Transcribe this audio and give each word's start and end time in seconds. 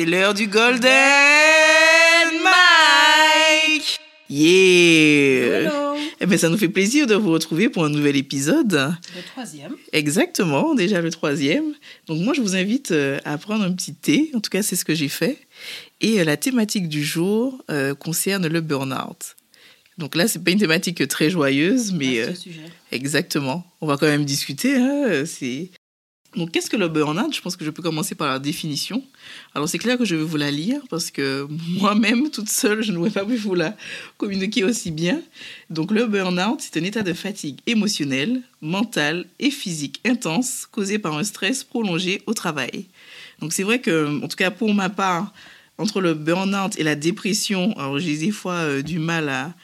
C'est 0.00 0.06
l'heure 0.06 0.32
du 0.32 0.46
Golden 0.46 0.88
Mike 2.42 3.98
Yeah 4.30 5.70
Eh 6.18 6.26
bien, 6.26 6.38
ça 6.38 6.48
nous 6.48 6.56
fait 6.56 6.70
plaisir 6.70 7.06
de 7.06 7.14
vous 7.14 7.30
retrouver 7.30 7.68
pour 7.68 7.84
un 7.84 7.90
nouvel 7.90 8.16
épisode. 8.16 8.94
Le 9.14 9.22
troisième. 9.30 9.76
Exactement, 9.92 10.74
déjà 10.74 11.02
le 11.02 11.10
troisième. 11.10 11.74
Donc 12.06 12.22
moi, 12.22 12.32
je 12.32 12.40
vous 12.40 12.56
invite 12.56 12.92
euh, 12.92 13.18
à 13.26 13.36
prendre 13.36 13.62
un 13.62 13.72
petit 13.72 13.92
thé. 13.92 14.30
En 14.32 14.40
tout 14.40 14.48
cas, 14.48 14.62
c'est 14.62 14.74
ce 14.74 14.86
que 14.86 14.94
j'ai 14.94 15.10
fait. 15.10 15.36
Et 16.00 16.18
euh, 16.20 16.24
la 16.24 16.38
thématique 16.38 16.88
du 16.88 17.04
jour 17.04 17.62
euh, 17.70 17.94
concerne 17.94 18.46
le 18.46 18.62
burn-out. 18.62 19.36
Donc 19.98 20.14
là, 20.14 20.28
c'est 20.28 20.42
pas 20.42 20.52
une 20.52 20.60
thématique 20.60 21.06
très 21.08 21.28
joyeuse, 21.28 21.92
mais 21.92 22.22
Vaste 22.22 22.40
sujet. 22.40 22.62
exactement. 22.90 23.66
On 23.82 23.86
va 23.86 23.98
quand 23.98 24.06
même 24.06 24.24
discuter. 24.24 24.76
Hein, 24.76 25.24
c'est 25.26 25.68
donc, 26.36 26.52
qu'est-ce 26.52 26.70
que 26.70 26.76
le 26.76 26.86
burn-out? 26.86 27.34
Je 27.34 27.40
pense 27.40 27.56
que 27.56 27.64
je 27.64 27.70
peux 27.70 27.82
commencer 27.82 28.14
par 28.14 28.28
la 28.28 28.38
définition. 28.38 29.02
Alors, 29.52 29.68
c'est 29.68 29.78
clair 29.78 29.98
que 29.98 30.04
je 30.04 30.14
vais 30.14 30.22
vous 30.22 30.36
la 30.36 30.52
lire 30.52 30.80
parce 30.88 31.10
que 31.10 31.48
moi-même, 31.80 32.30
toute 32.30 32.48
seule, 32.48 32.82
je 32.82 32.92
n'aurais 32.92 33.10
pas 33.10 33.24
pu 33.24 33.36
vous 33.36 33.56
la 33.56 33.76
communiquer 34.16 34.62
aussi 34.62 34.92
bien. 34.92 35.20
Donc, 35.70 35.90
le 35.90 36.06
burn-out, 36.06 36.60
c'est 36.60 36.80
un 36.80 36.84
état 36.84 37.02
de 37.02 37.12
fatigue 37.14 37.58
émotionnelle, 37.66 38.42
mentale 38.60 39.26
et 39.40 39.50
physique 39.50 40.00
intense 40.06 40.68
causé 40.70 41.00
par 41.00 41.18
un 41.18 41.24
stress 41.24 41.64
prolongé 41.64 42.22
au 42.26 42.34
travail. 42.34 42.86
Donc, 43.40 43.52
c'est 43.52 43.64
vrai 43.64 43.80
que, 43.80 44.22
en 44.22 44.28
tout 44.28 44.36
cas, 44.36 44.52
pour 44.52 44.72
ma 44.72 44.88
part, 44.88 45.32
entre 45.78 46.00
le 46.00 46.14
burn-out 46.14 46.78
et 46.78 46.84
la 46.84 46.94
dépression, 46.94 47.76
alors 47.78 47.98
j'ai 47.98 48.16
des 48.18 48.30
fois 48.30 48.54
euh, 48.54 48.82
du 48.82 48.98
mal 48.98 49.30
à, 49.30 49.54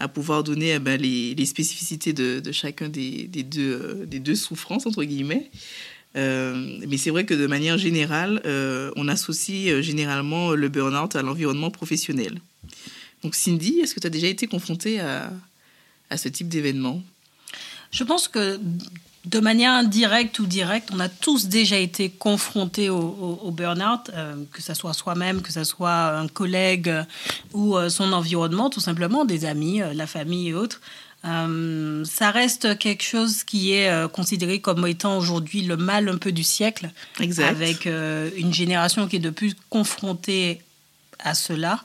à 0.00 0.08
pouvoir 0.08 0.42
donner 0.42 0.72
eh 0.74 0.78
ben, 0.78 1.00
les, 1.00 1.46
spécificités 1.46 2.12
de, 2.12 2.42
chacun 2.50 2.88
des, 2.88 3.24
des 3.28 3.42
deux, 3.42 3.72
euh, 3.72 4.06
des 4.06 4.18
deux 4.18 4.34
souffrances, 4.34 4.86
entre 4.86 5.04
guillemets. 5.04 5.50
Euh, 6.16 6.78
mais 6.88 6.96
c'est 6.96 7.10
vrai 7.10 7.24
que 7.26 7.34
de 7.34 7.46
manière 7.46 7.78
générale, 7.78 8.40
euh, 8.46 8.90
on 8.96 9.08
associe 9.08 9.70
euh, 9.70 9.82
généralement 9.82 10.52
le 10.52 10.68
burn-out 10.68 11.14
à 11.14 11.22
l'environnement 11.22 11.70
professionnel. 11.70 12.40
Donc 13.22 13.34
Cindy, 13.34 13.80
est-ce 13.80 13.94
que 13.94 14.00
tu 14.00 14.06
as 14.06 14.10
déjà 14.10 14.26
été 14.26 14.46
confrontée 14.46 15.00
à, 15.00 15.30
ce 16.16 16.28
type 16.28 16.48
d'événement? 16.48 17.02
Je 17.90 18.04
pense 18.04 18.28
que 18.28 18.58
de 19.24 19.40
manière 19.40 19.72
indirecte 19.72 20.38
ou 20.38 20.46
directe, 20.46 20.90
on 20.92 21.00
a 21.00 21.08
tous 21.08 21.46
déjà 21.46 21.76
été 21.76 22.10
confrontés 22.10 22.88
au, 22.88 23.50
burn-out, 23.50 24.12
que 24.52 24.62
ce 24.62 24.74
soit 24.74 24.92
soi-même, 24.92 25.42
que 25.42 25.52
ce 25.52 25.64
soit 25.64 26.16
un 26.16 26.28
collègue 26.28 26.92
ou 27.52 27.76
son 27.88 28.12
environnement, 28.12 28.70
tout 28.70 28.80
simplement, 28.80 29.24
des 29.24 29.44
amis, 29.44 29.80
la 29.94 30.06
famille 30.06 30.50
et 30.50 30.54
autres. 30.54 30.80
Euh, 31.26 32.04
ça 32.04 32.30
reste 32.30 32.78
quelque 32.78 33.02
chose 33.02 33.42
qui 33.42 33.72
est 33.72 33.88
euh, 33.88 34.08
considéré 34.08 34.60
comme 34.60 34.86
étant 34.86 35.18
aujourd'hui 35.18 35.62
le 35.62 35.76
mal 35.76 36.08
un 36.08 36.18
peu 36.18 36.32
du 36.32 36.44
siècle, 36.44 36.90
Exact. 37.20 37.48
avec 37.48 37.86
euh, 37.86 38.30
une 38.36 38.54
génération 38.54 39.08
qui 39.08 39.16
est 39.16 39.20
de 39.20 39.30
plus 39.30 39.56
confrontée 39.68 40.60
à 41.18 41.34
cela 41.34 41.80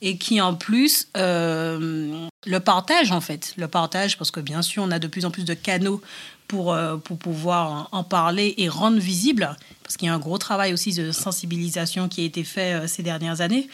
et 0.00 0.18
qui 0.18 0.40
en 0.40 0.54
plus 0.54 1.08
le 1.14 2.58
partage 2.58 3.10
en 3.10 3.20
fait, 3.20 3.54
le 3.56 3.68
partage 3.68 4.18
parce 4.18 4.30
que 4.30 4.40
bien 4.40 4.60
sûr 4.60 4.82
on 4.82 4.90
a 4.90 4.98
de 4.98 5.06
plus 5.06 5.24
en 5.24 5.30
plus 5.30 5.44
de 5.44 5.54
canaux 5.54 6.02
pour, 6.46 6.76
pour 7.04 7.18
pouvoir 7.18 7.88
en 7.92 7.98
en 7.98 8.04
parler 8.04 8.54
et 8.58 8.68
rendre 8.68 8.98
visible, 8.98 9.56
parce 9.82 9.96
qu'il 9.96 10.06
y 10.06 10.10
a 10.10 10.14
un 10.14 10.18
gros 10.18 10.36
travail 10.36 10.74
aussi 10.74 10.92
de 10.92 11.10
sensibilisation 11.10 12.08
qui 12.10 12.20
a 12.20 12.24
été 12.24 12.44
fait 12.44 12.86
ces 12.86 13.02
dernières 13.02 13.40
années. 13.40 13.66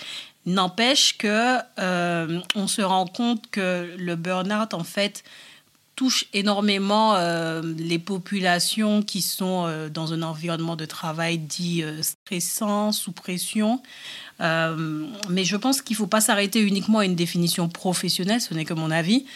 N'empêche 0.47 1.19
que 1.19 1.59
euh, 1.79 2.41
on 2.55 2.67
se 2.67 2.83
rend 2.83 3.07
compte 3.07 3.51
que 3.51 3.95
le 3.99 4.17
burn-out 4.17 4.75
en 4.75 4.85
fait 4.85 5.23
touche 6.01 6.25
énormément 6.33 7.15
euh, 7.17 7.61
les 7.77 7.99
populations 7.99 9.03
qui 9.03 9.21
sont 9.21 9.67
euh, 9.67 9.91
dans 9.91 10.15
un 10.15 10.23
environnement 10.23 10.75
de 10.75 10.87
travail 10.87 11.37
dit 11.37 11.83
euh, 11.83 12.01
stressant, 12.03 12.91
sous 12.91 13.13
pression. 13.13 13.83
Mais 14.41 15.45
je 15.45 15.57
pense 15.57 15.83
qu'il 15.83 15.93
ne 15.93 15.99
faut 15.99 16.07
pas 16.07 16.23
s'arrêter 16.23 16.63
uniquement 16.63 17.01
à 17.01 17.05
une 17.05 17.17
définition 17.17 17.69
professionnelle, 17.69 18.41
ce 18.41 18.55
n'est 18.55 18.65
que 18.65 18.73
mon 18.73 18.91
avis. 18.91 19.27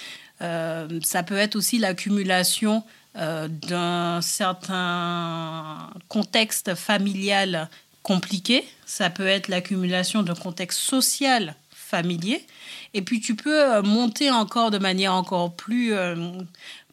Ça 0.40 1.22
peut 1.26 1.36
être 1.36 1.56
aussi 1.56 1.78
l'accumulation 1.78 2.82
d'un 3.14 4.22
certain 4.22 5.90
contexte 6.08 6.74
familial 6.74 7.68
compliqué. 8.04 8.64
Ça 8.86 9.10
peut 9.10 9.26
être 9.26 9.48
l'accumulation 9.48 10.22
d'un 10.22 10.36
contexte 10.36 10.78
social 10.78 11.56
familier. 11.72 12.46
Et 12.92 13.02
puis 13.02 13.20
tu 13.20 13.34
peux 13.34 13.60
euh, 13.60 13.82
monter 13.82 14.30
encore 14.30 14.70
de 14.70 14.78
manière 14.78 15.14
encore 15.14 15.54
plus, 15.54 15.94
euh, 15.94 16.14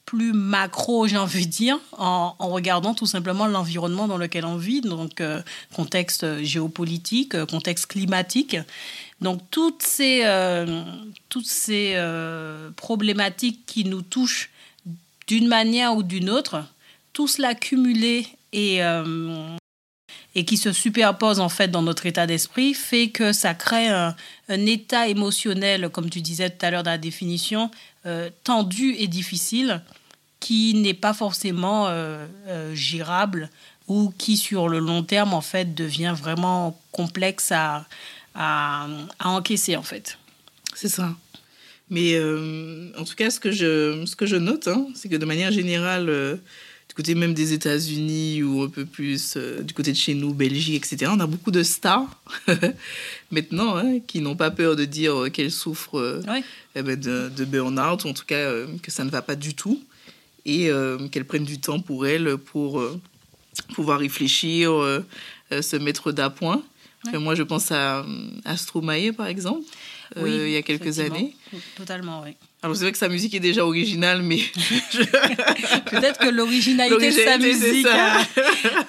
plus 0.06 0.32
macro, 0.34 1.08
j'ai 1.08 1.18
envie 1.18 1.46
de 1.46 1.52
dire, 1.52 1.80
en, 1.98 2.34
regardant 2.40 2.94
tout 2.94 3.06
simplement 3.06 3.46
l'environnement 3.46 4.08
dans 4.08 4.18
lequel 4.18 4.46
on 4.46 4.56
vit, 4.56 4.82
donc 4.82 5.22
euh, 5.22 5.42
contexte 5.76 6.42
géopolitique, 6.44 7.46
contexte 7.46 7.88
climatique. 7.88 8.58
Donc 9.20 9.42
toutes 9.52 9.84
ces, 9.84 10.26
toutes 11.30 11.46
ces 11.46 11.96
problématiques 12.76 13.68
qui 13.68 13.86
nous 13.86 14.02
touchent 14.02 14.50
d'une 15.28 15.48
manière 15.48 15.96
ou 15.96 16.02
d'une 16.02 16.32
autre, 16.32 16.66
tout 17.14 17.28
cela 17.28 17.54
cumulé 17.54 18.26
et, 18.52 18.82
et 20.36 20.46
qui 20.46 20.58
se 20.58 20.72
superpose 20.72 21.40
en 21.40 21.50
fait 21.50 21.70
dans 21.70 21.82
notre 21.82 22.06
état 22.06 22.26
d'esprit 22.26 22.74
fait 22.74 23.10
que 23.10 23.34
ça 23.34 23.54
crée 23.54 23.90
un, 23.90 24.16
état 24.50 25.08
émotionnel, 25.08 25.90
comme 25.90 26.10
tu 26.10 26.22
disais 26.22 26.50
tout 26.50 26.66
à 26.66 26.72
l'heure 26.72 26.84
dans 26.84 26.92
la 26.92 26.98
définition, 26.98 27.72
euh, 28.06 28.30
tendu 28.44 28.96
et 28.98 29.08
difficile, 29.08 29.82
qui 30.42 30.74
n'est 30.74 30.94
pas 30.94 31.14
forcément 31.14 31.88
euh, 31.88 32.26
euh, 32.48 32.76
gérable 32.76 33.50
ou 33.88 34.14
qui 34.18 34.36
sur 34.36 34.68
le 34.68 34.80
long 34.80 35.04
terme 35.04 35.34
en 35.34 35.42
fait 35.42 35.74
devient 35.76 36.14
vraiment 36.18 36.80
complexe 36.92 37.52
à, 37.52 37.86
à, 38.36 38.88
encaisser 39.24 39.78
en 39.78 39.84
fait. 39.84 40.18
C'est 40.76 40.90
ça. 40.90 41.14
Mais 41.90 42.16
euh, 42.16 42.90
en 42.98 43.04
tout 43.04 43.16
cas, 43.16 43.30
ce 43.30 43.40
que 43.40 43.52
je, 43.52 44.06
ce 44.06 44.16
que 44.16 44.26
je 44.26 44.38
note, 44.38 44.68
hein, 44.68 44.88
c'est 44.96 45.10
que 45.10 45.18
de 45.18 45.26
manière 45.26 45.52
générale, 45.52 46.40
du 46.92 46.96
côté 46.96 47.16
même 47.16 47.34
des 47.34 47.54
États-Unis 47.54 48.44
ou 48.44 48.64
un 48.64 48.68
peu 48.68 48.84
plus 48.86 49.36
euh, 49.38 49.62
du 49.62 49.74
côté 49.74 49.94
de 49.94 49.98
chez 49.98 50.14
nous, 50.14 50.34
Belgique, 50.34 50.84
etc., 50.92 51.10
on 51.16 51.22
a 51.22 51.26
beaucoup 51.26 51.50
de 51.50 51.64
stars 51.64 52.20
maintenant 53.32 53.78
hein, 53.78 54.00
qui 54.06 54.20
n'ont 54.20 54.36
pas 54.36 54.52
peur 54.52 54.76
de 54.76 54.84
dire 54.84 55.16
euh, 55.24 55.30
qu'elles 55.30 55.52
souffrent 55.54 55.98
euh, 55.98 56.22
Ouais. 56.28 56.44
eh 56.76 56.82
ben, 56.82 57.00
de, 57.00 57.30
de 57.34 57.46
burn-out, 57.46 58.04
ou 58.04 58.10
en 58.10 58.14
tout 58.14 58.26
cas 58.26 58.36
euh, 58.36 58.68
que 58.84 58.92
ça 58.92 59.06
ne 59.06 59.10
va 59.10 59.22
pas 59.22 59.36
du 59.38 59.54
tout, 59.54 59.82
et 60.46 60.70
qu'elles 61.12 61.24
prennent 61.26 61.46
du 61.46 61.60
temps 61.62 61.80
pour 61.80 62.08
elles 62.08 62.36
pour 62.36 62.84
pouvoir 63.76 64.00
réfléchir, 64.00 64.72
se 65.52 65.76
mettre 65.78 66.12
d'appoint. 66.12 66.64
Ouais. 67.06 67.20
Moi, 67.20 67.36
je 67.36 67.44
pense 67.44 67.72
à, 67.72 68.04
à 68.44 68.58
Stromae, 68.58 69.14
par 69.16 69.28
exemple, 69.28 69.62
Oui, 70.18 70.32
il 70.36 70.50
y 70.50 70.56
a 70.58 70.64
quelques 70.64 71.00
années. 71.00 71.36
Totalement, 71.78 72.24
oui. 72.24 72.32
Alors, 72.64 72.76
c'est 72.76 72.84
vrai 72.84 72.92
que 72.92 72.98
sa 72.98 73.10
musique 73.10 73.34
est 73.34 73.40
déjà 73.40 73.66
originale, 73.66 74.22
mais 74.22 74.38
Peut-être 75.90 76.20
que 76.20 76.30
l'originalité 76.30 77.08
de 77.08 77.12
sa 77.12 77.38
musique 77.40 77.88
a, 77.88 78.22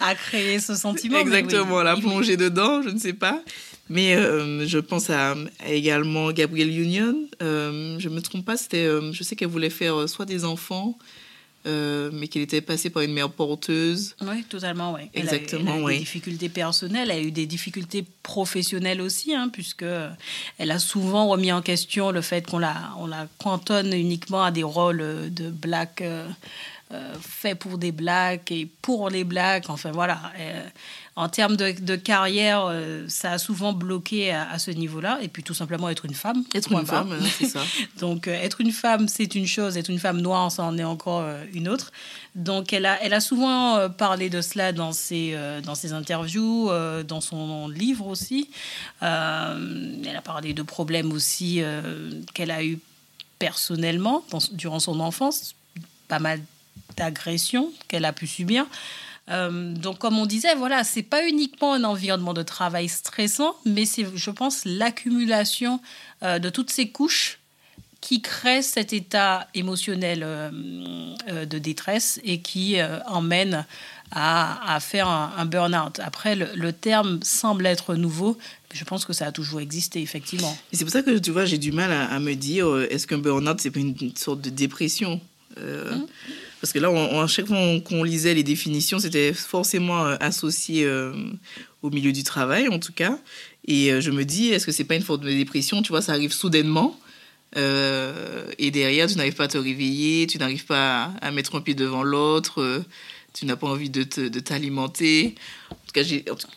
a 0.00 0.14
créé 0.14 0.58
ce 0.58 0.75
sentiment. 0.75 1.19
mais 1.19 1.31
oui, 1.31 1.37
exactement, 1.38 1.82
la 1.82 1.94
oui, 1.94 2.02
plongée 2.02 2.37
dedans, 2.37 2.82
je 2.82 2.91
ne 2.91 2.99
sais 2.99 3.14
pas. 3.14 3.43
Mais 3.88 4.14
euh, 4.14 4.67
je 4.67 4.79
pense 4.79 5.11
à, 5.11 5.35
à 5.64 5.70
également 5.70 6.32
Gabrielle 6.32 6.79
Union. 6.79 7.17
Euh, 7.43 7.99
je 7.99 8.08
ne 8.08 8.14
me 8.14 8.20
trompe 8.20 8.44
pas, 8.44 8.56
c'était, 8.56 8.85
euh, 8.85 9.12
je 9.12 9.23
sais 9.23 9.37
qu'elle 9.37 9.49
voulait 9.49 9.70
faire 9.70 10.08
soit 10.08 10.25
des 10.26 10.44
enfants, 10.44 10.96
euh, 11.67 12.11
mais 12.12 12.29
qu'elle 12.29 12.43
était 12.43 12.61
passée 12.61 12.91
par 12.91 13.03
une 13.03 13.12
mère 13.12 13.31
porteuse. 13.31 14.14
Oui, 14.20 14.43
totalement, 14.44 14.93
oui. 14.94 15.03
Elle 15.14 15.29
a- 15.29 15.35
Exactement, 15.35 15.75
elle 15.75 15.79
a, 15.79 15.81
eu 15.81 15.85
oui. 15.85 15.93
des 15.94 15.99
difficultés 16.00 16.49
personnelles, 16.49 17.11
elle 17.11 17.19
a 17.19 17.20
eu 17.23 17.31
des 17.31 17.47
difficultés 17.47 18.05
professionnelles 18.23 19.00
aussi, 19.00 19.35
hein, 19.35 19.49
puisque 19.53 19.82
euh, 19.82 20.11
elle 20.59 20.70
a 20.70 20.79
souvent 20.79 21.29
remis 21.29 21.53
en 21.53 21.62
question 21.62 22.11
le 22.11 22.20
fait 22.20 22.47
qu'on 22.47 22.59
la, 22.59 22.91
on 22.99 23.06
la 23.06 23.26
cantonne 23.38 23.93
uniquement 23.93 24.43
à 24.43 24.50
des 24.50 24.62
rôles 24.64 25.00
euh, 25.00 25.29
de 25.31 25.50
black 25.50 26.00
euh, 26.03 26.26
fait 27.20 27.55
pour 27.55 27.79
des 27.79 27.91
blacks 27.93 28.50
et 28.50 28.67
pour 28.82 29.08
les 29.08 29.25
blacks. 29.25 29.70
Enfin 29.70 29.93
voilà. 29.93 30.20
En 31.14 31.29
termes 31.29 31.56
de, 31.56 31.97
carrière, 31.97 32.73
ça 33.09 33.32
a 33.32 33.38
souvent 33.38 33.73
bloqué 33.73 34.32
à, 34.32 34.59
ce 34.59 34.70
niveau-là. 34.70 35.19
Et 35.23 35.29
puis 35.29 35.43
tout 35.43 35.53
simplement 35.53 35.91
être 35.91 36.06
une 36.06 36.14
femme. 36.14 36.43
Être 36.55 36.73
une 36.73 36.87
femme, 36.87 37.14
c'est 37.38 37.47
ça. 37.47 37.61
Donc 38.00 38.29
être 38.29 38.62
une 38.62 38.73
femme, 38.73 39.09
c'est 39.09 39.35
une 39.35 39.47
chose. 39.47 39.76
Être 39.76 39.91
une 39.91 39.99
femme 39.99 40.20
noire, 40.20 40.50
ça 40.50 40.62
en 40.64 40.79
est 40.79 40.85
encore 40.85 41.26
une 41.53 41.69
autre. 41.69 41.93
Donc 42.35 42.73
elle 42.73 42.87
a, 42.87 43.03
elle 43.03 43.12
a 43.12 43.20
souvent 43.20 43.91
parlé 43.91 44.31
de 44.31 44.41
cela 44.41 44.73
dans 44.73 44.93
ses, 44.93 45.37
dans 45.64 45.75
ses 45.75 45.93
interviews, 45.93 46.70
dans 47.06 47.20
son 47.20 47.69
livre 47.69 48.06
aussi. 48.06 48.49
elle 49.03 49.06
a 50.17 50.23
parlé 50.23 50.55
de 50.55 50.62
problèmes 50.62 51.12
aussi 51.12 51.62
qu'elle 52.32 52.50
a 52.50 52.65
eu 52.65 52.79
personnellement 53.43 54.25
durant 54.53 54.79
son 54.79 55.00
enfance, 55.00 55.56
pas 56.06 56.20
mal 56.20 56.41
d'agressions 56.97 57.73
qu'elle 57.88 58.05
a 58.05 58.12
pu 58.12 58.29
subir. 58.29 58.67
Euh, 59.30 59.74
donc, 59.74 59.98
comme 59.98 60.19
on 60.19 60.26
disait, 60.26 60.54
voilà, 60.54 60.84
c'est 60.84 61.02
pas 61.02 61.26
uniquement 61.26 61.74
un 61.74 61.84
environnement 61.84 62.34
de 62.34 62.42
travail 62.42 62.88
stressant, 62.88 63.54
mais 63.64 63.84
c'est, 63.84 64.06
je 64.14 64.30
pense, 64.30 64.64
l'accumulation 64.64 65.80
euh, 66.22 66.38
de 66.38 66.48
toutes 66.50 66.70
ces 66.70 66.88
couches 66.88 67.38
qui 68.00 68.20
crée 68.20 68.62
cet 68.62 68.92
état 68.92 69.46
émotionnel 69.54 70.22
euh, 70.24 70.50
de 71.44 71.58
détresse 71.58 72.20
et 72.24 72.40
qui 72.40 72.76
emmène 73.06 73.64
à, 74.10 74.78
faire 74.80 75.06
un, 75.06 75.46
burn-out. 75.46 76.00
Après, 76.00 76.34
le, 76.34 76.72
terme 76.72 77.20
semble 77.22 77.64
être 77.64 77.94
nouveau, 77.94 78.36
mais 78.70 78.76
je 78.76 78.84
pense 78.84 79.04
que 79.04 79.12
ça 79.12 79.26
a 79.26 79.32
toujours 79.32 79.60
existé, 79.60 80.02
effectivement. 80.02 80.58
Et 80.72 80.76
c'est 80.76 80.84
pour 80.84 80.92
ça 80.92 81.02
que, 81.02 81.16
tu 81.16 81.30
vois, 81.30 81.44
j'ai 81.44 81.58
du 81.58 81.70
mal 81.70 81.92
à, 81.92 82.19
me 82.19 82.34
dire, 82.34 82.76
est-ce 82.90 83.06
qu'un 83.06 83.19
burn-out, 83.19 83.60
c'est 83.60 83.70
pas 83.70 83.78
une, 83.78 83.94
sorte 84.16 84.40
de 84.40 84.50
dépression 84.50 85.20
mmh. 85.56 85.62
Parce 86.62 86.73
que 86.73 86.79
là, 86.79 86.88
à 86.91 87.26
chaque 87.26 87.47
fois 87.47 87.59
qu'on 87.85 88.05
lisait 88.05 88.35
les 88.35 88.44
définitions, 88.44 88.99
c'était 88.99 89.35
forcément 89.35 90.06
euh, 90.06 90.17
associé 90.20 90.88
au 91.82 91.91
milieu 91.91 92.12
du 92.12 92.23
travail, 92.23 92.69
en 92.69 92.79
tout 92.79 92.93
cas. 92.93 93.19
Et 93.67 94.00
je 94.00 94.11
me 94.11 94.25
dis, 94.25 94.49
est-ce 94.49 94.64
que 94.64 94.73
c'est 94.73 94.85
pas 94.85 94.94
une 94.94 95.03
forme 95.03 95.23
de 95.23 95.31
dépression? 95.31 95.82
Tu 95.82 95.88
vois, 95.88 96.03
ça 96.03 96.12
arrive 96.12 96.32
soudainement. 96.32 96.99
et 97.56 98.70
derrière, 98.70 99.09
tu 99.09 99.17
n'arrives 99.17 99.35
pas 99.35 99.44
à 99.44 99.49
te 99.49 99.59
réveiller, 99.59 100.29
tu 100.29 100.38
n'arrives 100.38 100.64
pas 100.64 101.12
à, 101.20 101.32
mettre 101.32 101.56
un 101.56 101.61
pied 101.61 101.75
devant 101.75 102.05
l'autre 102.05 102.85
tu 103.32 103.47
n'as 103.47 103.56
pas 103.56 103.67
envie 103.67 103.91
de 103.91 104.05
t'alimenter. 104.05 105.35
En 105.70 105.75
tout 105.75 105.93
cas, 105.93 106.03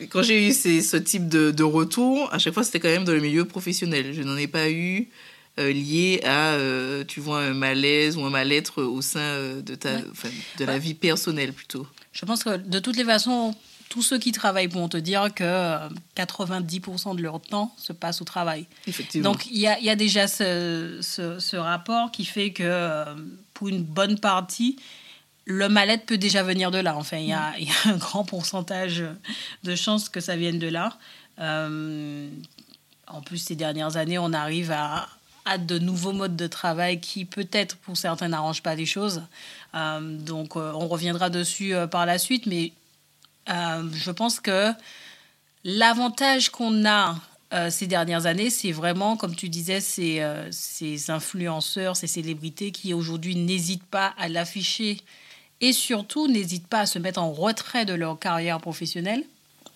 quand 0.09 0.21
j'ai 0.21 0.47
eu 0.47 0.53
ce 0.53 0.97
type 0.97 1.27
de, 1.27 1.63
retour, 1.63 2.29
à 2.33 2.39
chaque 2.39 2.53
fois, 2.53 2.63
c'était 2.63 2.79
quand 2.79 2.89
même 2.89 3.05
dans 3.05 3.13
le 3.13 3.21
milieu 3.21 3.45
professionnel. 3.45 4.13
Je 4.13 4.21
n'en 4.21 4.37
ai 4.37 4.47
pas 4.47 4.69
eu 4.69 5.07
euh, 5.59 5.71
lié 5.71 6.21
à, 6.23 6.53
euh, 6.53 7.03
tu 7.05 7.19
vois, 7.19 7.41
un 7.41 7.53
malaise 7.53 8.17
ou 8.17 8.25
un 8.25 8.29
mal-être 8.29 8.83
au 8.83 9.01
sein 9.01 9.19
euh, 9.19 9.61
de, 9.61 9.75
ta, 9.75 9.99
de 9.99 10.65
la 10.65 10.77
vie 10.77 10.93
personnelle 10.93 11.53
plutôt. 11.53 11.87
Je 12.13 12.25
pense 12.25 12.43
que 12.43 12.57
de 12.57 12.79
toutes 12.79 12.97
les 12.97 13.05
façons, 13.05 13.55
tous 13.89 14.01
ceux 14.01 14.17
qui 14.17 14.31
travaillent 14.31 14.67
vont 14.67 14.89
te 14.89 14.97
dire 14.97 15.33
que 15.33 15.79
90% 16.17 17.15
de 17.15 17.21
leur 17.21 17.41
temps 17.41 17.73
se 17.77 17.93
passe 17.93 18.21
au 18.21 18.25
travail. 18.25 18.65
Effectivement. 18.87 19.31
Donc, 19.31 19.45
il 19.47 19.57
y 19.57 19.67
a, 19.67 19.79
y 19.79 19.89
a, 19.89 19.95
déjà 19.95 20.27
ce, 20.27 20.99
ce, 21.01 21.39
ce, 21.39 21.55
rapport 21.55 22.11
qui 22.11 22.25
fait 22.25 22.51
que 22.51 23.05
pour 23.53 23.69
une 23.69 23.83
bonne 23.83 24.19
partie, 24.19 24.77
le 25.45 25.69
mal-être 25.69 26.05
peut 26.05 26.17
déjà 26.17 26.43
venir 26.43 26.71
de 26.71 26.79
là. 26.79 26.95
Enfin, 26.97 27.17
il 27.17 27.27
y, 27.27 27.33
a, 27.33 27.53
un 27.85 27.97
grand 27.97 28.25
pourcentage 28.25 29.03
de 29.63 29.75
chances 29.75 30.09
que 30.09 30.19
ça 30.19 30.35
vienne 30.35 30.59
de 30.59 30.67
là. 30.67 30.97
Euh, 31.39 32.29
en 33.07 33.21
plus, 33.21 33.37
ces 33.37 33.55
dernières 33.55 33.97
années, 33.97 34.17
on 34.17 34.33
arrive 34.33 34.71
à, 34.71 35.07
de 35.57 35.79
nouveaux 35.79 36.11
modes 36.11 36.35
de 36.35 36.47
travail 36.47 36.99
qui, 36.99 37.25
peut-être, 37.25 37.77
pour 37.77 37.97
certains, 37.97 38.29
n'arrangent 38.29 38.63
pas 38.63 38.75
les 38.75 38.85
choses. 38.85 39.21
Euh, 39.73 40.17
donc, 40.17 40.55
euh, 40.55 40.71
on 40.73 40.87
reviendra 40.87 41.29
dessus 41.29 41.73
par 41.91 42.05
la 42.05 42.17
suite. 42.17 42.45
Mais 42.45 42.71
je 43.47 44.11
pense 44.11 44.39
que 44.39 44.71
l'avantage 45.63 46.49
qu'on 46.49 46.85
a 46.85 47.15
ces 47.69 47.87
dernières 47.87 48.25
années, 48.25 48.49
c'est 48.49 48.71
vraiment, 48.71 49.15
comme 49.15 49.35
tu 49.35 49.47
disais, 49.47 49.79
ces, 49.79 50.21
ces 50.51 51.09
influenceurs, 51.11 51.95
ces 51.95 52.07
célébrités 52.07 52.71
qui 52.71 52.93
aujourd'hui 52.93 53.35
n'hésitent 53.35 53.85
pas 53.85 54.13
à 54.17 54.27
l'afficher 54.27 54.99
et 55.61 55.73
surtout 55.73 56.27
n'hésitent 56.27 56.67
pas 56.67 56.81
à 56.81 56.85
se 56.85 56.99
mettre 56.99 57.21
en 57.21 57.31
retrait 57.31 57.85
de 57.85 57.93
leur 57.93 58.19
carrière 58.19 58.59
professionnelle 58.59 59.23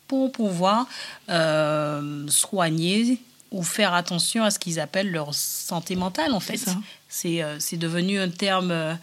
pour 0.08 0.32
pouvoir 0.32 0.88
euh, 1.30 2.28
soigner 2.28 3.20
ou 3.52 3.64
faire 3.64 3.94
attention 3.94 4.44
à 4.44 4.52
ce 4.52 4.60
qu'ils 4.60 4.80
appellent 4.80 5.12
leur 5.12 5.34
santé 5.34 5.96
mentale 5.96 6.34
en 6.34 6.40
fait. 6.40 6.64
C'est 7.08 7.42
euh, 7.42 7.58
devenu 7.74 8.20
un 8.20 8.30
terme 8.30 8.98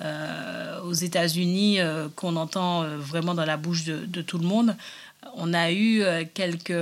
euh, 0.00 0.80
aux 0.82 0.92
États-Unis 0.92 1.78
qu'on 2.16 2.36
entend 2.36 2.84
vraiment 2.98 3.34
dans 3.34 3.44
la 3.44 3.56
bouche 3.56 3.84
de, 3.84 4.04
de, 4.06 4.22
tout 4.22 4.38
le 4.38 4.46
monde. 4.46 4.76
On 5.36 5.54
a 5.54 5.70
eu 5.70 6.02
quelques, 6.34 6.74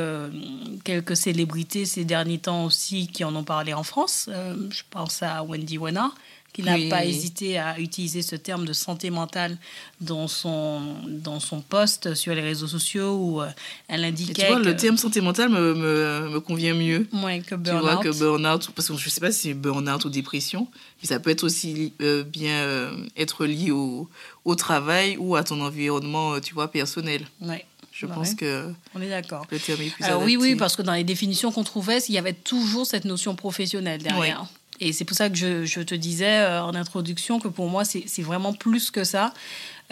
quelques 0.82 1.16
célébrités 1.16 1.84
ces 1.84 2.04
derniers 2.04 2.38
temps 2.38 2.64
aussi 2.64 3.06
qui 3.06 3.22
en 3.24 3.34
ont 3.36 3.44
parlé 3.44 3.74
en 3.74 3.82
France. 3.82 4.30
je 4.70 4.82
pense 4.90 5.22
à 5.22 5.42
Wendy 5.42 5.76
Wenner 5.76 6.08
qui 6.52 6.62
n'a 6.62 6.76
pas 6.88 7.04
hésité 7.04 7.58
à 7.58 7.78
utiliser 7.78 8.22
ce 8.22 8.36
terme 8.36 8.64
de 8.64 8.72
santé 8.72 9.10
mentale 9.10 9.56
dans 10.00 10.28
son, 10.28 10.96
dans 11.08 11.40
son 11.40 11.60
post 11.60 12.14
sur 12.14 12.34
les 12.34 12.40
réseaux 12.40 12.66
sociaux 12.66 13.16
où 13.16 13.42
euh, 13.42 13.48
elle 13.88 14.04
indiquait. 14.04 14.46
tu 14.46 14.46
vois, 14.46 14.58
le 14.58 14.76
terme 14.76 14.96
santé 14.96 15.20
mentale 15.20 15.48
me, 15.48 15.74
me, 15.74 16.28
me 16.30 16.40
convient 16.40 16.74
mieux. 16.74 17.06
Ouais, 17.12 17.40
que 17.40 17.54
burn-out. 17.54 17.80
Tu 17.80 17.86
vois, 17.86 18.02
que 18.02 18.18
burn-out, 18.18 18.70
parce 18.74 18.88
que 18.88 18.96
je 18.96 19.04
ne 19.04 19.10
sais 19.10 19.20
pas 19.20 19.32
si 19.32 19.48
c'est 19.48 19.54
burn-out 19.54 20.04
ou 20.04 20.10
dépression, 20.10 20.66
mais 21.00 21.08
ça 21.08 21.20
peut 21.20 21.30
être 21.30 21.44
aussi 21.44 21.92
euh, 22.00 22.24
bien 22.24 22.54
euh, 22.54 23.06
être 23.16 23.46
lié 23.46 23.70
au, 23.70 24.08
au, 24.44 24.54
travail 24.54 25.16
ou 25.18 25.36
à 25.36 25.44
ton 25.44 25.60
environnement, 25.60 26.40
tu 26.40 26.54
vois, 26.54 26.70
personnel. 26.70 27.26
Ouais. 27.40 27.64
Je 27.92 28.06
pense 28.06 28.34
que 28.34 28.72
on 28.94 29.02
est 29.02 29.10
d'accord. 29.10 29.46
Le 29.50 29.58
terme 29.58 29.82
est 29.82 29.90
plus 29.90 30.04
Alors, 30.04 30.22
Oui, 30.22 30.36
oui, 30.36 30.56
parce 30.56 30.74
que 30.74 30.82
dans 30.82 30.94
les 30.94 31.04
définitions 31.04 31.52
qu'on 31.52 31.64
trouvait, 31.64 31.98
il 32.08 32.14
y 32.14 32.18
avait 32.18 32.32
toujours 32.32 32.86
cette 32.86 33.04
notion 33.04 33.34
professionnelle 33.34 34.02
derrière. 34.02 34.46
Et 34.80 34.92
c'est 34.92 35.04
pour 35.04 35.16
ça 35.16 35.28
que 35.28 35.36
je, 35.36 35.80
te 35.80 35.94
disais 35.94 36.38
euh, 36.38 36.62
en 36.62 36.74
introduction 36.74 37.38
que 37.38 37.48
pour 37.48 37.68
moi, 37.68 37.84
c'est 37.84 38.22
vraiment 38.22 38.52
plus 38.54 38.90
que 38.90 39.04
ça. 39.04 39.34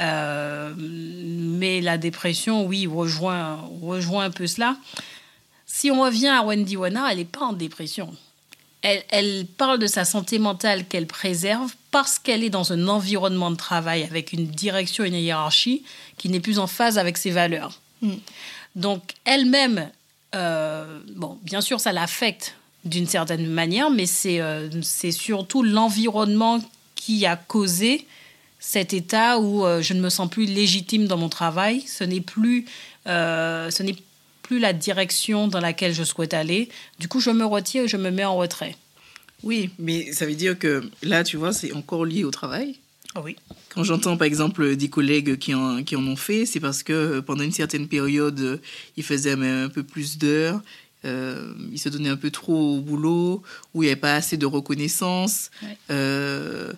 Euh, 0.00 0.73
mais 0.79 1.81
la 1.81 1.99
dépression, 1.99 2.64
oui, 2.64 2.87
rejoint, 2.87 3.61
rejoint 3.82 4.25
un 4.25 4.31
peu 4.31 4.46
cela. 4.46 4.76
Si 5.67 5.90
on 5.90 6.02
revient 6.02 6.29
à 6.29 6.43
Wendy 6.43 6.76
Wana, 6.76 7.11
elle 7.11 7.19
n'est 7.19 7.25
pas 7.25 7.44
en 7.44 7.52
dépression. 7.52 8.14
Elle, 8.82 9.02
elle, 9.11 9.46
parle 9.58 9.79
de 9.79 9.88
sa 9.88 10.05
santé 10.05 10.38
mentale 10.38 10.87
qu'elle 10.87 11.06
préserve 11.06 11.75
parce 11.90 12.19
qu'elle 12.19 12.44
est 12.44 12.50
dans 12.50 12.73
un 12.73 12.87
environnement 12.87 13.50
de 13.50 13.56
travail 13.56 14.05
avec 14.05 14.32
une 14.32 14.46
direction 14.46 15.05
une 15.05 15.14
hiérarchie 15.14 15.82
qui 16.17 16.29
n'est 16.29 16.40
plus 16.40 16.61
en 16.61 16.69
phase 16.69 16.96
avec 16.96 17.19
ses 17.19 17.31
valeurs. 17.31 17.81
Mm. 18.02 18.14
Donc 18.76 19.14
elle-même, 19.25 19.90
euh, 20.37 21.00
bon, 21.17 21.38
bien 21.43 21.61
sûr, 21.61 21.81
ça 21.81 21.93
l'affecte 21.93 22.55
d'une 22.88 23.06
certaine 23.06 23.46
manière, 23.46 23.90
mais 23.90 24.06
c'est 24.06 24.40
euh, 24.40 24.69
c'est 24.82 25.12
surtout 25.12 25.62
l'environnement 25.62 26.61
qui 26.94 27.26
a 27.26 27.37
causé 27.37 28.06
cet 28.58 28.92
état 28.92 29.38
où 29.38 29.64
euh, 29.64 29.83
je 29.83 29.95
ne 29.95 30.00
me 30.00 30.09
sens 30.09 30.28
plus 30.28 30.47
légitime 30.47 31.07
dans 31.07 31.16
mon 31.16 31.28
travail. 31.28 31.83
Ce 31.87 32.04
n'est 32.04 32.21
plus, 32.21 32.64
euh, 33.07 33.71
ce 33.71 33.83
n'est 33.83 33.97
plus 34.42 34.59
la 34.59 34.73
direction 34.73 35.49
dans 35.49 35.61
laquelle 35.61 35.95
je 35.95 36.02
souhaite 36.02 36.35
aller. 36.35 36.68
Du 36.99 37.09
coup, 37.09 37.21
je 37.21 37.30
me 37.30 37.45
retire 37.45 37.85
et 37.85 37.88
je 37.88 37.97
me 37.97 38.11
mets 38.11 38.25
en 38.25 38.37
retrait. 38.37 38.76
Oui, 39.42 39.71
mais 39.78 40.12
ça 40.12 40.26
veut 40.26 40.35
dire 40.35 40.59
que 40.59 40.90
là, 41.02 41.23
tu 41.23 41.37
vois, 41.37 41.52
c'est 41.52 41.73
encore 41.73 42.04
lié 42.04 42.25
au 42.25 42.30
travail. 42.30 42.76
Ah 43.14 43.21
oui. 43.23 43.37
Quand 43.71 43.85
j'entends 43.85 44.16
par 44.16 44.26
exemple 44.26 44.76
des 44.76 44.90
collègues 44.90 45.38
qui 45.38 45.54
en, 45.54 45.83
qui 45.83 45.97
en 45.97 46.07
ont 46.07 46.16
fait, 46.16 46.45
c'est 46.45 46.61
parce 46.61 46.83
que 46.83 47.21
pendant 47.21 47.45
une 47.45 47.52
certaine 47.52 47.88
période, 47.88 48.61
ils 48.97 49.04
faisaient 49.04 49.33
un 49.33 49.68
peu 49.68 49.83
plus 49.83 50.18
d'heures, 50.18 50.61
euh, 51.05 51.52
il 51.71 51.78
se 51.78 51.88
donnait 51.88 52.09
un 52.09 52.17
peu 52.17 52.31
trop 52.31 52.76
au 52.76 52.81
boulot, 52.81 53.43
où 53.75 53.83
il 53.83 53.87
n'y 53.87 53.93
avait 53.93 54.00
pas 54.00 54.17
assez 54.17 54.37
de 54.37 54.47
reconnaissance. 54.47 55.50
Euh, 55.90 56.73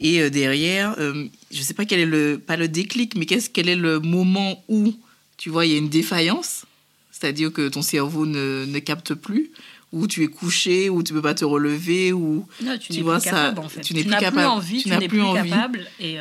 et 0.00 0.20
euh, 0.20 0.30
derrière, 0.30 0.96
je 0.98 1.58
ne 1.58 1.62
sais 1.62 1.74
pas 1.74 1.84
quel 1.84 2.00
est 2.00 2.06
le, 2.06 2.40
pas 2.44 2.56
le 2.56 2.68
déclic, 2.68 3.14
mais 3.14 3.26
qu'est-ce, 3.26 3.50
quel 3.50 3.68
est 3.68 3.76
le 3.76 4.00
moment 4.00 4.62
où, 4.68 4.92
tu 5.36 5.50
vois, 5.50 5.66
il 5.66 5.72
y 5.72 5.74
a 5.74 5.78
une 5.78 5.88
défaillance, 5.88 6.64
c'est-à-dire 7.12 7.52
que 7.52 7.68
ton 7.68 7.82
cerveau 7.82 8.26
ne, 8.26 8.64
ne 8.66 8.78
capte 8.80 9.14
plus, 9.14 9.50
où 9.92 10.06
tu 10.06 10.22
es 10.22 10.28
couché, 10.28 10.88
où 10.88 11.02
tu 11.02 11.12
ne 11.12 11.18
peux 11.18 11.22
pas 11.22 11.34
te 11.34 11.44
relever, 11.44 12.12
ou 12.12 12.46
tu, 12.80 12.92
tu 12.92 13.00
vois 13.02 13.20
capable, 13.20 13.56
ça, 13.56 13.64
en 13.64 13.68
fait. 13.68 13.80
tu 13.80 13.94
n'es 13.94 14.02
plus 14.02 14.10
capable, 14.10 14.36
plus 14.36 14.44
envie, 14.44 14.82
tu, 14.82 14.88
n'es 14.88 15.08
plus, 15.08 15.20
envie. 15.20 15.50
capable. 15.50 15.86
Et 15.98 16.16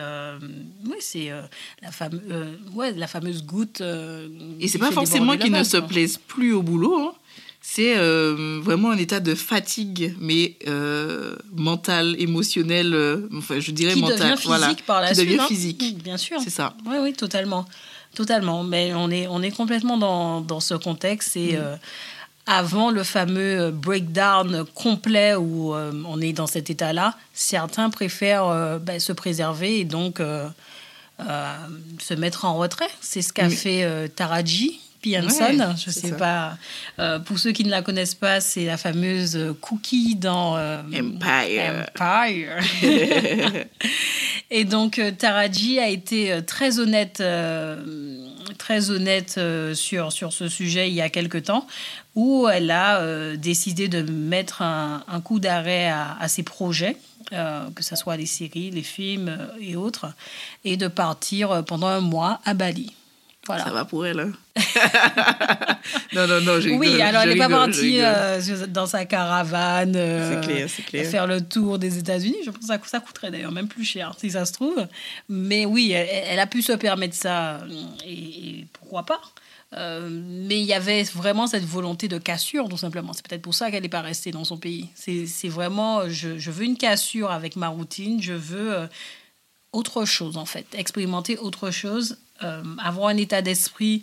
oui, 0.86 0.98
c'est 1.00 1.32
la, 1.82 1.92
fameuse, 1.92 2.22
ouais, 2.74 2.94
la 2.94 3.08
fameuse 3.08 3.44
goutte. 3.44 3.82
et 4.60 4.68
c'est 4.68 4.78
pas 4.78 4.92
forcément 4.92 5.36
qu'ils 5.36 5.52
ne 5.52 5.64
se 5.64 5.78
plaisent 5.78 6.20
plus 6.20 6.54
au 6.54 6.62
boulot. 6.62 6.96
Hein 7.00 7.14
c'est 7.72 7.96
euh, 7.98 8.60
vraiment 8.64 8.90
un 8.90 8.98
état 8.98 9.20
de 9.20 9.36
fatigue, 9.36 10.16
mais 10.20 10.56
euh, 10.68 11.36
mental, 11.56 12.16
émotionnel, 12.18 12.96
euh, 12.96 13.30
enfin 13.38 13.60
je 13.60 13.70
dirais 13.70 13.94
qui 13.94 14.02
mental. 14.02 14.18
Devient 14.18 14.32
physique 14.32 14.48
voilà, 14.48 14.76
par 14.88 15.02
la 15.02 15.10
qui 15.10 15.16
suite, 15.16 15.28
devient 15.28 15.40
hein. 15.40 15.48
physique. 15.48 16.04
Bien 16.04 16.18
sûr. 16.18 16.42
C'est 16.44 16.50
ça. 16.50 16.74
Oui, 16.88 16.98
oui, 17.00 17.14
totalement. 17.14 17.66
Totalement. 18.16 18.64
Mais 18.64 18.94
on 18.96 19.12
est, 19.12 19.28
on 19.28 19.44
est 19.44 19.52
complètement 19.52 20.00
dans, 20.00 20.42
dans 20.42 20.60
ce 20.60 20.74
contexte. 20.74 21.38
Et 21.38 21.58
mm. 21.58 21.80
avant 22.48 22.90
le 22.90 23.04
fameux 23.04 23.70
breakdown 23.70 24.66
complet 24.74 25.36
où 25.36 25.76
on 25.76 26.22
est 26.22 26.34
dans 26.34 26.48
cet 26.48 26.72
état-là, 26.72 27.16
certains 27.36 27.92
préfèrent 27.92 28.80
ben, 28.80 29.00
se 29.00 29.14
préserver 29.14 29.80
et 29.80 29.86
donc 29.86 30.20
se 31.20 32.14
mettre 32.16 32.46
en 32.46 32.56
retrait. 32.56 32.90
C'est 33.00 33.22
ce 33.22 33.32
qu'a 33.32 33.50
fait 33.50 34.10
Taraji 34.16 34.80
Pianson, 35.02 35.76
je 35.78 35.90
sais 35.92 36.12
pas. 36.12 36.58
Euh, 37.00 37.20
pour 37.20 37.40
ceux 37.40 37.52
qui 37.52 37.64
ne 37.64 37.70
la 37.70 37.82
connaissent 37.82 38.16
pas, 38.16 38.42
c'est 38.42 38.66
la 38.66 38.78
fameuse 38.78 39.56
Cookie 39.62 40.16
dans 40.16 40.58
euh, 40.58 40.82
Empire. 40.94 41.86
Empire. 41.98 42.58
et 44.52 44.66
donc 44.66 45.00
euh, 45.00 45.12
Taraji 45.12 45.80
a 45.80 45.88
été 45.88 46.42
très 46.46 46.80
honnête, 46.80 47.24
très 48.58 48.92
honnête 48.92 49.40
sur 49.74 50.12
sur 50.12 50.34
ce 50.34 50.48
sujet 50.48 50.90
il 50.90 50.96
y 50.96 51.02
a 51.02 51.10
quelque 51.10 51.38
temps, 51.38 51.66
où 52.16 52.48
elle 52.50 52.72
a 52.72 53.36
décidé 53.38 53.88
de 53.88 54.02
mettre 54.02 54.62
un, 54.62 55.04
un 55.08 55.22
coup 55.22 55.40
d'arrêt 55.40 55.88
à, 55.88 56.18
à, 56.20 56.28
ses 56.28 56.44
projets. 56.44 56.98
que 57.32 57.84
ce 57.84 57.96
soit 57.96 58.18
les 58.18 58.26
séries, 58.26 58.72
les 58.72 58.84
films 58.84 59.38
et 59.62 59.76
autres, 59.76 60.08
et 60.66 60.76
de 60.76 60.88
partir 60.88 61.64
pendant 61.66 61.88
un 61.88 62.02
mois 62.02 62.42
à 62.44 62.54
Bali. 62.54 62.94
Ça 63.58 63.72
va 63.72 63.86
pour 63.86 64.06
elle. 64.06 64.20
Hein. 64.20 64.32
non, 66.14 66.28
non, 66.28 66.42
non, 66.42 66.60
j'ai 66.60 66.76
Oui, 66.76 67.02
alors 67.02 67.24
elle 67.24 67.30
n'est 67.30 67.36
pas 67.36 67.50
partie 67.50 68.00
euh, 68.02 68.40
dans 68.68 68.86
sa 68.86 69.06
caravane 69.06 69.94
euh, 69.96 70.42
clair, 70.42 70.70
clair. 70.88 71.10
faire 71.10 71.28
le 71.28 71.42
tour 71.42 71.80
des 71.80 71.98
États-Unis. 71.98 72.38
Je 72.46 72.52
pense 72.52 72.68
que 72.68 72.88
ça, 72.88 73.00
coûterait 73.00 73.32
d'ailleurs 73.32 73.52
même 73.52 73.68
plus 73.68 73.86
cher, 73.86 74.14
si 74.18 74.32
ça 74.32 74.46
se 74.46 74.54
trouve. 74.54 74.88
Mais 75.28 75.66
oui, 75.66 75.92
elle, 75.92 76.40
a 76.40 76.48
pu 76.48 76.62
se 76.62 76.74
permettre 76.74 77.16
ça. 77.16 77.60
Et, 78.06 78.66
pourquoi 78.74 79.04
pas 79.04 79.22
euh, 79.78 80.10
mais 80.10 80.60
il 80.60 80.66
y 80.66 80.74
avait 80.74 81.04
vraiment 81.04 81.46
cette 81.46 81.64
volonté 81.64 82.08
de 82.08 82.18
cassure, 82.18 82.68
tout 82.70 82.78
simplement. 82.78 83.14
C'est 83.14 83.24
peut-être 83.28 83.44
pour 83.44 83.54
ça 83.54 83.70
qu'elle 83.70 83.84
n'est 83.84 83.88
pas 83.88 84.02
restée 84.02 84.32
dans 84.32 84.44
son 84.44 84.58
pays. 84.58 84.88
C'est 84.96 85.48
vraiment, 85.48 86.10
je, 86.10 86.40
je, 86.40 86.50
veux 86.50 86.64
une 86.64 86.76
cassure 86.76 87.30
avec 87.30 87.56
ma 87.56 87.68
routine, 87.68 88.20
je 88.20 88.34
veux 88.34 88.90
autre 89.72 90.06
chose, 90.06 90.38
en 90.38 90.46
fait, 90.46 90.66
expérimenter 90.74 91.38
autre 91.38 91.70
chose 91.70 92.14
euh, 92.14 92.29
avoir 92.42 93.08
un 93.08 93.18
état 93.18 93.42
d'esprit 93.42 94.02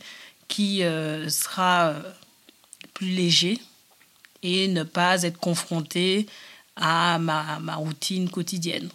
qui 0.49 0.83
euh, 0.83 1.29
sera 1.29 1.89
euh, 1.89 2.01
plus 2.95 3.09
léger 3.09 3.59
et 4.43 4.69
ne 4.69 4.83
pas 4.83 5.23
être 5.23 5.39
confronté 5.39 6.27
à 6.77 7.19
ma, 7.19 7.59
ma 7.61 7.75
routine 7.77 8.31
quotidienne. 8.31 8.89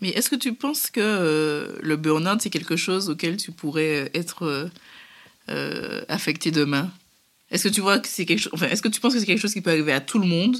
Mais 0.00 0.10
est-ce 0.10 0.30
que 0.30 0.36
tu 0.36 0.52
penses 0.54 0.90
que 0.90 1.78
le 1.80 1.96
burn-out, 1.96 2.40
c'est 2.40 2.50
quelque 2.50 2.76
chose 2.76 3.08
auquel 3.08 3.36
tu 3.36 3.52
pourrais 3.52 4.10
être 4.14 4.70
affecté 6.08 6.50
demain? 6.50 6.90
Est-ce 7.50 7.68
que 7.68 7.72
tu 7.72 7.80
vois 7.80 8.00
que 8.00 8.08
c'est 8.08 8.26
quelque 8.26 8.40
chose... 8.40 8.52
Enfin, 8.54 8.66
est-ce 8.68 8.82
que 8.82 8.88
tu 8.88 9.00
penses 9.00 9.14
que 9.14 9.20
c'est 9.20 9.26
quelque 9.26 9.40
chose 9.40 9.52
qui 9.52 9.60
peut 9.60 9.70
arriver 9.70 9.92
à 9.92 10.00
tout 10.00 10.18
le 10.18 10.26
monde? 10.26 10.56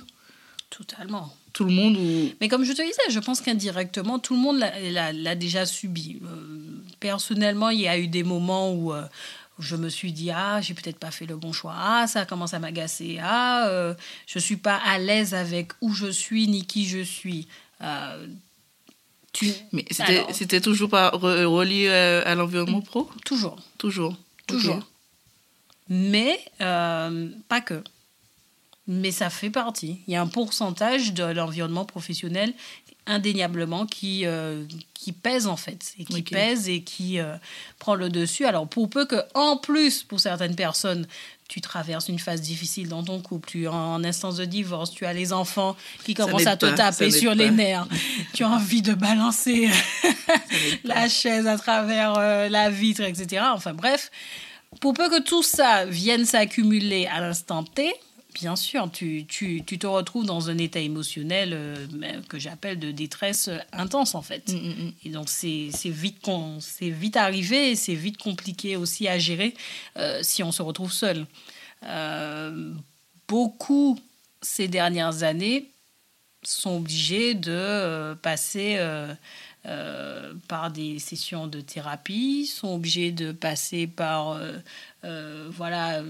Totalement 0.70 1.34
tout 1.52 1.64
le 1.64 1.72
monde 1.72 1.96
ou... 1.96 2.30
Mais 2.40 2.48
comme 2.48 2.64
je 2.64 2.72
te 2.72 2.82
disais, 2.82 3.02
je 3.10 3.20
pense 3.20 3.40
qu'indirectement, 3.40 4.18
tout 4.18 4.34
le 4.34 4.40
monde 4.40 4.58
l'a 4.58 5.34
déjà 5.34 5.66
subi. 5.66 6.20
Euh, 7.04 7.08
personnellement, 7.08 7.70
il 7.70 7.80
y 7.80 7.88
a 7.88 7.98
eu 7.98 8.08
des 8.08 8.22
moments 8.22 8.72
où, 8.72 8.92
euh, 8.92 9.02
je 9.58 9.76
me 9.76 9.88
suis 9.88 10.12
dit, 10.12 10.30
ah, 10.30 10.60
j'ai 10.60 10.74
peut-être 10.74 10.98
pas 10.98 11.10
fait 11.10 11.26
le 11.26 11.36
bon 11.36 11.52
choix. 11.52 11.74
Ah, 11.76 12.06
ça 12.06 12.24
commence 12.24 12.54
à 12.54 12.58
m'agacer. 12.58 13.18
Ah, 13.22 13.66
euh, 13.68 13.94
je 14.26 14.38
suis 14.38 14.56
pas 14.56 14.76
à 14.76 14.98
l'aise 14.98 15.34
avec 15.34 15.72
où 15.80 15.92
je 15.92 16.10
suis 16.10 16.48
ni 16.48 16.64
qui 16.64 16.86
je 16.86 17.02
suis. 17.02 17.48
tu... 19.32 19.52
Mais 19.72 19.84
c'était 20.32 20.60
toujours 20.60 20.88
pas 20.88 21.10
relié 21.10 21.88
à, 21.88 22.34
l'environnement 22.34 22.80
pro? 22.80 23.10
Toujours. 23.24 23.56
Toujours. 23.78 24.16
Toujours. 24.46 24.80
Mais 25.88 26.40
pas 26.58 27.60
que 27.60 27.82
mais 28.88 29.12
ça 29.12 29.30
fait 29.30 29.50
partie. 29.50 30.00
Il 30.06 30.12
y 30.12 30.16
a 30.16 30.22
un 30.22 30.26
pourcentage 30.26 31.12
de 31.12 31.24
l'environnement 31.24 31.84
professionnel 31.84 32.52
indéniablement 33.06 33.86
qui, 33.86 34.26
euh, 34.26 34.64
qui 34.94 35.12
pèse 35.12 35.46
en 35.46 35.56
fait, 35.56 35.92
et 35.98 36.04
qui 36.04 36.22
pèse 36.22 36.68
et 36.68 36.82
qui 36.82 37.18
euh, 37.18 37.34
prend 37.78 37.94
le 37.94 38.08
dessus. 38.08 38.44
Alors 38.44 38.68
pour 38.68 38.88
peu 38.88 39.06
que, 39.06 39.16
en 39.34 39.56
plus, 39.56 40.02
pour 40.02 40.20
certaines 40.20 40.54
personnes, 40.54 41.06
tu 41.48 41.60
traverses 41.60 42.08
une 42.08 42.18
phase 42.18 42.40
difficile 42.40 42.88
dans 42.88 43.02
ton 43.02 43.20
couple, 43.20 43.50
tu 43.50 43.64
es 43.64 43.68
en 43.68 44.02
instance 44.04 44.36
de 44.36 44.44
divorce, 44.44 44.90
tu 44.90 45.04
as 45.04 45.12
les 45.12 45.32
enfants 45.32 45.76
qui 46.04 46.14
commencent 46.14 46.46
à 46.46 46.56
te 46.56 46.66
taper 46.66 47.10
sur 47.10 47.34
les 47.34 47.50
nerfs, 47.50 47.86
tu 48.32 48.44
as 48.44 48.48
envie 48.48 48.82
de 48.82 48.94
balancer 48.94 49.68
la 50.84 51.08
chaise 51.08 51.46
à 51.46 51.58
travers 51.58 52.14
euh, 52.16 52.48
la 52.48 52.70
vitre, 52.70 53.02
etc. 53.02 53.44
Enfin 53.52 53.74
bref, 53.74 54.10
pour 54.80 54.94
peu 54.94 55.10
que 55.10 55.20
tout 55.20 55.42
ça 55.42 55.84
vienne 55.84 56.24
s'accumuler 56.24 57.06
à 57.06 57.20
l'instant 57.20 57.64
T, 57.64 57.92
Bien 58.34 58.56
sûr, 58.56 58.90
tu, 58.90 59.26
tu, 59.28 59.62
tu, 59.64 59.78
te 59.78 59.86
retrouves 59.86 60.24
dans 60.24 60.48
un 60.48 60.56
état 60.56 60.80
émotionnel 60.80 61.50
euh, 61.52 61.86
que 62.28 62.38
j'appelle 62.38 62.78
de 62.78 62.90
détresse 62.90 63.50
intense 63.72 64.14
en 64.14 64.22
fait. 64.22 64.52
Mm, 64.52 64.56
mm, 64.56 64.68
mm. 64.68 64.92
Et 65.04 65.08
donc 65.10 65.28
c'est 65.28 65.70
vite, 65.84 66.26
vite 66.80 67.16
arrivé, 67.16 67.76
c'est 67.76 67.94
vite 67.94 68.18
compliqué 68.18 68.76
aussi 68.76 69.06
à 69.06 69.18
gérer 69.18 69.54
euh, 69.98 70.20
si 70.22 70.42
on 70.42 70.52
se 70.52 70.62
retrouve 70.62 70.92
seul. 70.92 71.26
Euh, 71.84 72.72
beaucoup 73.28 73.98
ces 74.40 74.68
dernières 74.68 75.24
années 75.24 75.68
sont 76.42 76.76
obligés 76.76 77.34
de 77.34 78.14
passer 78.22 78.78
par 80.48 80.72
des 80.72 80.98
sessions 80.98 81.46
de 81.46 81.60
thérapie, 81.60 82.46
sont 82.46 82.74
obligés 82.74 83.12
de 83.12 83.30
passer 83.30 83.86
par 83.86 84.40
voilà 85.02 86.02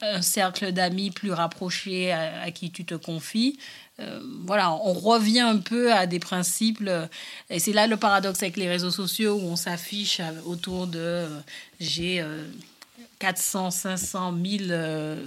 un 0.00 0.22
cercle 0.22 0.72
d'amis 0.72 1.10
plus 1.10 1.32
rapproché 1.32 2.12
à, 2.12 2.50
qui 2.50 2.70
tu 2.70 2.84
te 2.84 2.94
confies. 2.94 3.58
Euh, 3.98 4.20
voilà, 4.44 4.72
on 4.72 4.92
revient 4.92 5.40
un 5.40 5.58
peu 5.58 5.92
à 5.92 6.06
des 6.06 6.18
principes. 6.18 6.82
Euh, 6.86 7.06
et 7.48 7.58
c'est 7.58 7.72
là 7.72 7.86
le 7.86 7.96
paradoxe 7.96 8.42
avec 8.42 8.56
les 8.56 8.68
réseaux 8.68 8.90
sociaux 8.90 9.38
où 9.40 9.46
on 9.46 9.56
s'affiche 9.56 10.20
autour 10.44 10.86
de 10.86 10.98
euh, 10.98 11.40
j'ai 11.80 12.24
400, 13.18 13.70
500, 13.70 14.32
1000 14.32 15.18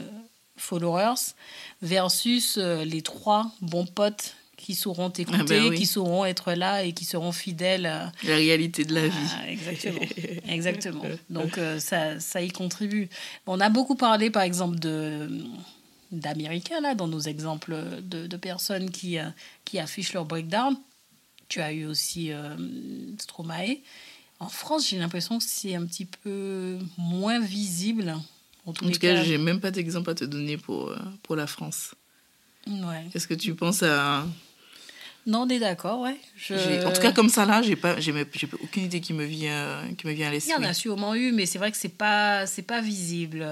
followers 0.58 1.34
versus 1.82 2.58
les 2.58 3.02
trois 3.02 3.52
bons 3.62 3.86
potes 3.86 4.36
qui 4.60 4.76
sauront 4.76 5.10
t'écouter, 5.10 5.40
ah 5.40 5.44
ben 5.70 5.74
qui 5.74 5.86
sauront 5.86 6.26
être 6.26 6.54
là 6.54 6.84
et 6.84 6.92
qui 6.92 7.06
seront 7.06 7.32
fidèles 7.32 7.86
à 7.86 8.12
la 8.24 8.36
réalité 8.36 8.84
de 8.84 8.94
la 8.94 9.08
vie. 9.08 9.30
exactement. 9.48 10.00
exactement. 10.48 11.04
Donc 11.30 11.58
euh, 11.58 11.80
ça, 11.80 12.20
ça 12.20 12.42
y 12.42 12.50
contribue. 12.50 13.10
On 13.48 13.60
a 13.60 13.70
beaucoup 13.70 13.96
parlé, 13.96 14.30
par 14.30 14.44
exemple, 14.44 14.78
de 14.78 15.30
d'Américains, 16.12 16.82
là, 16.82 16.96
dans 16.96 17.08
nos 17.08 17.20
exemples 17.20 18.02
de, 18.02 18.26
de 18.26 18.38
personnes 18.38 18.90
qui, 18.90 19.20
euh, 19.20 19.30
qui 19.64 19.78
affichent 19.78 20.14
leur 20.14 20.26
breakdown. 20.26 20.76
Tu 21.50 21.62
as 21.62 21.72
eu 21.72 21.86
aussi 21.86 22.32
euh, 22.32 22.56
Stromae. 23.20 23.78
En 24.40 24.50
France, 24.50 24.90
j'ai 24.90 24.98
l'impression 24.98 25.38
que 25.38 25.44
c'est 25.46 25.76
un 25.76 25.86
petit 25.86 26.06
peu 26.06 26.80
moins 26.98 27.40
visible. 27.40 28.16
En, 28.66 28.74
tout 28.74 28.90
cas, 28.90 29.24
j'ai 29.24 29.38
même 29.38 29.60
pas 29.60 29.70
d'exemple 29.70 30.10
à 30.10 30.16
te 30.16 30.26
donner 30.26 30.58
pour, 30.58 30.94
pour 31.22 31.36
la 31.36 31.46
France. 31.46 31.94
Ouais. 32.68 33.06
Est-ce 33.14 33.28
que 33.28 33.36
tu 33.36 33.54
penses 33.54 33.84
à 33.84 34.26
non, 35.30 35.42
on 35.44 35.50
est 35.50 35.60
d'accord, 35.60 36.02
ouais. 36.02 36.18
En 36.86 36.92
tout 36.92 37.02
cas, 37.02 37.12
comme 37.12 37.30
ça, 37.30 37.46
là, 37.46 37.62
j'ai 37.62 37.76
pas, 37.76 38.00
j'ai 38.00 38.14
aucune 38.62 38.84
idée 38.84 39.00
qui 39.00 39.14
me 39.14 39.24
vient, 39.24 39.82
qui 39.98 40.08
me 40.08 40.12
vient 40.14 40.28
à 40.28 40.32
l'esprit. 40.32 40.54
Il 40.58 40.62
y 40.62 40.66
en 40.66 40.70
a 40.70 40.74
sûrement 40.74 41.16
eu, 41.16 41.32
mais 41.32 41.46
c'est 41.46 41.60
vrai 41.60 41.72
que 41.72 41.78
c'est 41.78 41.90
pas, 41.90 42.46
c'est 42.46 42.64
pas 42.64 42.82
visible. 42.82 43.46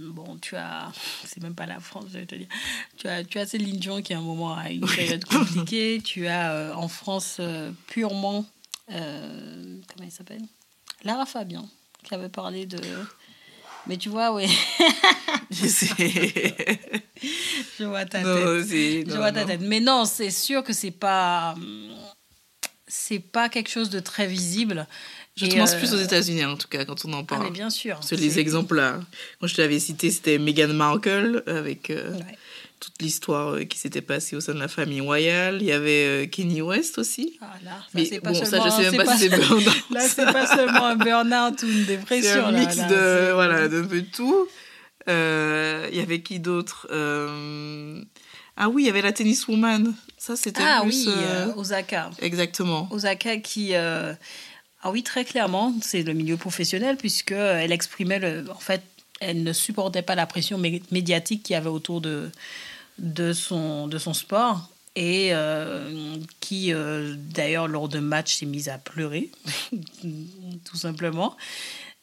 Bon, 0.00 0.36
tu 0.40 0.56
as, 0.56 0.90
c'est 1.24 1.42
même 1.42 1.54
pas 1.54 1.66
la 1.66 1.80
France, 1.80 2.06
je 2.12 2.18
vais 2.18 2.26
te 2.26 2.34
dire. 2.34 2.48
Tu 2.96 3.06
as, 3.08 3.24
tu 3.24 3.38
as 3.38 3.46
Céline 3.46 3.76
Dion 3.76 4.02
qui 4.02 4.14
à 4.14 4.18
un 4.18 4.22
moment 4.22 4.56
a 4.56 4.70
une 4.70 4.86
période 4.86 5.24
compliquée. 5.24 6.00
tu 6.04 6.26
as 6.26 6.52
euh, 6.52 6.74
en 6.74 6.88
France 6.88 7.36
euh, 7.40 7.70
purement, 7.86 8.46
euh, 8.92 9.76
comment 9.92 10.08
il 10.08 10.12
s'appelle? 10.12 10.42
Lara 11.04 11.26
Fabian 11.26 11.68
qui 12.02 12.14
avait 12.14 12.28
parlé 12.28 12.66
de 12.66 12.80
mais 13.86 13.96
tu 13.96 14.08
vois, 14.08 14.32
oui. 14.32 14.46
je 15.50 15.84
vois 17.84 18.04
ta 18.04 18.18
tête. 18.18 18.26
je 18.26 19.16
vois 19.16 19.32
ta 19.32 19.44
tête. 19.44 19.60
Mais 19.62 19.80
non, 19.80 20.04
c'est 20.04 20.30
sûr 20.30 20.62
que 20.62 20.72
c'est 20.72 20.90
pas 20.90 21.54
c'est 22.86 23.20
pas 23.20 23.48
quelque 23.48 23.70
chose 23.70 23.90
de 23.90 24.00
très 24.00 24.26
visible. 24.26 24.86
Je 25.36 25.46
pense 25.46 25.74
plus 25.74 25.94
aux 25.94 25.98
euh, 25.98 26.04
États-Unis 26.04 26.44
en 26.44 26.56
tout 26.56 26.68
cas 26.68 26.84
quand 26.84 27.04
on 27.04 27.12
en 27.12 27.24
parle. 27.24 27.42
Ah, 27.42 27.46
mais 27.46 27.52
bien 27.52 27.70
sûr. 27.70 28.02
Sur 28.04 28.18
les 28.18 28.38
exemples 28.38 28.76
là. 28.76 29.00
Quand 29.40 29.46
je 29.46 29.54
t'avais 29.54 29.78
cité, 29.78 30.10
c'était 30.10 30.38
Meghan 30.38 30.74
Markle 30.74 31.42
avec 31.46 31.90
euh, 31.90 32.18
toute 32.80 33.00
l'histoire 33.00 33.54
euh, 33.54 33.64
qui 33.64 33.78
s'était 33.78 34.00
passée 34.00 34.34
au 34.34 34.40
sein 34.40 34.54
de 34.54 34.58
la 34.58 34.68
famille 34.68 35.02
royale. 35.02 35.58
Il 35.60 35.66
y 35.66 35.72
avait 35.72 36.24
euh, 36.24 36.26
Kenny 36.26 36.62
West 36.62 36.98
aussi. 36.98 37.38
Ah 37.42 37.52
là, 37.62 37.72
mais 37.94 38.06
c'est 38.06 38.20
pas 38.20 38.32
bon, 38.32 38.44
seulement, 38.44 38.64
ça, 38.64 38.70
je 38.78 38.82
sais 38.82 38.90
même 38.90 39.06
pas 39.06 39.16
si 39.16 39.28
c'est 39.28 39.36
Là, 39.90 40.00
c'est 40.00 40.24
pas 40.24 40.46
seulement 40.46 40.86
un 40.86 40.96
burn-out 40.96 41.62
ou 41.62 41.66
une 41.66 41.84
dépression. 41.84 42.32
C'est 42.32 42.38
un 42.40 42.52
mix 42.52 42.76
de, 42.76 43.32
voilà, 43.32 43.68
d'un 43.68 43.84
peu 43.84 44.00
de 44.00 44.06
tout. 44.06 44.48
Euh, 45.08 45.88
il 45.92 45.98
y 45.98 46.00
avait 46.00 46.22
qui 46.22 46.40
d'autre 46.40 46.88
Ah 48.56 48.68
oui, 48.70 48.82
il 48.82 48.86
y 48.86 48.90
avait 48.90 49.02
la 49.02 49.12
tenniswoman. 49.12 49.94
Ça, 50.16 50.36
c'était 50.36 50.62
Ah 50.64 50.82
oui, 50.84 51.06
Osaka. 51.56 52.10
Exactement. 52.20 52.88
Osaka 52.90 53.36
qui... 53.36 53.74
Ah 54.82 54.90
oui, 54.90 55.02
très 55.02 55.26
clairement, 55.26 55.74
c'est 55.82 56.02
le 56.02 56.14
milieu 56.14 56.38
professionnel, 56.38 56.96
puisqu'elle 56.96 57.70
exprimait, 57.70 58.18
le, 58.18 58.50
en 58.50 58.58
fait, 58.58 58.80
elle 59.20 59.42
ne 59.42 59.52
supportait 59.52 60.00
pas 60.00 60.14
la 60.14 60.24
pression 60.24 60.56
médiatique 60.56 61.42
qu'il 61.42 61.52
y 61.52 61.56
avait 61.56 61.68
autour 61.68 62.00
de, 62.00 62.30
de, 63.00 63.32
son, 63.32 63.88
de 63.88 63.98
son 63.98 64.14
sport 64.14 64.68
et 64.96 65.30
euh, 65.32 66.16
qui, 66.40 66.72
euh, 66.72 67.14
d'ailleurs, 67.16 67.68
lors 67.68 67.88
de 67.88 68.00
match, 68.00 68.36
s'est 68.36 68.46
mise 68.46 68.68
à 68.68 68.78
pleurer, 68.78 69.30
tout 70.64 70.76
simplement, 70.76 71.36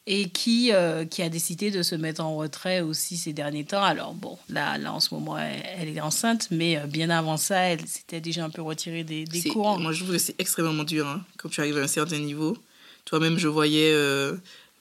et 0.06 0.30
qui, 0.30 0.72
euh, 0.72 1.06
qui 1.06 1.22
a 1.22 1.28
décidé 1.28 1.70
de 1.70 1.84
se 1.84 1.96
mettre 1.96 2.24
en 2.24 2.38
retrait 2.38 2.80
aussi 2.80 3.18
ces 3.18 3.34
derniers 3.34 3.66
temps. 3.66 3.84
Alors, 3.84 4.14
bon, 4.14 4.38
là, 4.50 4.78
là 4.78 4.94
en 4.94 5.02
ce 5.02 5.14
moment, 5.14 5.38
elle, 5.38 5.90
est 5.90 6.00
enceinte, 6.00 6.48
mais 6.50 6.80
bien 6.88 7.10
avant 7.10 7.36
ça, 7.36 7.60
elle 7.60 7.86
s'était 7.86 8.22
déjà 8.22 8.46
un 8.46 8.50
peu 8.50 8.62
retirée 8.62 9.04
des, 9.04 9.26
des 9.26 9.44
cours. 9.44 9.80
Moi, 9.80 9.92
je 9.92 10.04
trouve 10.04 10.14
que 10.14 10.20
c'est 10.20 10.40
extrêmement 10.40 10.86
dur 10.86 11.06
hein, 11.08 11.24
quand 11.38 11.50
tu 11.50 11.60
arrives 11.60 11.78
à 11.78 11.82
un 11.82 11.88
certain 11.88 12.20
niveau. 12.20 12.58
Toi-même, 13.04 13.38
je 13.38 13.50
voyais 13.50 13.94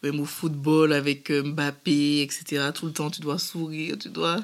même 0.05 0.21
au 0.21 0.25
football 0.27 0.93
avec 0.93 1.31
Mbappé, 1.31 2.23
etc. 2.23 2.71
Tout 2.73 2.87
le 2.87 2.93
temps, 2.93 3.11
tu 3.11 3.21
dois 3.21 3.39
sourire, 3.41 3.97
tu 3.99 4.11
dois 4.11 4.39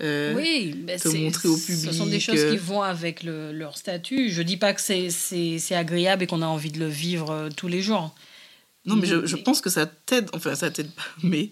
euh, 0.00 0.34
oui, 0.34 0.74
te 0.86 1.08
montrer 1.08 1.48
au 1.48 1.56
public. 1.56 1.84
Ce 1.84 1.92
sont 1.92 2.06
des 2.06 2.20
choses 2.20 2.50
qui 2.50 2.56
vont 2.56 2.82
avec 2.82 3.22
le, 3.22 3.52
leur 3.52 3.76
statut. 3.76 4.30
Je 4.30 4.42
dis 4.42 4.56
pas 4.56 4.72
que 4.72 4.80
c'est 4.80 5.74
agréable 5.74 6.24
et 6.24 6.26
qu'on 6.26 6.42
a 6.42 6.46
envie 6.46 6.72
de 6.72 6.78
le 6.78 6.88
vivre 6.88 7.30
euh, 7.30 7.48
tous 7.54 7.68
les 7.68 7.80
jours. 7.80 8.14
Non, 8.86 8.96
mais 8.96 9.06
je, 9.06 9.24
je 9.24 9.36
pense 9.36 9.60
que 9.60 9.70
ça 9.70 9.86
t'aide, 9.86 10.28
enfin 10.34 10.54
ça 10.54 10.70
t'aide 10.70 10.90
pas, 10.90 11.02
mais 11.22 11.50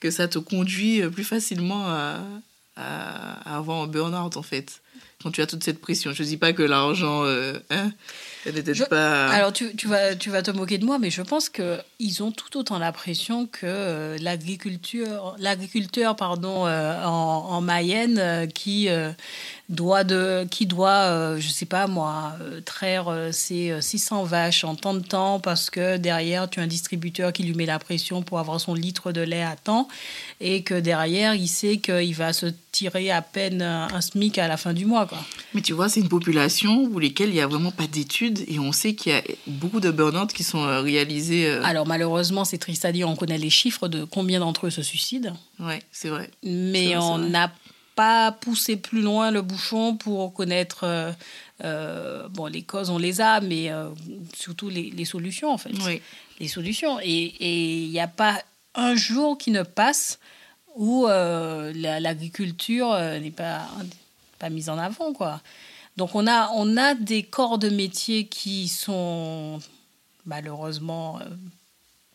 que 0.00 0.10
ça 0.10 0.26
te 0.26 0.38
conduit 0.38 1.02
euh, 1.02 1.10
plus 1.10 1.24
facilement 1.24 1.86
à, 1.86 2.24
à, 2.76 3.56
avoir 3.56 3.82
un 3.82 3.86
burn-out 3.86 4.36
en 4.36 4.42
fait. 4.42 4.80
Quand 5.22 5.30
tu 5.30 5.40
as 5.40 5.46
toute 5.46 5.62
cette 5.62 5.80
pression. 5.80 6.12
Je 6.12 6.24
dis 6.24 6.36
pas 6.36 6.52
que 6.52 6.62
l'argent, 6.62 7.24
hein, 7.24 7.92
pas... 8.88 9.28
Alors, 9.28 9.52
tu, 9.52 9.74
tu, 9.76 9.88
vas, 9.88 10.14
tu 10.14 10.30
vas 10.30 10.42
te 10.42 10.50
moquer 10.50 10.78
de 10.78 10.84
moi, 10.84 10.98
mais 10.98 11.10
je 11.10 11.22
pense 11.22 11.48
qu'ils 11.48 12.22
ont 12.22 12.32
tout 12.32 12.58
autant 12.58 12.78
la 12.78 12.92
pression 12.92 13.46
que 13.46 13.66
euh, 13.66 14.18
l'agriculture, 14.20 15.36
l'agriculteur 15.38 16.16
pardon, 16.16 16.66
euh, 16.66 17.04
en, 17.04 17.46
en, 17.50 17.60
Mayenne 17.60 18.18
euh, 18.18 18.46
qui 18.46 18.88
doit, 19.68 20.04
de, 20.04 20.46
qui 20.50 20.66
doit 20.66 21.38
je 21.38 21.48
sais 21.48 21.66
pas 21.66 21.86
moi, 21.86 22.36
traire 22.64 23.12
ses 23.32 23.80
600 23.80 24.24
vaches 24.24 24.64
en 24.64 24.74
temps 24.74 24.94
de 24.94 25.00
temps 25.00 25.40
parce 25.40 25.70
que 25.70 25.96
derrière, 25.96 26.50
tu 26.50 26.60
as 26.60 26.64
un 26.64 26.66
distributeur 26.66 27.32
qui 27.32 27.42
lui 27.44 27.54
met 27.54 27.66
la 27.66 27.78
pression 27.78 28.22
pour 28.22 28.38
avoir 28.38 28.60
son 28.60 28.74
litre 28.74 29.12
de 29.12 29.20
lait 29.20 29.42
à 29.42 29.56
temps 29.56 29.88
et 30.40 30.62
que 30.62 30.74
derrière, 30.74 31.34
il 31.34 31.48
sait 31.48 31.78
qu'il 31.78 32.14
va 32.14 32.32
se 32.32 32.46
tirer 32.72 33.10
à 33.10 33.22
peine 33.22 33.62
un 33.62 34.00
SMIC 34.00 34.38
à 34.38 34.48
la 34.48 34.56
fin 34.56 34.72
du 34.72 34.86
mois. 34.86 35.06
Quoi. 35.06 35.18
Mais 35.54 35.60
tu 35.60 35.72
vois, 35.74 35.88
c'est 35.88 36.00
une 36.00 36.08
population 36.08 36.88
pour 36.88 37.00
laquelle 37.00 37.28
il 37.28 37.34
n'y 37.34 37.40
a 37.40 37.46
vraiment 37.46 37.70
pas 37.70 37.86
d'études 37.86 38.31
et 38.46 38.58
on 38.58 38.72
sait 38.72 38.94
qu'il 38.94 39.12
y 39.12 39.14
a 39.14 39.22
beaucoup 39.46 39.80
de 39.80 39.90
burn-out 39.90 40.32
qui 40.32 40.44
sont 40.44 40.64
euh, 40.64 40.80
réalisés. 40.80 41.46
Euh, 41.46 41.62
Alors 41.64 41.86
malheureusement, 41.86 42.44
c'est 42.44 42.58
triste 42.58 42.84
à 42.84 42.92
dire, 42.92 43.08
on 43.08 43.16
connaît 43.16 43.38
les 43.38 43.50
chiffres 43.50 43.88
de 43.88 44.04
combien 44.04 44.40
d'entre 44.40 44.66
eux 44.66 44.70
se 44.70 44.82
suicident. 44.82 45.36
Oui, 45.60 45.74
c'est 45.90 46.08
vrai. 46.08 46.30
Mais 46.42 46.96
on 46.96 47.18
n'a 47.18 47.52
pas 47.94 48.32
poussé 48.32 48.76
plus 48.76 49.02
loin 49.02 49.30
le 49.30 49.42
bouchon 49.42 49.96
pour 49.96 50.32
connaître... 50.32 51.14
Euh, 51.64 52.28
bon, 52.30 52.46
les 52.46 52.62
causes, 52.62 52.90
on 52.90 52.98
les 52.98 53.20
a, 53.20 53.40
mais 53.40 53.70
surtout 54.34 54.68
les, 54.68 54.90
les, 54.90 55.04
solutions, 55.04 55.52
en 55.52 55.58
fait. 55.58 55.70
Oui. 55.86 56.02
Les 56.40 56.48
solutions. 56.48 56.98
Et 57.00 57.84
il 57.84 57.90
n'y 57.90 58.00
a 58.00 58.08
pas 58.08 58.42
un 58.74 58.96
jour 58.96 59.38
qui 59.38 59.52
ne 59.52 59.62
passe 59.62 60.18
où 60.74 61.06
l'agriculture 61.06 62.98
n'est 62.98 63.30
pas, 63.30 63.68
pas 64.40 64.50
mise 64.50 64.68
en 64.68 64.78
avant, 64.78 65.12
quoi. 65.12 65.40
Donc 65.96 66.14
on 66.14 66.26
a, 66.26 66.50
on 66.54 66.76
a 66.76 66.94
des 66.94 67.22
corps 67.22 67.58
de 67.58 67.68
métier 67.68 68.26
qui 68.26 68.68
sont 68.68 69.60
malheureusement 70.24 71.20
euh, 71.20 71.24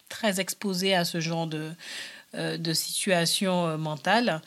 très 0.10 0.39
exposés 0.39 0.93
à 0.93 1.05
ce 1.05 1.19
genre 1.19 1.48
de, 1.48 1.72
euh, 2.36 2.57
de 2.57 2.74
situation 2.74 3.67
euh, 3.67 3.77
mentale 3.77 4.41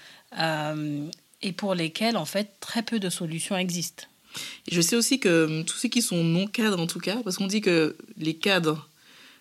et 1.42 1.52
pour 1.52 1.74
lesquels 1.74 2.16
en 2.16 2.24
fait 2.24 2.52
très 2.60 2.82
peu 2.82 3.00
de 3.00 3.10
solutions 3.10 3.56
existent. 3.56 4.04
je 4.70 4.80
sais 4.80 4.94
aussi 4.94 5.18
que 5.18 5.62
tous 5.62 5.76
ceux 5.76 5.88
qui 5.88 6.02
sont 6.02 6.22
non 6.22 6.46
cadres 6.46 6.80
en 6.80 6.86
tout 6.86 7.00
cas, 7.00 7.16
parce 7.24 7.36
qu'on 7.36 7.48
dit 7.48 7.60
que 7.60 7.96
les 8.16 8.34
cadres, 8.34 8.88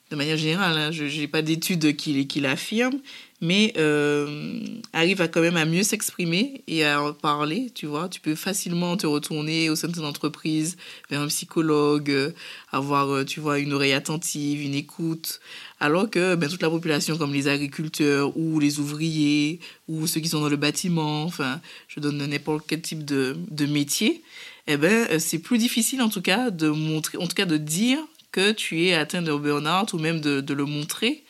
de 0.09 0.15
manière 0.15 0.37
générale, 0.37 0.77
hein, 0.77 0.91
je 0.91 1.03
n'ai 1.03 1.27
pas 1.27 1.43
d'études 1.43 1.95
qui, 1.95 2.25
qui 2.25 2.39
l'affirment, 2.39 2.99
mais 3.41 3.73
euh, 3.77 4.59
arrive 4.91 5.21
à 5.21 5.29
quand 5.29 5.39
même 5.39 5.55
à 5.55 5.65
mieux 5.65 5.83
s'exprimer 5.83 6.61
et 6.67 6.83
à 6.83 7.01
en 7.01 7.13
parler, 7.13 7.71
tu 7.73 7.85
vois. 7.85 8.09
Tu 8.09 8.19
peux 8.19 8.35
facilement 8.35 8.97
te 8.97 9.07
retourner 9.07 9.69
au 9.69 9.75
sein 9.75 9.87
de 9.87 9.93
ton 9.93 10.05
entreprise 10.05 10.75
vers 11.09 11.21
un 11.21 11.27
psychologue, 11.27 12.11
euh, 12.11 12.31
avoir, 12.71 13.09
euh, 13.09 13.23
tu 13.23 13.39
vois, 13.39 13.59
une 13.59 13.71
oreille 13.71 13.93
attentive, 13.93 14.61
une 14.61 14.75
écoute, 14.75 15.39
alors 15.79 16.09
que 16.09 16.35
ben, 16.35 16.49
toute 16.49 16.61
la 16.61 16.69
population, 16.69 17.17
comme 17.17 17.33
les 17.33 17.47
agriculteurs 17.47 18.35
ou 18.37 18.59
les 18.59 18.79
ouvriers 18.79 19.59
ou 19.87 20.05
ceux 20.05 20.19
qui 20.19 20.27
sont 20.27 20.41
dans 20.41 20.49
le 20.49 20.57
bâtiment, 20.57 21.23
enfin, 21.23 21.61
je 21.87 22.01
donne 22.01 22.17
n'importe 22.17 22.65
quel 22.67 22.81
type 22.81 23.05
de, 23.05 23.37
de 23.49 23.65
métier, 23.65 24.21
eh 24.67 24.75
ben, 24.75 25.17
c'est 25.19 25.39
plus 25.39 25.57
difficile 25.57 26.01
en 26.01 26.09
tout 26.09 26.21
cas 26.21 26.51
de 26.51 26.67
montrer, 26.67 27.17
en 27.17 27.27
tout 27.27 27.35
cas 27.35 27.45
de 27.45 27.57
dire 27.57 27.99
que 28.33 28.51
tu 28.51 28.85
es 28.85 28.93
atteint 28.93 29.21
de 29.21 29.33
burn-out 29.33 29.93
ou 29.93 29.97
même 29.97 30.19
de, 30.19 30.41
de 30.41 30.53
le 30.53 30.65
montrer. 30.65 31.23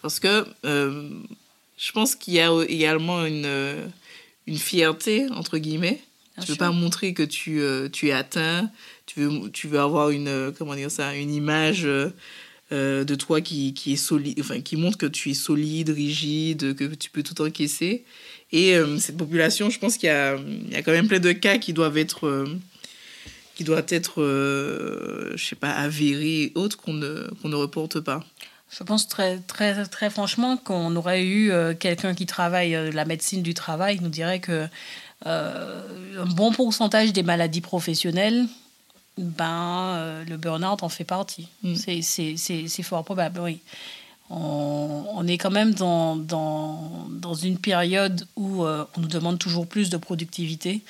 Parce 0.00 0.20
que 0.20 0.46
je 1.78 1.92
pense 1.92 2.16
qu'il 2.16 2.34
y 2.34 2.40
a 2.40 2.50
également 2.68 3.24
une, 3.24 3.46
euh, 3.46 3.86
une 4.46 4.58
fierté, 4.58 5.28
entre 5.30 5.58
guillemets. 5.58 6.00
tu 6.34 6.42
ne 6.42 6.46
veux 6.48 6.56
pas 6.56 6.72
montrer 6.72 7.14
que 7.14 7.22
tu, 7.22 7.60
euh, 7.60 7.88
tu 7.88 8.08
es 8.08 8.12
atteint. 8.12 8.70
Tu 9.06 9.20
veux, 9.20 9.50
tu 9.50 9.68
veux 9.68 9.78
avoir 9.78 10.10
une, 10.10 10.28
euh, 10.28 10.50
comment 10.50 10.74
dire 10.74 10.90
ça, 10.90 11.14
une 11.14 11.32
image 11.32 11.84
de 12.70 13.14
toi 13.14 13.40
qui, 13.40 13.72
qui, 13.72 13.94
est 13.94 13.96
solide, 13.96 14.38
enfin, 14.40 14.60
qui 14.60 14.76
montre 14.76 14.98
que 14.98 15.06
tu 15.06 15.30
es 15.30 15.34
solide, 15.34 15.88
rigide, 15.88 16.74
que 16.74 16.84
tu 16.84 17.10
peux 17.10 17.22
tout 17.22 17.40
encaisser. 17.40 18.04
Et 18.50 18.74
cette 18.98 19.16
population, 19.16 19.70
je 19.70 19.78
pense 19.78 19.96
qu'il 19.96 20.08
y 20.08 20.10
a, 20.10 20.36
il 20.36 20.72
y 20.72 20.76
a 20.76 20.82
quand 20.82 20.92
même 20.92 21.08
plein 21.08 21.18
de 21.18 21.32
cas 21.32 21.58
qui 21.58 21.72
doivent 21.72 21.96
être 21.96 22.46
qui 23.54 23.64
doivent 23.64 23.86
être, 23.88 24.22
je 25.34 25.42
sais 25.42 25.56
pas, 25.56 25.70
avérés 25.70 26.42
et 26.42 26.52
autres 26.54 26.76
qu'on 26.76 26.92
ne, 26.92 27.28
qu'on 27.40 27.48
ne 27.48 27.56
reporte 27.56 28.00
pas. 28.00 28.24
Je 28.70 28.82
pense 28.82 29.08
très, 29.08 29.38
très, 29.38 29.86
très 29.86 30.10
franchement 30.10 30.56
qu'on 30.56 30.94
aurait 30.96 31.24
eu 31.24 31.50
euh, 31.50 31.74
quelqu'un 31.74 32.14
qui 32.14 32.26
travaille 32.26 32.74
euh, 32.74 32.90
la 32.92 33.04
médecine 33.04 33.42
du 33.42 33.54
travail, 33.54 33.98
nous 34.02 34.10
dirait 34.10 34.40
que 34.40 34.68
euh, 35.26 35.82
un 36.18 36.26
bon 36.26 36.52
pourcentage 36.52 37.12
des 37.12 37.22
maladies 37.22 37.62
professionnelles, 37.62 38.46
ben, 39.16 40.22
le 40.28 40.36
burn-out 40.36 40.82
en 40.82 40.88
fait 40.88 41.04
partie. 41.04 41.48
Mm. 41.62 41.74
C'est 42.02 42.82
fort 42.82 43.04
probable, 43.04 43.40
oui. 43.40 43.60
On, 44.30 45.06
on, 45.14 45.26
est 45.26 45.38
quand 45.38 45.50
même 45.50 45.72
dans, 45.72 46.14
dans, 46.14 47.08
dans 47.10 47.34
une 47.34 47.58
période 47.58 48.28
où 48.36 48.64
on 48.64 48.86
nous 48.98 49.08
demande 49.08 49.38
toujours 49.38 49.66
plus 49.66 49.88
de 49.88 49.96
productivité 49.96 50.82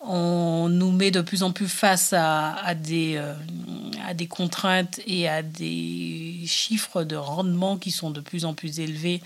on 0.00 0.68
nous 0.68 0.92
met 0.92 1.10
de 1.10 1.20
plus 1.20 1.42
en 1.42 1.52
plus 1.52 1.68
face 1.68 2.12
à, 2.12 2.74
des, 2.74 3.16
euh, 3.16 3.34
à 4.06 4.14
des 4.14 4.26
contraintes 4.26 5.00
et 5.06 5.28
à 5.28 5.42
des 5.42 6.42
chiffres 6.46 7.02
de 7.02 7.16
rendement 7.16 7.76
qui 7.76 7.90
sont 7.90 8.10
de 8.10 8.20
plus 8.20 8.44
en 8.44 8.54
plus 8.54 8.78
élevés, 8.80 9.22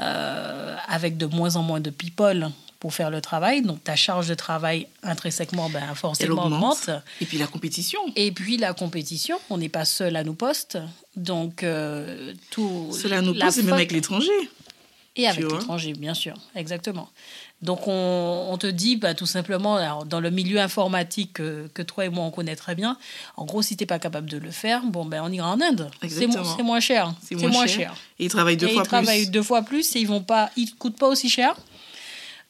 euh, 0.00 0.76
avec 0.88 1.16
de 1.16 1.26
moins 1.26 1.56
en 1.56 1.62
moins 1.62 1.80
de 1.80 1.90
people 1.90 2.50
pour 2.80 2.94
faire 2.94 3.10
le 3.10 3.20
travail. 3.20 3.62
Donc 3.62 3.82
ta 3.84 3.96
charge 3.96 4.28
de 4.28 4.34
travail 4.34 4.86
intrinsèquement, 5.02 5.68
ben, 5.68 5.94
forcément 5.94 6.46
augmente. 6.46 6.90
Et 7.20 7.26
puis 7.26 7.38
la 7.38 7.46
compétition. 7.46 8.00
Et 8.16 8.32
puis 8.32 8.56
la 8.56 8.72
compétition, 8.72 9.38
on 9.50 9.58
n'est 9.58 9.68
pas 9.68 9.84
seul 9.84 10.16
à 10.16 10.24
nos 10.24 10.34
postes. 10.34 10.78
Donc 11.16 11.62
euh, 11.62 12.32
tout... 12.50 12.88
Seul 12.92 13.12
à 13.12 13.20
nos 13.20 13.34
postes, 13.34 13.62
même 13.62 13.74
avec 13.74 13.92
l'étranger. 13.92 14.30
Et 15.16 15.26
avec 15.26 15.50
l'étranger, 15.50 15.94
bien 15.94 16.14
sûr, 16.14 16.34
exactement. 16.54 17.10
Donc 17.60 17.88
on, 17.88 18.56
te 18.58 18.68
dit 18.68 18.96
bah, 18.96 19.14
tout 19.14 19.26
simplement, 19.26 20.04
dans 20.04 20.20
le 20.20 20.30
milieu 20.30 20.60
informatique 20.60 21.32
que, 21.32 21.82
toi 21.82 22.04
et 22.04 22.08
moi 22.08 22.24
on 22.24 22.30
connaît 22.30 22.54
très 22.54 22.76
bien, 22.76 22.96
en 23.36 23.44
gros 23.44 23.62
si 23.62 23.76
tu 23.76 23.82
n'es 23.82 23.86
pas 23.86 23.98
capable 23.98 24.30
de 24.30 24.38
le 24.38 24.52
faire, 24.52 24.82
bon 24.84 25.04
ben 25.04 25.22
on 25.24 25.32
ira 25.32 25.50
en 25.50 25.60
Inde. 25.60 25.90
C'est 26.08 26.26
moins 26.62 26.78
cher. 26.78 27.12
C'est 27.20 27.34
moins, 27.34 27.66
cher. 27.66 27.94
Et 28.20 28.26
ils 28.26 28.30
travaillent 28.30 28.56
deux 28.56 28.68
fois 28.68 28.82
plus. 28.82 28.86
Ils 28.86 28.88
travaillent 28.88 29.28
deux 29.28 29.42
fois 29.42 29.62
plus 29.62 29.96
et 29.96 30.00
ils 30.00 30.06
vont 30.06 30.22
pas, 30.22 30.50
ils 30.56 30.72
coûtent 30.76 30.98
pas 30.98 31.08
aussi 31.08 31.28
cher. 31.28 31.56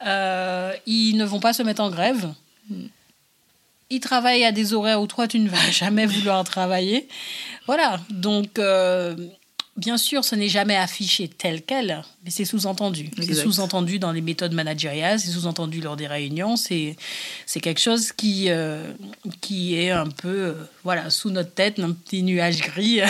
Euh, 0.07 0.73
ils 0.87 1.17
ne 1.17 1.25
vont 1.25 1.41
pas 1.41 1.55
se 1.55 1.63
mettre 1.63 1.83
en 1.83 1.91
grève. 1.91 2.33
Ils 3.91 4.01
travaillent 4.01 4.45
à 4.45 4.53
des 4.53 4.75
horaires 4.75 5.01
où 5.01 5.07
toi 5.07 5.27
tu 5.27 5.39
ne 5.39 5.49
vas 5.49 5.57
jamais 5.71 6.05
vouloir 6.05 6.45
travailler. 6.45 7.09
Voilà. 7.67 7.99
Donc 8.11 8.59
euh, 8.59 9.17
bien 9.79 9.97
sûr, 9.97 10.25
ce 10.25 10.35
n'est 10.35 10.49
jamais 10.49 10.77
affiché 10.77 11.29
tel 11.29 11.63
quel, 11.63 12.03
mais 12.25 12.31
c'est 12.31 12.45
sous-entendu. 12.45 13.11
C'est 13.17 13.35
sous-entendu 13.35 13.99
dans 13.99 14.13
les 14.13 14.21
méthodes 14.21 14.53
managériales, 14.53 15.21
c'est 15.21 15.31
sous-entendu 15.31 15.81
lors 15.81 15.97
des 15.97 16.09
réunions. 16.09 16.57
C'est, 16.57 16.97
c'est 17.47 17.61
quelque 17.61 17.81
chose 17.81 18.13
qui, 18.13 18.51
euh, 18.51 18.93
qui 19.41 19.77
est 19.77 19.91
un 19.91 20.09
peu 20.09 20.29
euh, 20.29 20.55
voilà, 20.83 21.11
sous 21.11 21.31
notre 21.31 21.55
tête, 21.55 21.79
un 21.79 21.93
petit 21.93 22.25
nuage 22.25 22.61
gris. 22.61 23.01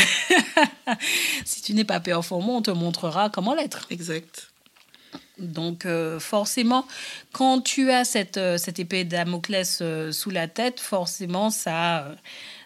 si 1.45 1.63
tu 1.63 1.73
n'es 1.73 1.85
pas 1.85 2.01
performant, 2.01 2.59
on 2.59 2.63
te 2.63 2.71
montrera 2.71 3.31
comment 3.31 3.55
l'être. 3.55 3.87
Exact. 3.91 4.51
Donc 5.39 5.87
euh, 5.87 6.21
forcément, 6.21 6.87
quand 7.33 7.63
tu 7.63 7.91
as 7.91 8.05
cette, 8.05 8.41
cette 8.59 8.79
épée 8.79 9.05
Damoclès 9.05 9.83
sous 10.11 10.31
la 10.31 10.49
tête, 10.49 10.81
forcément, 10.81 11.49
ça 11.49 12.09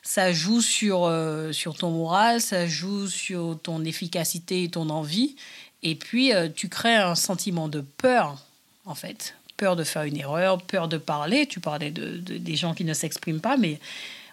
ça 0.02 0.32
joue 0.32 0.60
sur, 0.60 1.04
euh, 1.04 1.52
sur 1.52 1.76
ton 1.76 1.90
moral, 1.90 2.40
ça 2.40 2.66
joue 2.66 3.06
sur 3.06 3.58
ton 3.62 3.84
efficacité 3.84 4.64
et 4.64 4.68
ton 4.68 4.90
envie. 4.90 5.36
Et 5.82 5.94
puis, 5.94 6.32
euh, 6.32 6.48
tu 6.54 6.68
crées 6.68 6.96
un 6.96 7.14
sentiment 7.14 7.68
de 7.68 7.80
peur, 7.80 8.38
en 8.84 8.94
fait. 8.94 9.34
Peur 9.56 9.76
de 9.76 9.84
faire 9.84 10.02
une 10.02 10.16
erreur, 10.16 10.60
peur 10.62 10.88
de 10.88 10.98
parler. 10.98 11.46
Tu 11.46 11.60
parlais 11.60 11.90
de, 11.90 12.16
des 12.18 12.56
gens 12.56 12.74
qui 12.74 12.84
ne 12.84 12.94
s'expriment 12.94 13.40
pas, 13.40 13.56
mais 13.56 13.78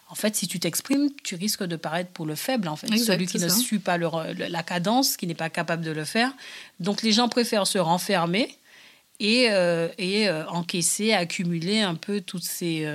en 0.09 0.15
fait, 0.15 0.35
si 0.35 0.47
tu 0.47 0.59
t'exprimes, 0.59 1.09
tu 1.23 1.35
risques 1.35 1.63
de 1.63 1.75
paraître 1.75 2.09
pour 2.09 2.25
le 2.25 2.33
faible, 2.33 2.67
en 2.67 2.75
fait. 2.75 2.87
Celui 2.97 3.27
qui 3.27 3.37
ne 3.37 3.47
suit 3.47 3.77
pas 3.77 3.97
la 3.99 4.63
cadence, 4.63 5.17
qui 5.17 5.27
n'est 5.27 5.35
pas 5.35 5.51
capable 5.51 5.85
de 5.85 5.91
le 5.91 6.03
faire. 6.03 6.31
Donc, 6.79 7.03
les 7.03 7.11
gens 7.11 7.29
préfèrent 7.29 7.67
se 7.67 7.77
renfermer 7.77 8.57
et, 9.19 9.47
euh, 9.51 9.87
et 9.99 10.27
euh, 10.27 10.47
encaisser, 10.47 11.13
accumuler 11.13 11.81
un 11.81 11.93
peu 11.93 12.21
toutes 12.21 12.43
ces, 12.43 12.87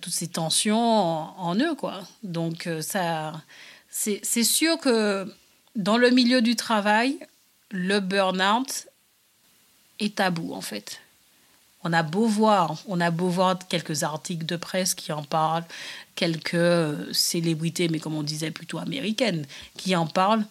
toutes 0.00 0.12
ces 0.12 0.28
tensions 0.28 0.78
en, 0.78 1.34
en, 1.38 1.56
eux, 1.56 1.74
quoi. 1.74 2.02
Donc, 2.22 2.68
ça, 2.80 3.32
c'est 3.88 4.44
sûr 4.44 4.78
que 4.78 5.26
dans 5.76 5.96
le 5.96 6.10
milieu 6.10 6.42
du 6.42 6.56
travail, 6.56 7.18
le 7.70 8.00
burn-out 8.00 8.88
est 9.98 10.16
tabou 10.16 10.52
en 10.54 10.60
fait. 10.60 11.00
On 11.84 11.92
a 11.92 12.02
beau 12.02 12.26
voir, 12.26 12.76
on 12.86 13.00
a 13.00 13.10
beau 13.10 13.28
voir 13.28 13.58
quelques 13.68 14.04
articles 14.04 14.46
de 14.46 14.56
presse 14.56 14.94
qui 14.94 15.10
en 15.10 15.24
parlent, 15.24 15.64
quelques 16.14 16.54
euh, 16.54 17.12
célébrités, 17.12 17.88
mais 17.88 17.98
comme 17.98 18.14
on 18.14 18.22
disait 18.22 18.52
plutôt 18.52 18.78
américaines, 18.78 19.46
qui 19.76 19.96
en 19.96 20.06
parlent. 20.06 20.44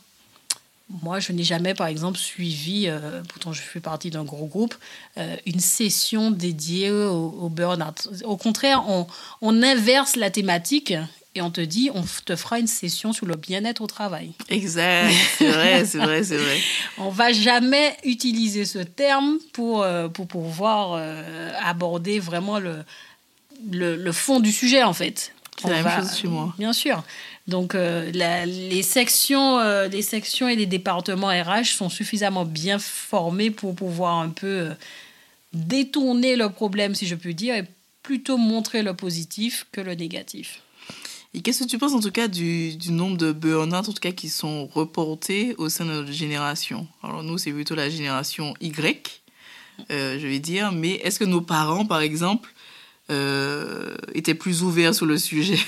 Moi, 1.01 1.19
je 1.19 1.31
n'ai 1.31 1.43
jamais, 1.43 1.73
par 1.73 1.87
exemple, 1.87 2.17
suivi, 2.17 2.85
euh, 2.87 3.21
pourtant 3.27 3.53
je 3.53 3.61
fais 3.61 3.79
partie 3.79 4.09
d'un 4.09 4.23
gros 4.23 4.45
groupe, 4.45 4.75
euh, 5.17 5.35
une 5.45 5.59
session 5.59 6.31
dédiée 6.31 6.91
au, 6.91 7.49
burn-out. 7.49 8.09
Au 8.23 8.37
contraire, 8.37 8.83
on, 8.87 9.07
on, 9.41 9.63
inverse 9.63 10.15
la 10.15 10.29
thématique 10.29 10.93
et 11.35 11.41
on 11.41 11.51
te 11.51 11.61
dit, 11.61 11.89
on 11.93 12.03
te 12.25 12.35
fera 12.35 12.59
une 12.59 12.67
session 12.67 13.13
sur 13.13 13.25
le 13.25 13.35
bien-être 13.35 13.81
au 13.81 13.87
travail. 13.87 14.31
Exact, 14.49 15.11
c'est 15.37 15.49
vrai, 15.49 15.85
c'est 15.85 15.99
vrai, 15.99 16.23
c'est 16.23 16.37
vrai. 16.37 16.59
on 16.97 17.09
va 17.09 17.31
jamais 17.31 17.95
utiliser 18.03 18.65
ce 18.65 18.79
terme 18.79 19.37
pour, 19.53 19.83
euh, 19.83 20.09
pour 20.09 20.27
pouvoir 20.27 21.01
aborder 21.63 22.19
vraiment 22.19 22.59
le, 22.59 22.83
le, 23.71 24.11
fond 24.11 24.39
du 24.39 24.51
sujet, 24.51 24.83
en 24.83 24.93
fait. 24.93 25.33
C'est 25.61 25.69
la 25.69 25.83
même 25.83 26.01
chose 26.01 26.17
chez 26.17 26.27
moi. 26.27 26.53
Bien 26.57 26.73
sûr. 26.73 27.03
Donc, 27.47 27.75
euh, 27.75 28.09
les, 28.11 28.83
sections, 28.83 29.59
les 29.87 30.01
sections 30.01 30.47
et 30.47 30.55
les 30.55 30.65
départements 30.65 31.27
RH 31.29 31.75
sont 31.75 31.89
suffisamment 31.89 32.45
bien 32.45 32.79
formés 32.79 33.51
pour 33.51 33.75
pouvoir 33.75 34.19
un 34.19 34.29
peu 34.29 34.69
détourner 35.53 36.35
le 36.35 36.49
problème, 36.49 36.95
si 36.95 37.07
je 37.07 37.15
puis 37.15 37.35
dire, 37.35 37.55
et 37.55 37.65
plutôt 38.03 38.37
montrer 38.37 38.81
le 38.83 38.93
positif 38.93 39.67
que 39.71 39.81
le 39.81 39.93
négatif. 39.95 40.61
Et 41.33 41.41
qu'est-ce 41.41 41.63
que 41.63 41.69
tu 41.69 41.77
penses 41.77 41.93
en 41.93 42.01
tout 42.01 42.11
cas 42.11 42.27
du, 42.27 42.75
du 42.75 42.91
nombre 42.91 43.17
de 43.17 43.31
burn-out 43.31 43.87
en 43.87 43.93
tout 43.93 44.01
cas 44.01 44.11
qui 44.11 44.27
sont 44.27 44.67
reportés 44.67 45.55
au 45.57 45.69
sein 45.69 45.85
de 45.85 45.91
notre 45.91 46.11
génération? 46.11 46.87
Alors 47.03 47.23
nous, 47.23 47.37
c'est 47.37 47.53
plutôt 47.53 47.75
la 47.75 47.89
génération 47.89 48.53
Y, 48.59 49.21
euh, 49.91 50.19
je 50.19 50.27
vais 50.27 50.39
dire. 50.39 50.73
Mais 50.73 50.95
est-ce 50.95 51.19
que 51.19 51.25
nos 51.25 51.41
parents, 51.41 51.85
par 51.85 52.01
exemple, 52.01 52.53
euh, 53.11 53.95
étaient 54.13 54.35
plus 54.35 54.63
ouverts 54.63 54.95
sur 54.95 55.05
le 55.05 55.17
sujet. 55.17 55.59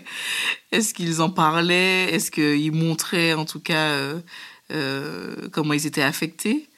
Est-ce 0.72 0.94
qu'ils 0.94 1.20
en 1.20 1.30
parlaient? 1.30 2.12
Est-ce 2.12 2.30
qu'ils 2.30 2.72
montraient 2.72 3.34
en 3.34 3.44
tout 3.44 3.60
cas 3.60 3.96
euh, 4.70 5.48
comment 5.52 5.74
ils 5.74 5.86
étaient 5.86 6.02
affectés? 6.02 6.68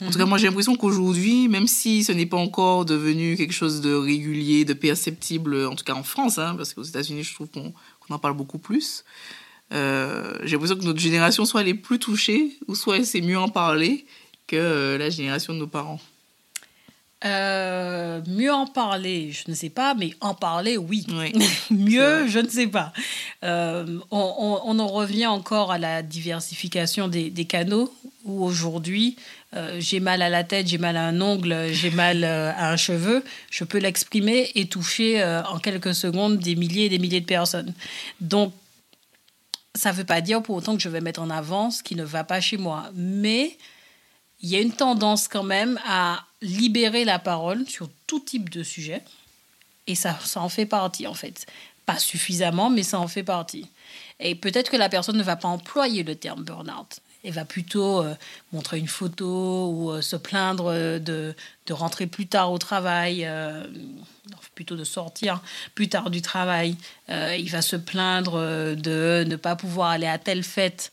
En 0.00 0.10
tout 0.10 0.18
cas, 0.18 0.26
moi, 0.26 0.38
j'ai 0.38 0.46
l'impression 0.46 0.76
qu'aujourd'hui, 0.76 1.48
même 1.48 1.66
si 1.66 2.04
ce 2.04 2.12
n'est 2.12 2.26
pas 2.26 2.36
encore 2.36 2.84
devenu 2.84 3.36
quelque 3.36 3.54
chose 3.54 3.80
de 3.80 3.94
régulier, 3.94 4.64
de 4.64 4.74
perceptible, 4.74 5.66
en 5.66 5.74
tout 5.74 5.84
cas 5.84 5.94
en 5.94 6.04
France, 6.04 6.38
hein, 6.38 6.54
parce 6.56 6.74
qu'aux 6.74 6.84
États-Unis, 6.84 7.24
je 7.24 7.34
trouve 7.34 7.48
qu'on 7.48 7.72
en 8.10 8.18
parle 8.18 8.36
beaucoup 8.36 8.58
plus, 8.58 9.04
euh, 9.72 10.34
j'ai 10.44 10.52
l'impression 10.52 10.76
que 10.76 10.84
notre 10.84 11.00
génération 11.00 11.44
soit 11.44 11.62
les 11.62 11.74
plus 11.74 11.98
touchée, 11.98 12.58
ou 12.68 12.74
soit 12.74 13.04
c'est 13.04 13.20
mieux 13.20 13.38
en 13.38 13.48
parler 13.48 14.06
que 14.46 14.56
euh, 14.56 14.98
la 14.98 15.10
génération 15.10 15.52
de 15.52 15.58
nos 15.58 15.66
parents. 15.66 16.00
Euh, 17.24 18.20
mieux 18.28 18.52
en 18.52 18.66
parler, 18.66 19.32
je 19.32 19.50
ne 19.50 19.54
sais 19.54 19.70
pas, 19.70 19.94
mais 19.94 20.14
en 20.20 20.34
parler, 20.34 20.76
oui. 20.76 21.04
mieux, 21.70 22.28
je 22.28 22.38
ne 22.38 22.48
sais 22.48 22.68
pas. 22.68 22.92
on, 23.42 24.02
on, 24.10 24.78
en 24.78 24.86
revient 24.86 25.26
encore 25.26 25.72
à 25.72 25.78
la 25.78 26.02
diversification 26.02 27.08
des, 27.08 27.30
des 27.30 27.44
canaux, 27.44 27.92
où 28.24 28.44
aujourd'hui, 28.44 29.16
euh, 29.54 29.76
j'ai 29.80 29.98
mal 29.98 30.20
à 30.20 30.28
la 30.28 30.44
tête, 30.44 30.66
j'ai 30.66 30.78
mal 30.78 30.96
à 30.96 31.06
un 31.06 31.20
ongle, 31.20 31.72
j'ai 31.72 31.90
mal 31.90 32.22
euh, 32.22 32.52
à 32.52 32.70
un 32.70 32.76
cheveu, 32.76 33.24
je 33.50 33.64
peux 33.64 33.78
l'exprimer 33.78 34.50
et 34.54 34.66
toucher 34.68 35.22
euh, 35.22 35.42
en 35.44 35.58
quelques 35.58 35.94
secondes 35.94 36.38
des 36.38 36.54
milliers 36.54 36.84
et 36.84 36.88
des 36.90 36.98
milliers 36.98 37.20
de 37.22 37.26
personnes. 37.26 37.72
Donc, 38.20 38.52
ça 39.74 39.92
ne 39.92 39.96
veut 39.96 40.04
pas 40.04 40.20
dire 40.20 40.42
pour 40.42 40.56
autant 40.56 40.76
que 40.76 40.82
je 40.82 40.88
vais 40.88 41.00
mettre 41.00 41.22
en 41.22 41.30
avant 41.30 41.70
ce 41.70 41.82
qui 41.82 41.94
ne 41.94 42.04
va 42.04 42.24
pas 42.24 42.40
chez 42.40 42.58
moi. 42.58 42.90
Mais 42.94 43.56
il 44.40 44.50
y 44.50 44.56
a 44.56 44.60
une 44.60 44.72
tendance 44.72 45.28
quand 45.28 45.42
même 45.42 45.80
à 45.86 46.24
libérer 46.40 47.04
la 47.04 47.18
parole 47.18 47.66
sur 47.68 47.88
tout 48.06 48.20
type 48.20 48.50
de 48.50 48.62
sujet. 48.62 49.02
Et 49.86 49.94
ça, 49.94 50.18
ça 50.24 50.40
en 50.40 50.48
fait 50.48 50.66
partie, 50.66 51.06
en 51.06 51.14
fait. 51.14 51.46
Pas 51.86 51.98
suffisamment, 51.98 52.70
mais 52.70 52.82
ça 52.82 53.00
en 53.00 53.08
fait 53.08 53.22
partie. 53.22 53.66
Et 54.20 54.34
peut-être 54.34 54.70
que 54.70 54.76
la 54.76 54.88
personne 54.88 55.16
ne 55.16 55.22
va 55.22 55.36
pas 55.36 55.48
employer 55.48 56.02
le 56.02 56.14
terme 56.14 56.44
burn-out 56.44 57.00
elle 57.24 57.32
va 57.32 57.44
plutôt 57.44 58.02
euh, 58.02 58.14
montrer 58.52 58.78
une 58.78 58.88
photo 58.88 59.70
ou 59.70 59.90
euh, 59.90 60.00
se 60.00 60.16
plaindre 60.16 60.70
euh, 60.70 60.98
de, 60.98 61.34
de, 61.66 61.72
rentrer 61.72 62.06
plus 62.06 62.26
tard 62.26 62.52
au 62.52 62.58
travail, 62.58 63.28
plutôt 64.54 64.76
de 64.76 64.84
sortir 64.84 65.42
plus 65.74 65.88
tard 65.88 66.10
du 66.10 66.22
travail. 66.22 66.76
il 67.08 67.50
va 67.50 67.60
se 67.60 67.76
plaindre 67.76 68.40
de 68.74 69.24
ne 69.26 69.36
pas 69.36 69.54
pouvoir 69.54 69.90
aller 69.90 70.06
à 70.06 70.18
telle 70.18 70.42
fête. 70.42 70.92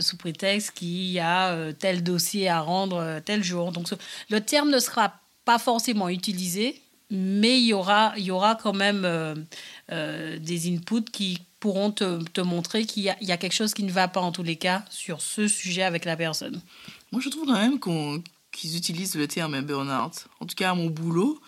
Sous 0.00 0.16
prétexte 0.16 0.72
qu'il 0.72 1.10
y 1.10 1.18
a 1.18 1.72
tel 1.74 2.02
dossier 2.02 2.48
à 2.48 2.60
rendre 2.60 3.20
tel 3.24 3.44
jour. 3.44 3.72
Donc 3.72 3.88
le 4.30 4.40
terme 4.40 4.70
ne 4.70 4.78
sera 4.78 5.14
pas 5.44 5.58
forcément 5.58 6.08
utilisé, 6.08 6.80
mais 7.10 7.60
il 7.60 7.66
y 7.66 7.72
aura, 7.74 8.12
y 8.18 8.30
aura 8.30 8.54
quand 8.54 8.74
même 8.74 9.46
des 9.90 10.72
inputs 10.72 11.10
qui 11.12 11.38
pourront 11.60 11.90
te, 11.90 12.40
montrer 12.40 12.84
qu'il 12.84 13.02
y, 13.02 13.10
a 13.10 13.36
quelque 13.36 13.52
chose 13.52 13.74
qui 13.74 13.82
ne 13.82 13.90
va 13.90 14.08
pas 14.08 14.20
en 14.20 14.32
tous 14.32 14.42
les 14.42 14.56
cas 14.56 14.84
sur 14.90 15.20
ce 15.20 15.48
sujet 15.48 15.82
avec 15.82 16.04
la 16.04 16.16
personne. 16.16 16.60
Moi, 17.12 17.20
je 17.20 17.28
trouve 17.28 17.46
quand 17.46 17.58
même 17.58 17.78
qu'ils 18.52 18.76
utilisent 18.76 19.16
le 19.16 19.26
terme 19.26 19.60
burn-out. 19.60 20.26
En 20.40 20.46
tout 20.46 20.54
cas, 20.54 20.70
à 20.70 20.74
mon 20.74 20.86
boulot, 20.86 21.40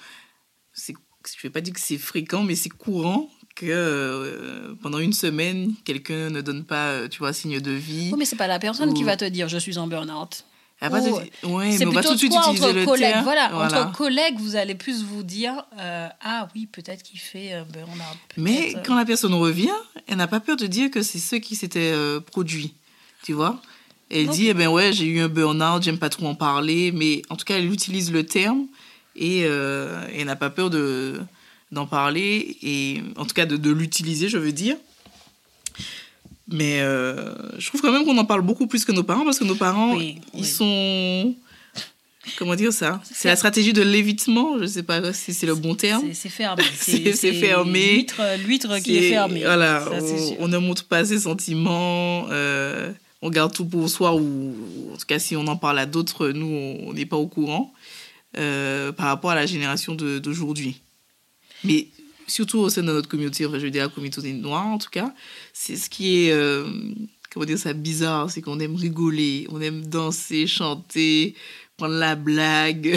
je 0.74 0.92
ne 0.92 1.42
vais 1.42 1.50
pas 1.50 1.60
dire 1.60 1.74
que 1.74 1.80
c'est 1.80 1.98
fréquent, 1.98 2.42
mais 2.42 2.56
c'est 2.56 2.70
courant 2.70 3.30
que 3.60 3.66
euh, 3.68 4.74
pendant 4.82 4.98
une 4.98 5.12
semaine, 5.12 5.74
quelqu'un 5.84 6.30
ne 6.30 6.40
donne 6.40 6.64
pas, 6.64 6.88
euh, 6.88 7.08
tu 7.08 7.18
vois, 7.18 7.32
signe 7.32 7.60
de 7.60 7.72
vie. 7.72 8.08
Oui, 8.10 8.18
mais 8.18 8.24
c'est 8.24 8.36
pas 8.36 8.46
la 8.46 8.58
personne 8.58 8.94
qui 8.94 9.04
va 9.04 9.16
te 9.16 9.24
dire 9.26 9.48
je 9.48 9.58
suis 9.58 9.76
en 9.76 9.86
burn-out. 9.86 10.44
Ah, 10.82 10.88
ouais, 10.88 11.30
mais 11.42 11.86
on 11.86 11.90
va 11.90 12.02
tout 12.02 12.14
utiliser 12.14 12.72
le 12.72 12.86
collègues, 12.86 13.12
terme. 13.12 13.24
Voilà, 13.24 13.54
entre 13.54 13.92
collègues, 13.92 14.38
vous 14.38 14.56
allez 14.56 14.74
plus 14.74 15.02
vous 15.04 15.22
dire 15.22 15.66
euh, 15.78 16.08
Ah 16.22 16.48
oui, 16.54 16.66
peut-être 16.66 17.02
qu'il 17.02 17.20
fait 17.20 17.52
un 17.52 17.64
burn-out. 17.64 18.16
Mais 18.38 18.74
quand 18.86 18.96
la 18.96 19.04
personne 19.04 19.34
revient, 19.34 19.68
elle 20.06 20.16
n'a 20.16 20.26
pas 20.26 20.40
peur 20.40 20.56
de 20.56 20.66
dire 20.66 20.90
que 20.90 21.02
c'est 21.02 21.18
ce 21.18 21.36
qui 21.36 21.54
s'était 21.54 21.92
euh, 21.92 22.20
produit. 22.20 22.72
Tu 23.24 23.34
vois 23.34 23.60
Elle 24.10 24.28
dit 24.28 24.48
Eh 24.48 24.54
ben 24.54 24.68
ouais, 24.68 24.94
j'ai 24.94 25.04
eu 25.04 25.20
un 25.20 25.28
burn-out, 25.28 25.82
j'aime 25.82 25.98
pas 25.98 26.08
trop 26.08 26.26
en 26.26 26.34
parler. 26.34 26.92
Mais 26.92 27.20
en 27.28 27.36
tout 27.36 27.44
cas, 27.44 27.58
elle 27.58 27.70
utilise 27.70 28.10
le 28.10 28.24
terme 28.24 28.64
et 29.16 29.42
euh, 29.44 30.06
elle 30.16 30.26
n'a 30.26 30.36
pas 30.36 30.48
peur 30.48 30.70
de 30.70 31.20
d'en 31.72 31.86
parler 31.86 32.56
et 32.62 33.02
en 33.16 33.24
tout 33.24 33.34
cas 33.34 33.46
de, 33.46 33.56
de 33.56 33.70
l'utiliser, 33.70 34.28
je 34.28 34.38
veux 34.38 34.52
dire. 34.52 34.76
Mais 36.52 36.80
euh, 36.80 37.32
je 37.58 37.68
trouve 37.68 37.80
quand 37.80 37.92
même 37.92 38.04
qu'on 38.04 38.18
en 38.18 38.24
parle 38.24 38.42
beaucoup 38.42 38.66
plus 38.66 38.84
que 38.84 38.92
nos 38.92 39.04
parents 39.04 39.24
parce 39.24 39.38
que 39.38 39.44
nos 39.44 39.54
parents, 39.54 39.96
ils 40.34 40.46
sont. 40.46 41.34
Comment 42.36 42.54
dire 42.54 42.72
ça? 42.72 43.00
C'est 43.10 43.28
la 43.28 43.36
stratégie 43.36 43.72
de 43.72 43.82
l'évitement, 43.82 44.58
je 44.58 44.62
ne 44.62 44.66
sais 44.66 44.82
pas 44.82 45.12
si 45.12 45.32
c'est 45.32 45.46
le 45.46 45.54
bon 45.54 45.74
terme. 45.74 46.04
C'est 46.12 46.28
fermé. 46.28 46.62
C'est 46.76 47.32
fermé. 47.32 48.06
L'huître 48.44 48.78
qui 48.80 48.96
est 48.96 49.08
fermée. 49.08 49.40
Voilà, 49.40 49.84
on, 50.38 50.46
ne 50.46 50.58
montre 50.58 50.84
pas 50.84 51.04
ses 51.04 51.20
sentiments, 51.20 52.26
euh, 52.30 52.92
on 53.22 53.30
garde 53.30 53.54
tout 53.54 53.64
pour 53.64 53.88
soi, 53.88 54.14
ou 54.14 54.54
en 54.92 54.96
tout 54.96 55.06
cas, 55.06 55.18
si 55.18 55.34
on 55.34 55.46
en 55.46 55.56
parle 55.56 55.78
à 55.78 55.86
d'autres, 55.86 56.28
nous, 56.28 56.46
on 56.86 56.92
n'est 56.92 57.06
pas 57.06 57.16
au 57.16 57.26
courant 57.26 57.72
euh, 58.36 58.92
par 58.92 59.06
rapport 59.06 59.30
à 59.30 59.34
la 59.34 59.46
génération 59.46 59.94
d'aujourd'hui. 59.94 60.82
Mais 61.64 61.88
surtout 62.26 62.58
au 62.58 62.68
sein 62.68 62.82
de 62.82 62.86
notre 62.86 63.08
communauté, 63.08 63.46
enfin, 63.46 63.58
je 63.58 63.64
veux 63.64 63.70
dire 63.70 63.84
la 63.84 63.88
communauté 63.88 64.32
noire 64.32 64.66
en 64.66 64.78
tout 64.78 64.90
cas, 64.90 65.12
c'est 65.52 65.76
ce 65.76 65.90
qui 65.90 66.24
est, 66.24 66.32
euh, 66.32 66.64
comment 67.30 67.44
dire 67.44 67.58
ça, 67.58 67.72
bizarre, 67.72 68.30
c'est 68.30 68.40
qu'on 68.40 68.60
aime 68.60 68.76
rigoler, 68.76 69.46
on 69.50 69.60
aime 69.60 69.84
danser, 69.86 70.46
chanter, 70.46 71.34
prendre 71.76 71.94
la 71.94 72.14
blague, 72.14 72.96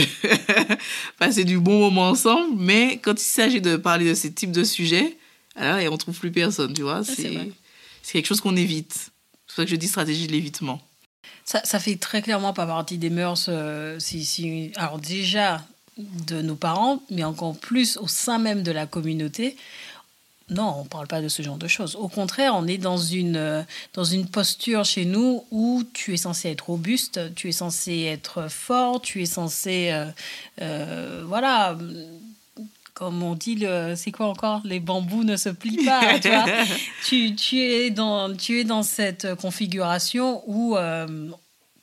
passer 1.20 1.46
du 1.46 1.60
bon 1.60 1.80
moment 1.80 2.10
ensemble, 2.10 2.56
mais 2.58 3.00
quand 3.02 3.14
il 3.14 3.26
s'agit 3.26 3.62
de 3.62 3.76
parler 3.76 4.10
de 4.10 4.14
ces 4.14 4.32
types 4.34 4.52
de 4.52 4.64
sujets, 4.64 5.18
alors 5.56 5.94
on 5.94 5.98
trouve 5.98 6.18
plus 6.18 6.32
personne, 6.32 6.74
tu 6.74 6.82
vois, 6.82 7.04
c'est 7.04 8.12
quelque 8.12 8.26
chose 8.26 8.42
qu'on 8.42 8.56
évite. 8.56 8.94
C'est 8.94 9.48
pour 9.48 9.56
ça 9.56 9.64
que 9.66 9.72
je 9.72 9.76
dis 9.76 9.88
stratégie 9.88 10.28
de 10.28 10.32
l'évitement. 10.32 10.82
Ça, 11.46 11.62
ça, 11.64 11.80
fait 11.80 11.98
très 11.98 12.22
clairement 12.22 12.54
pas 12.54 12.66
partie 12.66 12.98
des 12.98 13.10
mœurs. 13.10 13.48
Euh, 13.50 14.00
si, 14.00 14.24
si, 14.24 14.72
alors 14.76 14.98
déjà, 14.98 15.62
de 15.98 16.42
nos 16.42 16.56
parents, 16.56 17.02
mais 17.10 17.24
encore 17.24 17.58
plus 17.58 17.98
au 17.98 18.08
sein 18.08 18.40
même 18.40 18.64
de 18.64 18.72
la 18.72 18.86
communauté, 18.88 19.56
Non, 20.50 20.76
on 20.80 20.84
ne 20.84 20.90
parle 20.90 21.08
pas 21.08 21.22
de 21.22 21.30
ce 21.30 21.42
genre 21.42 21.58
de 21.58 21.68
choses. 21.70 21.96
Au 21.96 22.10
contraire, 22.10 22.54
on 22.56 22.68
est 22.68 22.78
dans 22.78 22.98
une, 22.98 23.38
euh, 23.38 23.64
dans 23.94 24.04
une 24.04 24.28
posture 24.28 24.84
chez 24.84 25.06
nous 25.06 25.46
où 25.52 25.84
tu 25.94 26.14
es 26.14 26.18
censé 26.18 26.50
être 26.50 26.66
robuste, 26.68 27.34
tu 27.36 27.48
es 27.48 27.54
censé 27.54 28.02
être 28.02 28.50
fort, 28.50 29.02
tu 29.02 29.22
es 29.22 29.26
censé... 29.26 29.90
euh, 29.92 30.12
euh, 30.62 31.24
voilà, 31.26 31.78
comme 32.94 33.24
on 33.24 33.36
dit, 33.36 33.66
c'est 33.96 34.12
quoi 34.12 34.28
encore? 34.28 34.62
Les 34.66 34.80
bambous 34.80 35.24
ne 35.24 35.38
se 35.38 35.50
plient 35.50 35.86
pas, 35.86 36.20
tu 36.22 36.30
vois. 36.30 36.46
tu, 37.06 37.36
tu, 37.36 37.58
es 37.60 37.90
dans, 37.90 38.36
tu 38.36 38.60
es 38.60 38.64
dans 38.66 38.84
cette 38.84 39.34
configuration 39.36 40.44
où, 40.46 40.76
euh, 40.78 41.30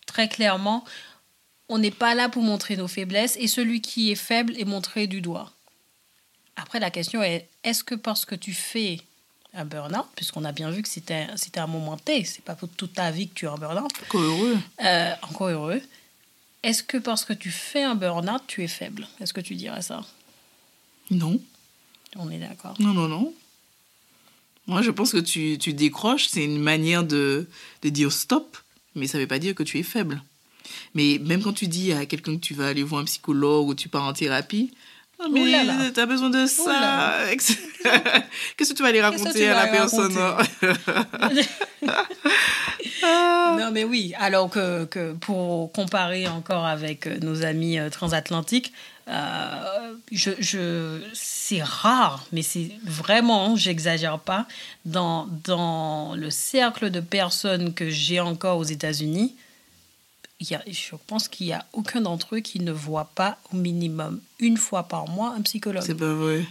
très 0.07 0.29
clairement, 0.29 0.85
on 1.71 1.79
n'est 1.79 1.93
pas 1.93 2.15
là 2.15 2.29
pour 2.29 2.43
montrer 2.43 2.77
nos 2.77 2.89
faiblesses 2.89 3.37
et 3.39 3.47
celui 3.47 3.81
qui 3.81 4.11
est 4.11 4.17
faible 4.17 4.55
est 4.59 4.65
montré 4.65 5.07
du 5.07 5.21
doigt. 5.21 5.53
Après, 6.57 6.81
la 6.81 6.91
question 6.91 7.23
est, 7.23 7.49
est-ce 7.65 7.85
que 7.85 7.95
parce 7.95 8.25
que 8.25 8.35
tu 8.35 8.53
fais 8.53 8.99
un 9.55 9.65
burn-out, 9.65 10.07
puisqu'on 10.17 10.45
a 10.45 10.53
bien 10.53 10.71
vu 10.71 10.83
que 10.83 10.89
c'était, 10.89 11.27
un 11.57 11.67
moment 11.67 11.97
T, 11.97 12.25
c'est 12.25 12.45
pas 12.45 12.55
pour 12.57 12.69
toute 12.69 12.93
ta 12.95 13.11
vie 13.13 13.29
que 13.29 13.35
tu 13.35 13.45
es 13.47 13.49
en 13.49 13.57
burn-out, 13.57 13.91
Encore 14.03 14.21
heureux. 14.21 14.59
euh, 14.85 15.13
encore 15.23 15.49
heureux, 15.49 15.81
est-ce 16.63 16.83
que 16.83 16.99
parce 16.99 17.25
que 17.25 17.33
tu 17.33 17.51
fais 17.51 17.83
un 17.85 17.95
burn-out, 17.95 18.43
tu 18.47 18.63
es 18.63 18.69
faible? 18.69 19.09
Est-ce 19.21 19.33
que 19.33 19.41
tu 19.41 19.55
dirais 19.55 19.83
ça? 19.83 20.05
Non. 21.11 21.41
On 22.17 22.31
est 22.31 22.39
d'accord. 22.39 22.75
Non, 22.81 22.93
non, 22.93 23.09
non. 23.09 23.33
Moi, 24.67 24.83
je 24.83 24.91
pense 24.91 25.13
que 25.13 25.19
tu, 25.19 25.57
tu 25.59 25.73
décroches, 25.73 26.27
c'est 26.27 26.45
une 26.45 26.59
manière 26.61 27.05
de, 27.05 27.49
de 27.83 27.89
dire 27.89 28.13
stop, 28.13 28.57
mais 28.97 29.07
ça 29.07 29.19
ne 29.19 29.23
veut 29.23 29.29
pas 29.29 29.39
dire 29.39 29.55
que 29.55 29.63
tu 29.63 29.79
es 29.79 29.83
faible. 29.85 30.23
Mais 30.95 31.19
même 31.25 31.43
quand 31.43 31.53
tu 31.53 31.67
dis 31.67 31.93
à 31.93 32.07
quelqu'un 32.07 32.37
que 32.37 32.41
tu 32.41 32.55
vas 32.55 32.69
aller 32.69 32.83
voir 32.83 33.03
un 33.03 33.05
psychologue 33.05 33.69
ou 33.69 33.75
tu 33.75 33.89
pars 33.89 34.05
en 34.05 34.13
thérapie, 34.13 34.73
ah, 35.19 35.25
là 35.25 35.29
mais 35.33 35.65
là. 35.65 35.91
tu 35.93 36.01
as 36.01 36.07
besoin 36.07 36.31
de 36.31 36.47
ça. 36.47 36.81
là. 36.81 37.27
Qu'est-ce 38.57 38.71
que 38.71 38.75
tu 38.75 38.83
vas 38.83 38.89
aller 38.89 39.03
raconter 39.03 39.49
à 39.49 39.55
la 39.55 39.67
personne 39.67 40.17
hein. 40.17 40.39
Non, 43.59 43.71
mais 43.71 43.85
oui. 43.85 44.15
Alors 44.19 44.49
que, 44.49 44.85
que 44.87 45.13
pour 45.13 45.73
comparer 45.73 46.27
encore 46.27 46.65
avec 46.65 47.07
euh, 47.07 47.19
nos 47.21 47.45
amis 47.45 47.79
euh, 47.79 47.91
transatlantiques, 47.91 48.73
euh, 49.09 49.95
je, 50.13 50.31
je, 50.39 51.01
c'est 51.13 51.63
rare, 51.63 52.25
mais 52.33 52.43
c'est 52.43 52.71
vraiment, 52.85 53.57
j'exagère 53.57 54.21
pas, 54.21 54.47
dans, 54.85 55.29
dans 55.45 56.15
le 56.15 56.31
cercle 56.31 56.91
de 56.91 57.01
personnes 57.01 57.75
que 57.75 57.91
j'ai 57.91 58.21
encore 58.21 58.59
aux 58.59 58.65
États-Unis, 58.65 59.35
y 60.49 60.55
a, 60.55 60.63
je 60.71 60.95
pense 61.07 61.29
qu'il 61.29 61.47
n'y 61.49 61.53
a 61.53 61.65
aucun 61.73 62.01
d'entre 62.01 62.37
eux 62.37 62.41
qui 62.41 62.61
ne 62.61 62.73
voit 62.73 63.11
pas 63.15 63.39
au 63.53 63.57
minimum 63.57 64.21
une 64.39 64.57
fois 64.57 64.85
par 64.85 65.09
mois 65.09 65.35
un 65.37 65.43
psychologue. 65.43 65.83
C'est 65.85 65.95
pas 65.95 66.13
vrai. 66.15 66.45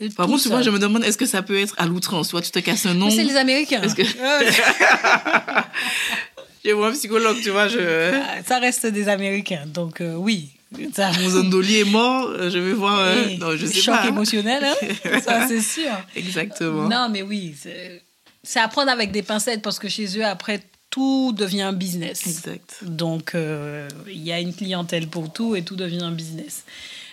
Et 0.00 0.08
Par 0.10 0.26
contre, 0.26 0.42
ça. 0.42 0.62
je 0.62 0.70
me 0.70 0.78
demande, 0.78 1.04
est-ce 1.04 1.16
que 1.16 1.26
ça 1.26 1.42
peut 1.42 1.58
être 1.58 1.74
à 1.78 1.86
l'outrance? 1.86 2.30
Vois, 2.32 2.42
tu 2.42 2.50
te 2.50 2.58
casses 2.58 2.84
un 2.86 2.94
nom. 2.94 3.10
C'est 3.10 3.24
les 3.24 3.36
Américains. 3.36 3.80
Que- 3.80 4.02
vois 6.74 6.88
un 6.88 6.92
psychologue, 6.92 7.36
tu 7.42 7.50
vois, 7.50 7.68
je... 7.68 8.12
Ah, 8.14 8.42
Ça 8.46 8.58
reste 8.58 8.86
des 8.86 9.08
Américains, 9.08 9.64
donc 9.66 10.00
euh, 10.00 10.14
oui. 10.14 10.50
Ça... 10.94 11.10
mon 11.20 11.28
zondoli 11.30 11.78
est 11.80 11.84
mort, 11.84 12.26
euh, 12.28 12.50
je 12.50 12.58
vais 12.58 12.72
voir... 12.72 12.98
euh, 12.98 13.36
Non, 13.38 13.56
je 13.56 13.66
sais 13.66 13.80
choc 13.80 13.94
pas. 13.94 14.08
émotionnel, 14.08 14.64
hein, 14.64 15.20
ça 15.24 15.46
c'est 15.48 15.60
sûr. 15.62 15.92
Exactement. 16.14 16.88
Non, 16.88 17.08
mais 17.10 17.22
oui, 17.22 17.54
c'est 17.60 18.02
c'est 18.42 18.60
à 18.60 18.68
prendre 18.68 18.90
avec 18.92 19.10
des 19.12 19.22
pincettes 19.22 19.62
parce 19.62 19.78
que 19.78 19.88
chez 19.88 20.06
eux, 20.18 20.24
après, 20.24 20.60
tout 20.96 21.34
devient 21.36 21.60
un 21.60 21.74
business. 21.74 22.26
Exact. 22.26 22.78
Donc, 22.82 23.34
euh, 23.34 23.86
il 24.08 24.22
y 24.22 24.32
a 24.32 24.40
une 24.40 24.54
clientèle 24.54 25.08
pour 25.08 25.30
tout 25.30 25.54
et 25.54 25.62
tout 25.62 25.76
devient 25.76 26.02
un 26.02 26.10
business. 26.10 26.64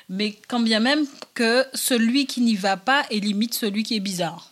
Mais 0.07 0.37
quand 0.47 0.61
bien 0.61 0.79
même 0.79 1.05
que 1.33 1.65
celui 1.73 2.25
qui 2.25 2.39
n'y 2.39 2.55
va 2.55 2.77
pas 2.77 3.03
est 3.11 3.19
limite 3.19 3.53
celui 3.53 3.83
qui 3.83 3.97
est 3.97 3.99
bizarre. 3.99 4.51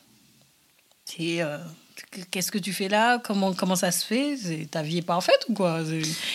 C'est. 1.06 1.42
euh, 1.42 1.58
Qu'est-ce 2.30 2.52
que 2.52 2.58
tu 2.58 2.74
fais 2.74 2.90
là? 2.90 3.20
Comment, 3.20 3.54
comment 3.54 3.76
ça 3.78 3.90
se 3.92 4.06
fait? 4.06 4.36
C'est- 4.36 4.70
Ta 4.70 4.82
vie 4.82 4.98
est 4.98 5.02
parfaite 5.02 5.46
ou 5.48 5.54
quoi? 5.54 5.80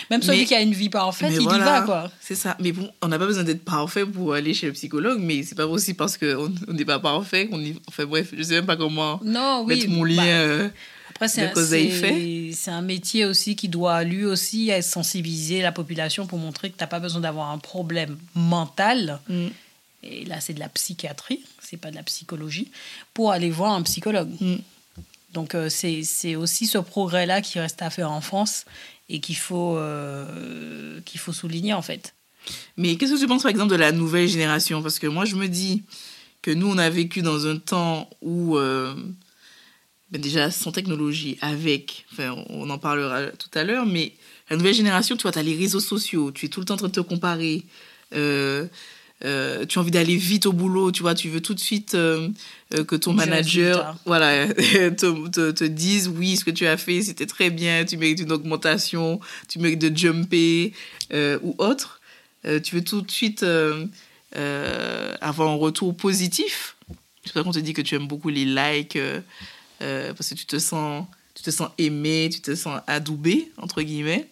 Même 0.09 0.23
celui 0.23 0.39
Mais- 0.39 0.45
qui 0.45 0.55
a 0.55 0.61
une 0.61 0.73
vie 0.73 0.89
parfaite, 0.89 1.31
il 1.35 1.41
y 1.41 1.45
va 1.45 1.81
quoi. 1.81 2.09
C'est 2.19 2.33
ça. 2.35 2.57
Mais 2.59 2.71
bon, 2.71 2.89
on 3.03 3.07
n'a 3.09 3.19
pas 3.19 3.27
besoin 3.27 3.43
d'être 3.43 3.63
parfait 3.63 4.05
pour 4.05 4.33
aller 4.33 4.55
chez 4.55 4.65
le 4.67 4.73
psychologue, 4.73 5.19
mais 5.21 5.43
c'est 5.43 5.53
pas 5.55 5.67
aussi 5.67 5.93
parce 5.93 6.17
qu'on 6.17 6.51
on 6.67 6.73
n'est 6.73 6.85
pas 6.85 6.97
parfait 6.99 7.47
qu'on 7.47 7.59
y... 7.59 7.75
Enfin 7.87 8.05
bref, 8.05 8.29
je 8.35 8.41
sais 8.41 8.53
même 8.55 8.65
pas 8.65 8.77
comment 8.77 9.19
Non, 9.23 9.63
oui. 9.67 9.75
mettre 9.75 9.89
mon 9.91 10.03
lien... 10.03 10.15
bah, 10.15 10.23
euh, 10.23 10.69
Après, 11.17 11.27
c'est 11.29 12.69
un, 12.69 12.73
un 12.77 12.81
métier 12.81 13.25
aussi 13.25 13.55
qui 13.55 13.69
doit 13.69 14.03
lui 14.03 14.23
aussi 14.23 14.69
être 14.69 14.83
sensibiliser 14.83 15.63
la 15.63 15.71
population 15.71 16.27
pour 16.27 16.37
montrer 16.37 16.69
que 16.69 16.77
tu 16.77 16.83
n'as 16.83 16.87
pas 16.87 16.99
besoin 16.99 17.21
d'avoir 17.21 17.49
un 17.49 17.57
problème 17.57 18.17
mental. 18.35 19.19
mm, 19.27 19.47
Et 20.03 20.25
là, 20.25 20.39
c'est 20.39 20.53
de 20.53 20.59
la 20.59 20.69
psychiatrie, 20.69 21.43
c'est 21.59 21.77
pas 21.77 21.89
de 21.89 21.95
la 21.95 22.03
psychologie, 22.03 22.69
pour 23.15 23.31
aller 23.31 23.49
voir 23.49 23.73
un 23.73 23.81
psychologue. 23.81 24.29
mm. 24.39 24.57
Donc, 25.33 25.55
euh, 25.55 25.69
c'est 25.69 26.35
aussi 26.35 26.67
ce 26.67 26.77
progrès-là 26.77 27.41
qui 27.41 27.59
reste 27.59 27.81
à 27.81 27.89
faire 27.89 28.11
en 28.11 28.21
France 28.21 28.65
et 29.09 29.19
qu'il 29.19 29.37
faut, 29.37 29.77
euh, 29.77 31.01
qu'il 31.05 31.19
faut 31.19 31.33
souligner, 31.33 31.73
en 31.73 31.81
fait. 31.81 32.13
Mais 32.77 32.95
qu'est-ce 32.95 33.13
que 33.13 33.19
tu 33.19 33.27
penses, 33.27 33.41
par 33.43 33.51
exemple, 33.51 33.71
de 33.71 33.75
la 33.75 33.91
nouvelle 33.91 34.27
génération? 34.27 34.83
Parce 34.83 34.99
que 34.99 35.07
moi, 35.07 35.25
je 35.25 35.35
me 35.35 35.47
dis 35.47 35.83
que 36.43 36.51
nous, 36.51 36.67
on 36.69 36.77
a 36.77 36.89
vécu 36.89 37.21
dans 37.23 37.45
un 37.47 37.57
temps 37.57 38.09
où, 38.21 38.57
euh, 38.57 38.95
déjà, 40.11 40.51
sans 40.51 40.71
technologie, 40.71 41.37
avec, 41.41 42.05
enfin, 42.11 42.35
on 42.49 42.69
en 42.69 42.77
parlera 42.77 43.27
tout 43.27 43.49
à 43.53 43.63
l'heure, 43.63 43.85
mais 43.85 44.13
la 44.49 44.55
nouvelle 44.55 44.73
génération, 44.73 45.17
tu 45.17 45.23
vois, 45.23 45.31
tu 45.31 45.39
as 45.39 45.43
les 45.43 45.55
réseaux 45.55 45.79
sociaux, 45.79 46.31
tu 46.31 46.45
es 46.45 46.49
tout 46.49 46.59
le 46.59 46.65
temps 46.65 46.75
en 46.75 46.77
train 46.77 46.87
de 46.87 46.93
te 46.93 46.99
comparer. 47.01 47.63
euh, 48.13 48.65
euh, 49.25 49.65
tu 49.65 49.79
as 49.79 49.81
envie 49.81 49.89
d'aller 49.89 50.15
vite 50.15 50.45
au 50.45 50.53
boulot, 50.53 50.91
tu 50.91 51.01
vois, 51.01 51.15
tu 51.15 51.27
veux 51.27 51.41
tout 51.41 51.55
de 51.55 51.59
suite 51.59 51.95
euh, 51.95 52.29
que 52.69 52.95
ton 52.95 53.13
manager 53.13 53.97
voilà, 54.05 54.47
te, 54.53 55.27
te, 55.29 55.51
te 55.51 55.63
dise 55.63 56.07
oui, 56.07 56.37
ce 56.37 56.45
que 56.45 56.51
tu 56.51 56.67
as 56.67 56.77
fait, 56.77 57.01
c'était 57.01 57.25
très 57.25 57.49
bien, 57.49 57.83
tu 57.83 57.97
mérites 57.97 58.19
une 58.19 58.31
augmentation, 58.31 59.19
tu 59.49 59.57
mérites 59.57 59.79
de 59.79 59.97
jumper 59.97 60.71
ou 61.11 61.55
autre. 61.57 61.99
Tu 62.43 62.75
veux 62.75 62.83
tout 62.83 63.01
de 63.01 63.09
suite 63.09 63.43
avoir 64.33 65.49
un 65.49 65.55
retour 65.55 65.97
positif. 65.97 66.75
C'est 67.25 67.33
pour 67.33 67.41
ça 67.41 67.43
qu'on 67.43 67.51
te 67.51 67.59
dit 67.59 67.73
que 67.73 67.81
tu 67.81 67.95
aimes 67.95 68.07
beaucoup 68.07 68.29
les 68.29 68.45
likes, 68.45 68.99
euh, 69.81 70.13
parce 70.13 70.29
que 70.29 70.35
tu 70.35 70.45
te, 70.45 70.59
sens, 70.59 71.05
tu 71.33 71.43
te 71.43 71.51
sens 71.51 71.69
aimé, 71.77 72.29
tu 72.31 72.41
te 72.41 72.55
sens 72.55 72.81
adoubé, 72.87 73.51
entre 73.57 73.81
guillemets. 73.81 74.27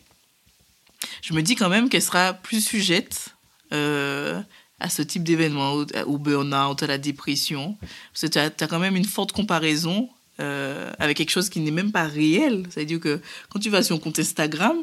Je 1.22 1.34
me 1.34 1.42
dis 1.42 1.56
quand 1.56 1.70
même 1.70 1.90
qu'elle 1.90 2.02
sera 2.02 2.34
plus 2.34 2.62
sujette 2.62 3.30
euh, 3.74 4.42
à 4.80 4.90
ce 4.90 5.02
type 5.02 5.24
d'événement, 5.24 5.74
au, 5.74 5.86
au 6.06 6.18
burn-out, 6.18 6.82
à 6.84 6.88
la 6.88 6.98
dépression. 6.98 7.78
Parce 8.12 8.22
que 8.22 8.28
tu 8.28 8.40
as, 8.40 8.68
quand 8.68 8.80
même 8.80 8.96
une 8.96 9.06
forte 9.06 9.32
comparaison 9.32 10.10
euh, 10.40 10.92
avec 11.00 11.18
quelque 11.18 11.32
chose 11.32 11.50
qui 11.50 11.60
n'est 11.60 11.72
même 11.72 11.92
pas 11.92 12.06
réel. 12.06 12.68
C'est-à-dire 12.70 13.00
que 13.00 13.22
quand 13.50 13.60
tu 13.60 13.70
vas 13.70 13.84
sur 13.84 13.96
un 13.96 14.00
compte 14.00 14.20
Instagram, 14.20 14.78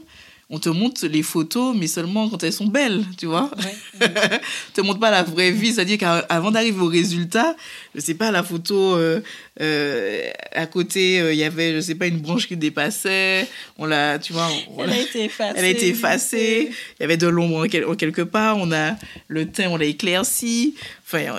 on 0.55 0.59
te 0.59 0.69
montre 0.69 1.07
les 1.07 1.23
photos, 1.23 1.75
mais 1.75 1.87
seulement 1.87 2.29
quand 2.29 2.43
elles 2.45 2.53
sont 2.53 2.67
belles, 2.67 3.03
tu 3.17 3.25
vois. 3.25 3.51
Ouais. 3.57 4.09
te 4.75 4.83
montre 4.83 5.01
pas 5.01 5.11
la 5.11 5.23
vraie 5.23 5.51
vie. 5.51 5.73
C'est-à-dire 5.73 5.97
qu'avant 5.97 6.51
d'arriver 6.51 6.79
au 6.79 6.88
résultat, 6.88 7.57
je 7.95 8.01
sais 8.03 8.12
pas, 8.12 8.31
la 8.31 8.43
photo, 8.43 8.95
euh, 8.97 9.21
euh, 9.62 10.29
à 10.53 10.67
côté, 10.67 11.21
euh, 11.21 11.33
il 11.33 11.38
y 11.38 11.45
avait, 11.45 11.73
je 11.77 11.81
sais 11.81 11.95
pas, 11.95 12.07
une 12.07 12.19
branche 12.19 12.47
qui 12.49 12.59
dépassait. 12.59 13.49
On 13.79 13.87
l'a, 13.87 14.19
tu 14.19 14.35
vois, 14.35 14.47
on 14.77 14.85
Elle 14.85 14.91
a 14.91 14.99
été 15.01 15.25
effacée. 15.25 15.55
elle 15.57 15.65
a 15.65 15.69
été 15.69 15.88
effacée. 15.88 16.71
Il 16.71 17.03
y 17.03 17.05
avait 17.05 17.17
de 17.17 17.29
l'ombre 17.29 17.65
en, 17.65 17.67
quel- 17.67 17.87
en 17.87 17.95
quelque 17.95 18.21
part. 18.23 18.59
On 18.59 18.71
a 18.73 18.97
le 19.29 19.49
teint, 19.51 19.69
on 19.71 19.79
l'a 19.79 19.87
éclairci. 19.87 20.75
Enfin, 21.07 21.35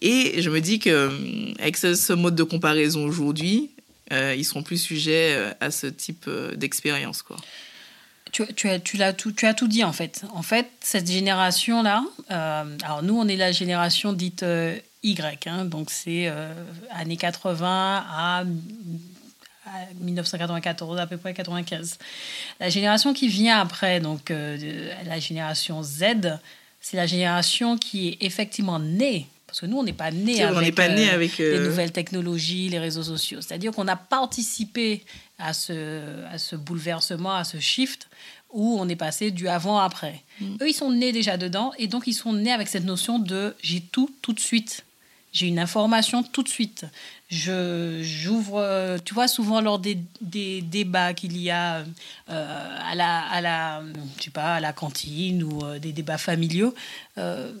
et 0.00 0.40
je 0.40 0.48
me 0.48 0.60
dis 0.60 0.78
que 0.78 1.10
avec 1.60 1.76
ce, 1.76 1.94
ce 1.94 2.14
mode 2.14 2.34
de 2.34 2.42
comparaison 2.42 3.04
aujourd'hui, 3.04 3.68
ils 4.10 4.44
seront 4.46 4.62
plus 4.62 4.78
sujets 4.78 5.36
à 5.60 5.70
ce 5.70 5.86
type 5.88 6.30
d'expérience, 6.54 7.20
quoi. 7.20 7.36
Tu, 8.36 8.52
tu, 8.52 8.68
as, 8.68 8.78
tu, 8.78 8.98
l'as 8.98 9.14
tout, 9.14 9.32
tu 9.32 9.46
as 9.46 9.54
tout 9.54 9.66
dit 9.66 9.82
en 9.82 9.92
fait. 9.92 10.26
En 10.34 10.42
fait, 10.42 10.68
cette 10.82 11.10
génération-là, 11.10 12.04
euh, 12.30 12.64
alors 12.84 13.02
nous, 13.02 13.18
on 13.18 13.26
est 13.28 13.36
la 13.36 13.50
génération 13.50 14.12
dite 14.12 14.42
euh, 14.42 14.76
Y, 15.02 15.46
hein, 15.46 15.64
donc 15.64 15.88
c'est 15.88 16.28
euh, 16.28 16.52
années 16.90 17.16
80 17.16 18.04
à, 18.06 18.40
à 18.40 18.44
1994, 20.00 20.98
à 20.98 21.06
peu 21.06 21.16
près 21.16 21.32
95. 21.32 21.96
La 22.60 22.68
génération 22.68 23.14
qui 23.14 23.28
vient 23.28 23.58
après, 23.58 24.00
donc 24.00 24.30
euh, 24.30 24.92
la 25.06 25.18
génération 25.18 25.82
Z, 25.82 26.38
c'est 26.82 26.98
la 26.98 27.06
génération 27.06 27.78
qui 27.78 28.08
est 28.08 28.16
effectivement 28.20 28.78
née. 28.78 29.28
Parce 29.46 29.60
que 29.60 29.66
nous, 29.66 29.78
on 29.78 29.84
n'est 29.84 29.94
pas 29.94 30.06
avec, 30.06 30.20
né 30.24 30.44
euh, 30.44 31.14
avec. 31.14 31.38
les 31.38 31.60
nouvelles 31.60 31.92
technologies, 31.92 32.68
les 32.68 32.78
réseaux 32.78 33.04
sociaux. 33.04 33.40
C'est-à-dire 33.40 33.72
qu'on 33.72 33.88
a 33.88 33.96
participé 33.96 35.04
à 35.38 35.52
ce, 35.52 36.24
à 36.26 36.38
ce 36.38 36.56
bouleversement, 36.56 37.34
à 37.34 37.44
ce 37.44 37.58
shift 37.58 38.08
où 38.52 38.78
on 38.78 38.88
est 38.88 38.96
passé 38.96 39.30
du 39.30 39.48
avant-après. 39.48 40.22
Mm. 40.40 40.56
Eux, 40.62 40.68
ils 40.68 40.74
sont 40.74 40.90
nés 40.90 41.12
déjà 41.12 41.36
dedans 41.36 41.72
et 41.78 41.88
donc 41.88 42.06
ils 42.06 42.14
sont 42.14 42.32
nés 42.32 42.52
avec 42.52 42.68
cette 42.68 42.84
notion 42.84 43.18
de 43.18 43.54
j'ai 43.62 43.80
tout 43.80 44.10
tout 44.22 44.32
de 44.32 44.40
suite. 44.40 44.84
J'ai 45.32 45.48
une 45.48 45.58
information 45.58 46.22
tout 46.22 46.42
de 46.42 46.48
suite. 46.48 46.86
Je 47.28 48.00
j'ouvre, 48.02 48.98
tu 49.04 49.12
vois, 49.12 49.28
souvent 49.28 49.60
lors 49.60 49.78
des, 49.78 49.98
des 50.22 50.62
débats 50.62 51.12
qu'il 51.12 51.36
y 51.36 51.50
a 51.50 51.84
euh, 52.30 52.78
à 52.80 52.94
la 52.94 53.20
à 53.20 53.40
la 53.42 53.82
je 54.16 54.24
sais 54.24 54.30
pas 54.30 54.54
à 54.54 54.60
la 54.60 54.72
cantine 54.72 55.42
ou 55.42 55.62
euh, 55.62 55.78
des 55.78 55.92
débats 55.92 56.16
familiaux, 56.16 56.74
euh, 57.18 57.52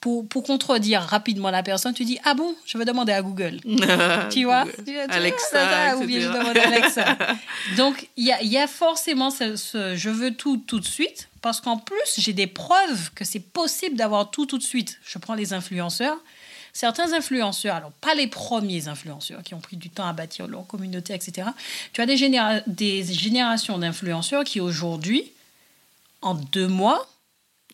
pour, 0.00 0.26
pour 0.28 0.44
contredire 0.44 1.02
rapidement 1.02 1.50
la 1.50 1.62
personne, 1.62 1.94
tu 1.94 2.04
dis 2.04 2.18
Ah 2.24 2.34
bon, 2.34 2.54
je 2.64 2.78
vais 2.78 2.84
demander 2.84 3.12
à 3.12 3.22
Google. 3.22 3.60
tu 4.30 4.44
vois 4.44 4.64
Alexa. 5.08 5.96
Ou 5.96 6.04
bien 6.04 6.20
je 6.20 6.28
demande 6.28 6.56
à 6.56 6.66
Alexa. 6.66 7.16
Donc, 7.76 8.08
il 8.16 8.24
y 8.24 8.32
a, 8.32 8.42
y 8.42 8.56
a, 8.56 8.66
forcément 8.66 9.30
ce, 9.30 9.56
ce, 9.56 9.96
je 9.96 10.10
veux 10.10 10.34
tout 10.34 10.56
tout 10.58 10.78
de 10.80 10.86
suite, 10.86 11.28
parce 11.42 11.60
qu'en 11.60 11.78
plus, 11.78 11.96
j'ai 12.18 12.32
des 12.32 12.46
preuves 12.46 13.10
que 13.14 13.24
c'est 13.24 13.40
possible 13.40 13.96
d'avoir 13.96 14.30
tout 14.30 14.46
tout 14.46 14.58
de 14.58 14.62
suite. 14.62 14.98
Je 15.04 15.18
prends 15.18 15.34
les 15.34 15.52
influenceurs. 15.52 16.18
Certains 16.72 17.12
influenceurs, 17.12 17.74
alors 17.74 17.90
pas 18.00 18.14
les 18.14 18.28
premiers 18.28 18.86
influenceurs 18.86 19.42
qui 19.42 19.54
ont 19.54 19.60
pris 19.60 19.76
du 19.76 19.90
temps 19.90 20.06
à 20.06 20.12
bâtir 20.12 20.46
leur 20.46 20.64
communauté, 20.66 21.12
etc. 21.12 21.48
Tu 21.92 22.00
as 22.00 22.06
des, 22.06 22.16
généra 22.16 22.60
des 22.68 23.02
générations 23.02 23.78
d'influenceurs 23.78 24.44
qui 24.44 24.60
aujourd'hui, 24.60 25.32
en 26.22 26.34
deux 26.34 26.68
mois, 26.68 27.08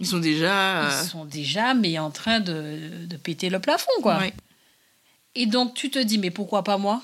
ils 0.01 0.07
sont 0.07 0.19
déjà. 0.19 0.89
Ils 0.89 1.09
sont 1.09 1.25
déjà, 1.25 1.75
mais 1.75 1.99
en 1.99 2.11
train 2.11 2.41
de, 2.41 3.07
de 3.07 3.17
péter 3.17 3.49
le 3.49 3.61
plafond, 3.61 3.93
quoi. 4.03 4.19
Ouais. 4.19 4.33
Et 5.35 5.47
donc, 5.47 5.75
tu 5.75 5.91
te 5.91 5.99
dis, 5.99 6.19
mais 6.19 6.31
pourquoi 6.31 6.65
pas 6.65 6.79
moi? 6.79 7.03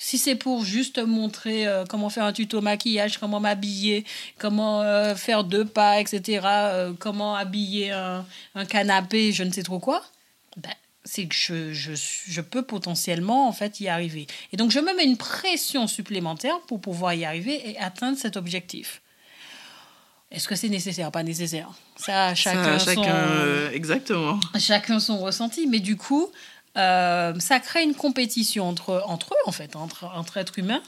Si 0.00 0.16
c'est 0.16 0.36
pour 0.36 0.64
juste 0.64 0.98
montrer 0.98 1.66
euh, 1.66 1.84
comment 1.84 2.08
faire 2.08 2.24
un 2.24 2.32
tuto 2.32 2.60
maquillage, 2.60 3.18
comment 3.18 3.40
m'habiller, 3.40 4.04
comment 4.38 4.82
euh, 4.82 5.16
faire 5.16 5.42
deux 5.42 5.64
pas, 5.64 6.00
etc., 6.00 6.40
euh, 6.44 6.92
comment 6.96 7.34
habiller 7.34 7.90
un, 7.90 8.24
un, 8.54 8.64
canapé, 8.64 9.32
je 9.32 9.42
ne 9.42 9.50
sais 9.50 9.64
trop 9.64 9.80
quoi, 9.80 10.04
ben, 10.56 10.72
c'est 11.04 11.26
que 11.26 11.34
je, 11.34 11.72
je, 11.72 11.92
je, 11.94 12.40
peux 12.40 12.62
potentiellement, 12.62 13.48
en 13.48 13.52
fait, 13.52 13.80
y 13.80 13.88
arriver. 13.88 14.28
Et 14.52 14.56
donc, 14.56 14.70
je 14.70 14.78
me 14.78 14.94
mets 14.94 15.04
une 15.04 15.16
pression 15.16 15.88
supplémentaire 15.88 16.60
pour 16.68 16.80
pouvoir 16.80 17.14
y 17.14 17.24
arriver 17.24 17.68
et 17.68 17.76
atteindre 17.78 18.16
cet 18.16 18.36
objectif. 18.36 19.02
Est-ce 20.30 20.46
que 20.46 20.54
c'est 20.54 20.68
nécessaire 20.68 21.10
Pas 21.10 21.22
nécessaire? 21.22 21.70
Ça, 21.96 22.34
chacun, 22.34 22.78
ça, 22.78 22.94
chacun 22.94 23.02
son, 23.02 23.10
euh, 23.10 23.70
exactement. 23.72 24.38
Chacun 24.58 25.00
son 25.00 25.18
ressenti. 25.18 25.66
Mais 25.66 25.80
du 25.80 25.96
coup, 25.96 26.28
euh, 26.76 27.38
ça 27.40 27.60
crée 27.60 27.82
une 27.82 27.94
compétition 27.94 28.68
entre, 28.68 29.02
entre 29.06 29.32
eux, 29.32 29.48
en 29.48 29.52
fait, 29.52 29.74
entre, 29.74 30.04
entre 30.04 30.36
êtres 30.36 30.58
humains, 30.58 30.82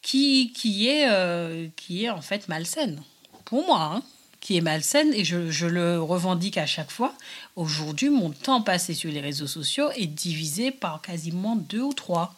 qui, 0.00 0.52
qui, 0.54 0.88
est, 0.88 1.10
euh, 1.10 1.68
qui 1.76 2.04
est 2.04 2.10
en 2.10 2.22
fait 2.22 2.48
malsaine. 2.48 3.02
Pour 3.44 3.66
moi, 3.66 3.92
hein, 3.94 4.02
qui 4.40 4.56
est 4.56 4.62
malsaine. 4.62 5.12
Et 5.12 5.24
je, 5.24 5.50
je, 5.50 5.66
le 5.66 6.00
revendique 6.00 6.56
à 6.56 6.66
chaque 6.66 6.90
fois. 6.90 7.12
Aujourd'hui, 7.56 8.08
mon 8.08 8.30
temps 8.30 8.62
passé 8.62 8.94
sur 8.94 9.10
les 9.10 9.20
réseaux 9.20 9.46
sociaux 9.46 9.90
est 9.96 10.06
divisé 10.06 10.70
par 10.70 11.02
quasiment 11.02 11.56
deux 11.56 11.82
ou 11.82 11.92
trois. 11.92 12.34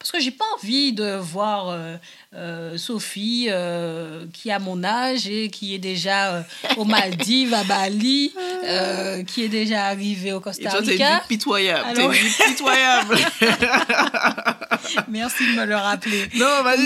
Parce 0.00 0.12
que 0.12 0.20
j'ai 0.20 0.30
pas 0.30 0.46
envie 0.56 0.94
de 0.94 1.16
voir 1.16 1.68
euh, 1.68 1.96
euh, 2.34 2.78
Sophie 2.78 3.48
euh, 3.50 4.24
qui 4.32 4.50
a 4.50 4.58
mon 4.58 4.82
âge 4.82 5.28
et 5.28 5.50
qui 5.50 5.74
est 5.74 5.78
déjà 5.78 6.42
aux 6.78 6.86
Maldives, 6.86 7.52
à 7.52 7.64
Bali, 7.64 8.32
qui 9.26 9.44
est 9.44 9.50
déjà 9.50 9.88
arrivée 9.88 10.32
au 10.32 10.40
Costa 10.40 10.70
Rica. 10.70 10.92
Et 10.94 10.96
toi, 10.96 11.06
t'es 11.06 11.28
pitoyable. 11.28 11.84
Alors... 11.90 12.12
T'es 12.12 12.44
pitoyable. 12.46 13.18
Merci 15.08 15.44
de 15.52 15.60
me 15.60 15.66
le 15.66 15.76
rappeler. 15.76 16.30
Non, 16.34 16.62
vas-y. 16.62 16.84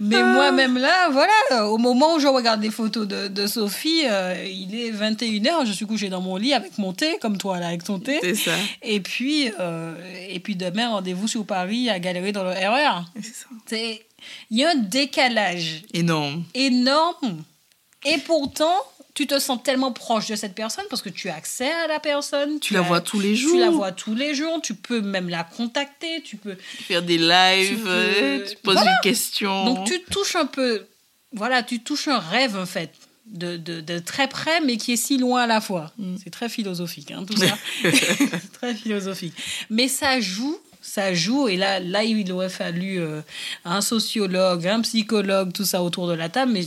Mais, 0.00 0.16
Mais 0.16 0.24
moi-même 0.24 0.76
là, 0.76 1.08
voilà, 1.10 1.68
au 1.68 1.78
moment 1.78 2.16
où 2.16 2.18
je 2.18 2.26
regarde 2.26 2.60
des 2.60 2.72
photos 2.72 3.06
de, 3.06 3.28
de 3.28 3.46
Sophie, 3.46 4.02
il 4.44 4.74
est 4.74 4.90
21h, 4.90 5.66
je 5.66 5.72
suis 5.72 5.86
couchée 5.86 6.08
dans 6.08 6.20
mon 6.20 6.34
lit 6.34 6.52
avec 6.52 6.78
mon 6.78 6.92
thé, 6.92 7.18
comme 7.20 7.38
toi 7.38 7.60
là, 7.60 7.68
avec 7.68 7.84
ton 7.84 8.00
thé. 8.00 8.18
C'est 8.20 8.34
ça. 8.34 8.50
Et 8.82 8.98
puis, 8.98 9.52
et 10.28 10.40
puis 10.40 10.56
demain, 10.56 10.90
rendez-vous 11.12 11.28
sur 11.28 11.44
Paris 11.44 11.90
à 11.90 11.98
galérer 11.98 12.32
dans 12.32 12.44
le 12.44 12.50
RER. 12.50 13.02
C'est 13.20 13.34
ça. 13.34 13.46
C'est... 13.66 14.06
Il 14.50 14.58
y 14.58 14.64
a 14.64 14.70
un 14.70 14.76
décalage 14.76 15.82
énorme. 15.92 16.44
Énorme. 16.54 17.42
Et 18.04 18.18
pourtant, 18.18 18.74
tu 19.14 19.26
te 19.26 19.38
sens 19.38 19.62
tellement 19.62 19.92
proche 19.92 20.28
de 20.28 20.36
cette 20.36 20.54
personne 20.54 20.84
parce 20.88 21.02
que 21.02 21.08
tu 21.08 21.28
as 21.28 21.34
accès 21.34 21.70
à 21.70 21.86
la 21.86 22.00
personne. 22.00 22.60
Tu, 22.60 22.68
tu 22.68 22.74
la 22.74 22.80
as, 22.80 22.82
vois 22.82 23.00
tous 23.00 23.20
les 23.20 23.34
jours. 23.34 23.52
Tu 23.52 23.60
la 23.60 23.70
vois 23.70 23.92
tous 23.92 24.14
les 24.14 24.34
jours. 24.34 24.60
Tu 24.62 24.74
peux 24.74 25.00
même 25.00 25.28
la 25.28 25.44
contacter. 25.44 26.22
Tu 26.22 26.36
peux 26.36 26.56
faire 26.60 27.02
des 27.02 27.18
lives. 27.18 27.76
Tu, 27.76 27.82
peux... 27.82 28.44
tu 28.48 28.56
poses 28.62 28.74
voilà. 28.76 28.92
une 28.92 29.02
question. 29.02 29.64
Donc 29.64 29.86
tu 29.86 30.00
touches 30.10 30.36
un 30.36 30.46
peu. 30.46 30.86
Voilà, 31.32 31.62
tu 31.62 31.80
touches 31.80 32.08
un 32.08 32.18
rêve 32.18 32.56
en 32.56 32.66
fait. 32.66 32.92
De, 33.26 33.56
de, 33.56 33.80
de, 33.80 33.98
très 33.98 34.28
près, 34.28 34.60
mais 34.60 34.76
qui 34.76 34.92
est 34.92 34.96
si 34.96 35.16
loin 35.16 35.42
à 35.42 35.46
la 35.46 35.60
fois. 35.60 35.92
Mm. 35.96 36.16
C'est 36.22 36.30
très 36.30 36.48
philosophique, 36.48 37.12
hein, 37.12 37.24
tout 37.24 37.36
ça. 37.36 37.56
très 38.52 38.74
philosophique. 38.74 39.32
Mais 39.70 39.88
ça 39.88 40.20
joue 40.20 40.58
ça 40.82 41.14
joue. 41.14 41.48
Et 41.48 41.56
là, 41.56 41.80
là 41.80 42.04
il 42.04 42.30
aurait 42.32 42.48
fallu 42.50 43.00
euh, 43.00 43.22
un 43.64 43.80
sociologue, 43.80 44.66
un 44.66 44.80
psychologue, 44.82 45.52
tout 45.52 45.64
ça 45.64 45.82
autour 45.82 46.08
de 46.08 46.14
la 46.14 46.28
table. 46.28 46.52
Mais 46.52 46.64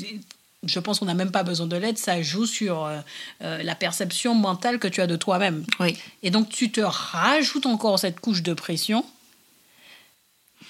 je 0.65 0.79
pense 0.79 0.99
qu'on 0.99 1.05
n'a 1.05 1.13
même 1.13 1.31
pas 1.31 1.43
besoin 1.43 1.67
de 1.67 1.77
l'aide. 1.77 1.97
Ça 1.97 2.21
joue 2.21 2.45
sur 2.45 2.85
euh, 2.85 2.99
euh, 3.43 3.63
la 3.63 3.75
perception 3.75 4.33
mentale 4.33 4.79
que 4.79 4.87
tu 4.87 5.01
as 5.01 5.07
de 5.07 5.15
toi-même. 5.15 5.63
Oui. 5.79 5.97
Et 6.23 6.31
donc, 6.31 6.49
tu 6.49 6.71
te 6.71 6.81
rajoutes 6.81 7.65
encore 7.65 7.99
cette 7.99 8.19
couche 8.19 8.41
de 8.41 8.53
pression. 8.53 9.05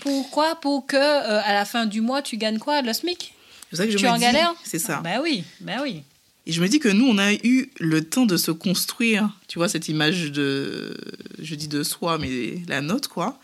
Pourquoi? 0.02 0.56
Pour 0.60 0.86
que 0.86 0.98
euh, 0.98 1.42
à 1.44 1.54
la 1.54 1.66
fin 1.66 1.86
du 1.86 2.02
mois, 2.02 2.22
tu 2.22 2.38
gagnes 2.38 2.60
quoi? 2.60 2.82
Le 2.82 2.94
SMIC? 2.94 3.34
C'est 3.70 3.78
ça 3.78 3.86
que 3.86 3.92
je 3.92 3.98
tu 3.98 4.04
me 4.04 4.10
es 4.10 4.12
en 4.12 4.16
dis. 4.16 4.22
galère 4.22 4.54
C'est 4.64 4.80
ça. 4.80 5.02
Ben 5.04 5.20
oui, 5.22 5.44
ben 5.62 5.80
oui. 5.82 6.04
Et 6.48 6.52
je 6.52 6.62
me 6.62 6.68
dis 6.68 6.80
que 6.80 6.90
nous, 6.90 7.06
on 7.06 7.18
a 7.18 7.34
eu 7.34 7.70
le 7.80 8.04
temps 8.04 8.26
de 8.26 8.38
se 8.38 8.52
construire, 8.52 9.30
tu 9.48 9.58
vois, 9.58 9.68
cette 9.68 9.90
image 9.90 10.32
de, 10.32 10.96
je 11.42 11.56
dis 11.56 11.68
de 11.68 11.82
soi, 11.82 12.18
mais 12.20 12.62
la 12.68 12.82
nôtre, 12.82 13.10
quoi, 13.10 13.40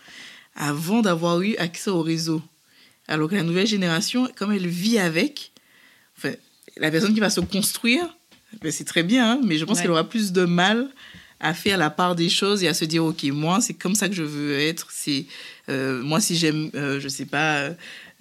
avant 0.56 1.02
d'avoir 1.02 1.42
eu 1.42 1.56
accès 1.58 1.90
au 1.90 2.02
réseau. 2.02 2.42
Alors 3.08 3.30
que 3.30 3.36
la 3.36 3.44
nouvelle 3.44 3.68
génération, 3.68 4.30
comme 4.36 4.52
elle 4.52 4.68
vit 4.68 5.00
avec, 5.00 5.52
enfin, 6.18 6.34
la 6.78 6.92
personne 6.92 7.14
qui 7.14 7.20
va 7.20 7.32
se 7.32 7.42
construire, 7.42 8.16
ben 8.62 8.72
c'est 8.72 8.84
très 8.84 9.04
bien, 9.04 9.32
hein, 9.32 9.42
mais 9.44 9.58
je 9.58 9.66
pense 9.66 9.78
ouais. 9.78 9.84
qu'elle 9.84 9.92
aura 9.92 10.08
plus 10.08 10.32
de 10.32 10.46
mal 10.46 10.90
à 11.40 11.54
faire 11.56 11.78
la 11.78 11.90
part 11.90 12.16
des 12.16 12.30
choses 12.30 12.64
et 12.64 12.68
à 12.68 12.74
se 12.74 12.86
dire, 12.86 13.04
OK, 13.04 13.24
moi, 13.24 13.62
c'est 13.62 13.74
comme 13.74 13.96
ça 13.96 14.08
que 14.08 14.14
je 14.14 14.24
veux 14.24 14.60
être. 14.60 14.88
C'est 14.92 15.26
euh, 15.70 16.04
moi, 16.04 16.22
si 16.22 16.38
j'aime, 16.38 16.70
euh, 16.76 17.00
je 17.00 17.08
sais 17.08 17.26
pas, 17.26 17.72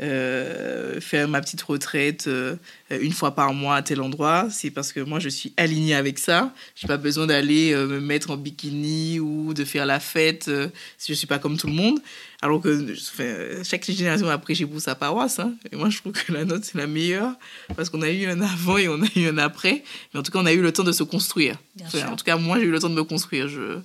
euh, 0.03 0.99
faire 0.99 1.29
ma 1.29 1.43
petite 1.43 1.61
retraite 1.61 2.27
euh, 2.27 2.57
une 2.91 3.13
fois 3.13 3.35
par 3.35 3.53
mois 3.53 3.77
à 3.77 3.83
tel 3.83 4.01
endroit, 4.01 4.49
c'est 4.51 4.71
parce 4.71 4.95
que 4.95 5.01
moi 5.01 5.19
je 5.19 5.29
suis 5.29 5.53
alignée 5.59 5.95
avec 5.95 6.19
ça. 6.19 6.55
J'ai 6.75 6.87
pas 6.87 6.97
besoin 6.97 7.27
d'aller 7.27 7.73
euh, 7.73 7.87
me 7.87 8.01
mettre 8.01 8.31
en 8.31 8.39
bikini 8.39 9.21
ou 9.21 9.53
de 9.53 9.63
faire 9.63 9.85
la 9.85 10.01
fête 10.01 10.51
si 10.97 11.13
je 11.13 11.19
suis 11.19 11.27
pas 11.27 11.39
comme 11.39 11.59
tout 11.59 11.67
le 11.67 11.75
monde. 11.75 11.99
Alors 12.41 12.63
que 12.63 12.95
enfin, 13.13 13.63
chaque 13.63 13.85
génération 13.85 14.31
a 14.31 14.39
prêché 14.39 14.65
pour 14.65 14.81
sa 14.81 14.95
paroisse. 14.95 15.39
Hein. 15.39 15.53
Et 15.71 15.77
moi 15.77 15.91
je 15.91 15.99
trouve 15.99 16.13
que 16.13 16.33
la 16.33 16.47
nôtre 16.47 16.65
c'est 16.65 16.79
la 16.79 16.87
meilleure 16.87 17.35
parce 17.77 17.91
qu'on 17.91 18.01
a 18.01 18.09
eu 18.09 18.25
un 18.25 18.41
avant 18.41 18.79
et 18.79 18.89
on 18.89 19.03
a 19.03 19.09
eu 19.17 19.27
un 19.27 19.37
après. 19.37 19.85
Mais 20.15 20.21
en 20.21 20.23
tout 20.23 20.33
cas 20.33 20.39
on 20.39 20.47
a 20.47 20.53
eu 20.53 20.63
le 20.63 20.73
temps 20.73 20.85
de 20.85 20.93
se 20.93 21.03
construire. 21.03 21.57
Enfin, 21.85 22.09
en 22.09 22.17
tout 22.17 22.25
cas 22.25 22.37
moi 22.37 22.59
j'ai 22.59 22.65
eu 22.65 22.71
le 22.71 22.79
temps 22.79 22.89
de 22.89 22.95
me 22.95 23.05
construire, 23.05 23.49
je, 23.49 23.81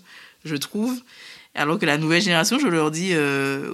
je 0.45 0.56
trouve. 0.56 0.97
Alors 1.56 1.78
que 1.78 1.86
la 1.86 1.97
nouvelle 1.97 2.21
génération, 2.21 2.58
je 2.58 2.67
leur 2.67 2.89
dis 2.89 3.13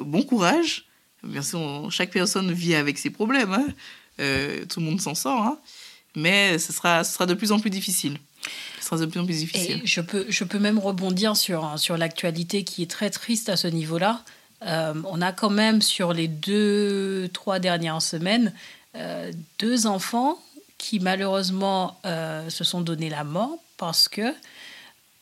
bon 0.04 0.24
courage 0.24 0.86
Bien 1.24 1.42
sûr, 1.42 1.88
chaque 1.92 2.12
personne 2.12 2.52
vit 2.52 2.76
avec 2.76 2.98
ses 2.98 3.10
problèmes. 3.10 3.54
Hein. 3.54 3.68
Euh, 4.20 4.66
tout 4.66 4.80
le 4.80 4.86
monde 4.86 5.02
s'en 5.02 5.16
sort. 5.16 5.42
Hein. 5.42 5.60
Mais 6.16 6.58
ce 6.58 6.74
sera, 6.74 7.04
ce 7.04 7.14
sera 7.14 7.26
de 7.26 7.34
plus 7.34 7.52
en 7.52 7.60
plus 7.60 7.70
difficile. 7.70 8.18
Je, 9.86 10.02
peux, 10.02 10.26
je 10.30 10.44
peux 10.44 10.60
même 10.60 10.80
rebondir 10.80 11.38
sur, 11.38 11.78
sur 11.78 11.98
l'actualité 11.98 12.64
qui 12.64 12.84
est 12.84 12.90
très 12.90 13.10
triste 13.10 13.50
à 13.50 13.56
ce 13.56 13.68
niveau-là. 13.68 14.24
Euh, 14.66 14.94
on 15.06 15.22
a 15.22 15.32
quand 15.32 15.50
même, 15.50 15.82
sur 15.82 16.14
les 16.14 16.28
deux, 16.28 17.30
trois 17.34 17.60
dernières 17.60 18.02
semaines, 18.02 18.54
euh, 18.96 19.32
deux 19.60 19.88
enfants 19.88 20.40
qui 20.78 21.00
malheureusement 21.00 22.02
se 22.04 22.64
sont 22.64 22.82
donné 22.82 23.10
la 23.10 23.24
mort 23.24 23.60
parce 23.78 24.08
que, 24.08 24.34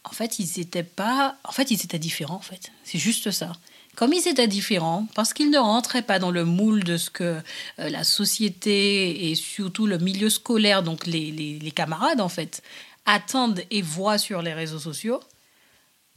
en 0.04 0.12
fait, 0.12 0.40
ils 0.40 0.60
étaient 0.60 0.84
pas. 0.84 1.36
En 1.44 1.52
fait, 1.52 1.72
ils 1.72 1.84
étaient 1.84 2.00
différents, 2.00 2.36
en 2.36 2.42
fait. 2.42 2.72
C'est 2.84 3.00
juste 3.00 3.32
ça 3.32 3.54
comme 4.00 4.14
ils 4.14 4.30
étaient 4.30 4.48
différents, 4.48 5.08
parce 5.14 5.34
qu'ils 5.34 5.50
ne 5.50 5.58
rentraient 5.58 6.04
pas 6.04 6.20
dans 6.20 6.32
le 6.32 6.46
moule 6.46 6.86
de 6.86 6.96
ce 6.96 7.10
que 7.10 7.24
euh, 7.24 7.90
la 7.90 8.06
société 8.06 9.30
et 9.30 9.36
surtout 9.36 9.88
le 9.88 9.98
milieu 9.98 10.30
scolaire, 10.30 10.84
donc 10.84 11.06
les, 11.06 11.32
les, 11.32 11.72
camarades 11.72 12.22
en 12.22 12.30
fait, 12.30 12.64
attendent 13.06 13.62
et 13.72 13.82
voient 13.82 14.18
sur 14.18 14.42
les 14.42 14.54
réseaux 14.54 14.80
sociaux, 14.80 15.20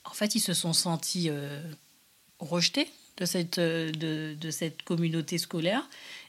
en 0.04 0.12
fait, 0.12 0.36
ils 0.36 0.40
se 0.40 0.54
sont 0.54 0.72
sentis 0.72 1.28
euh, 1.28 1.60
rejetés 2.38 2.88
de 3.16 3.24
cette, 3.24 3.58
de, 3.58 4.36
de, 4.40 4.50
cette 4.52 4.82
communauté 4.82 5.38
scolaire. 5.38 5.88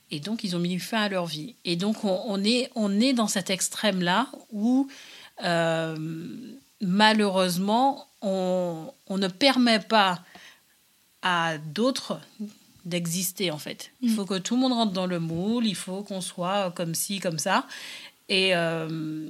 Et 0.10 0.20
donc, 0.20 0.44
ils 0.44 0.56
ont 0.56 0.60
mis 0.60 0.80
fin 0.80 1.02
à 1.04 1.10
leur 1.10 1.28
vie. 1.28 1.54
Et 1.66 1.76
donc, 1.76 2.04
on, 2.04 2.44
est, 2.44 2.72
on 2.74 3.00
est 3.00 3.14
dans 3.14 3.28
cet 3.28 3.52
extrême-là 3.52 4.28
où, 4.52 4.88
euh, 5.44 5.96
malheureusement, 6.84 8.08
on, 8.22 8.92
on 9.08 9.18
ne 9.18 9.28
permet 9.28 9.80
pas 9.80 10.20
à 11.22 11.58
d'autres 11.58 12.20
d'exister 12.86 13.50
en 13.50 13.58
fait. 13.58 13.92
Il 14.02 14.10
faut 14.10 14.26
que 14.26 14.38
tout 14.38 14.56
le 14.56 14.62
monde 14.62 14.74
rentre 14.74 14.92
dans 14.92 15.06
le 15.06 15.20
moule, 15.20 15.66
il 15.66 15.76
faut 15.76 16.04
qu'on 16.04 16.22
soit 16.22 16.72
comme 16.76 16.96
ci, 16.96 17.20
comme 17.20 17.40
ça. 17.40 17.66
Et, 18.30 18.56
euh, 18.56 19.30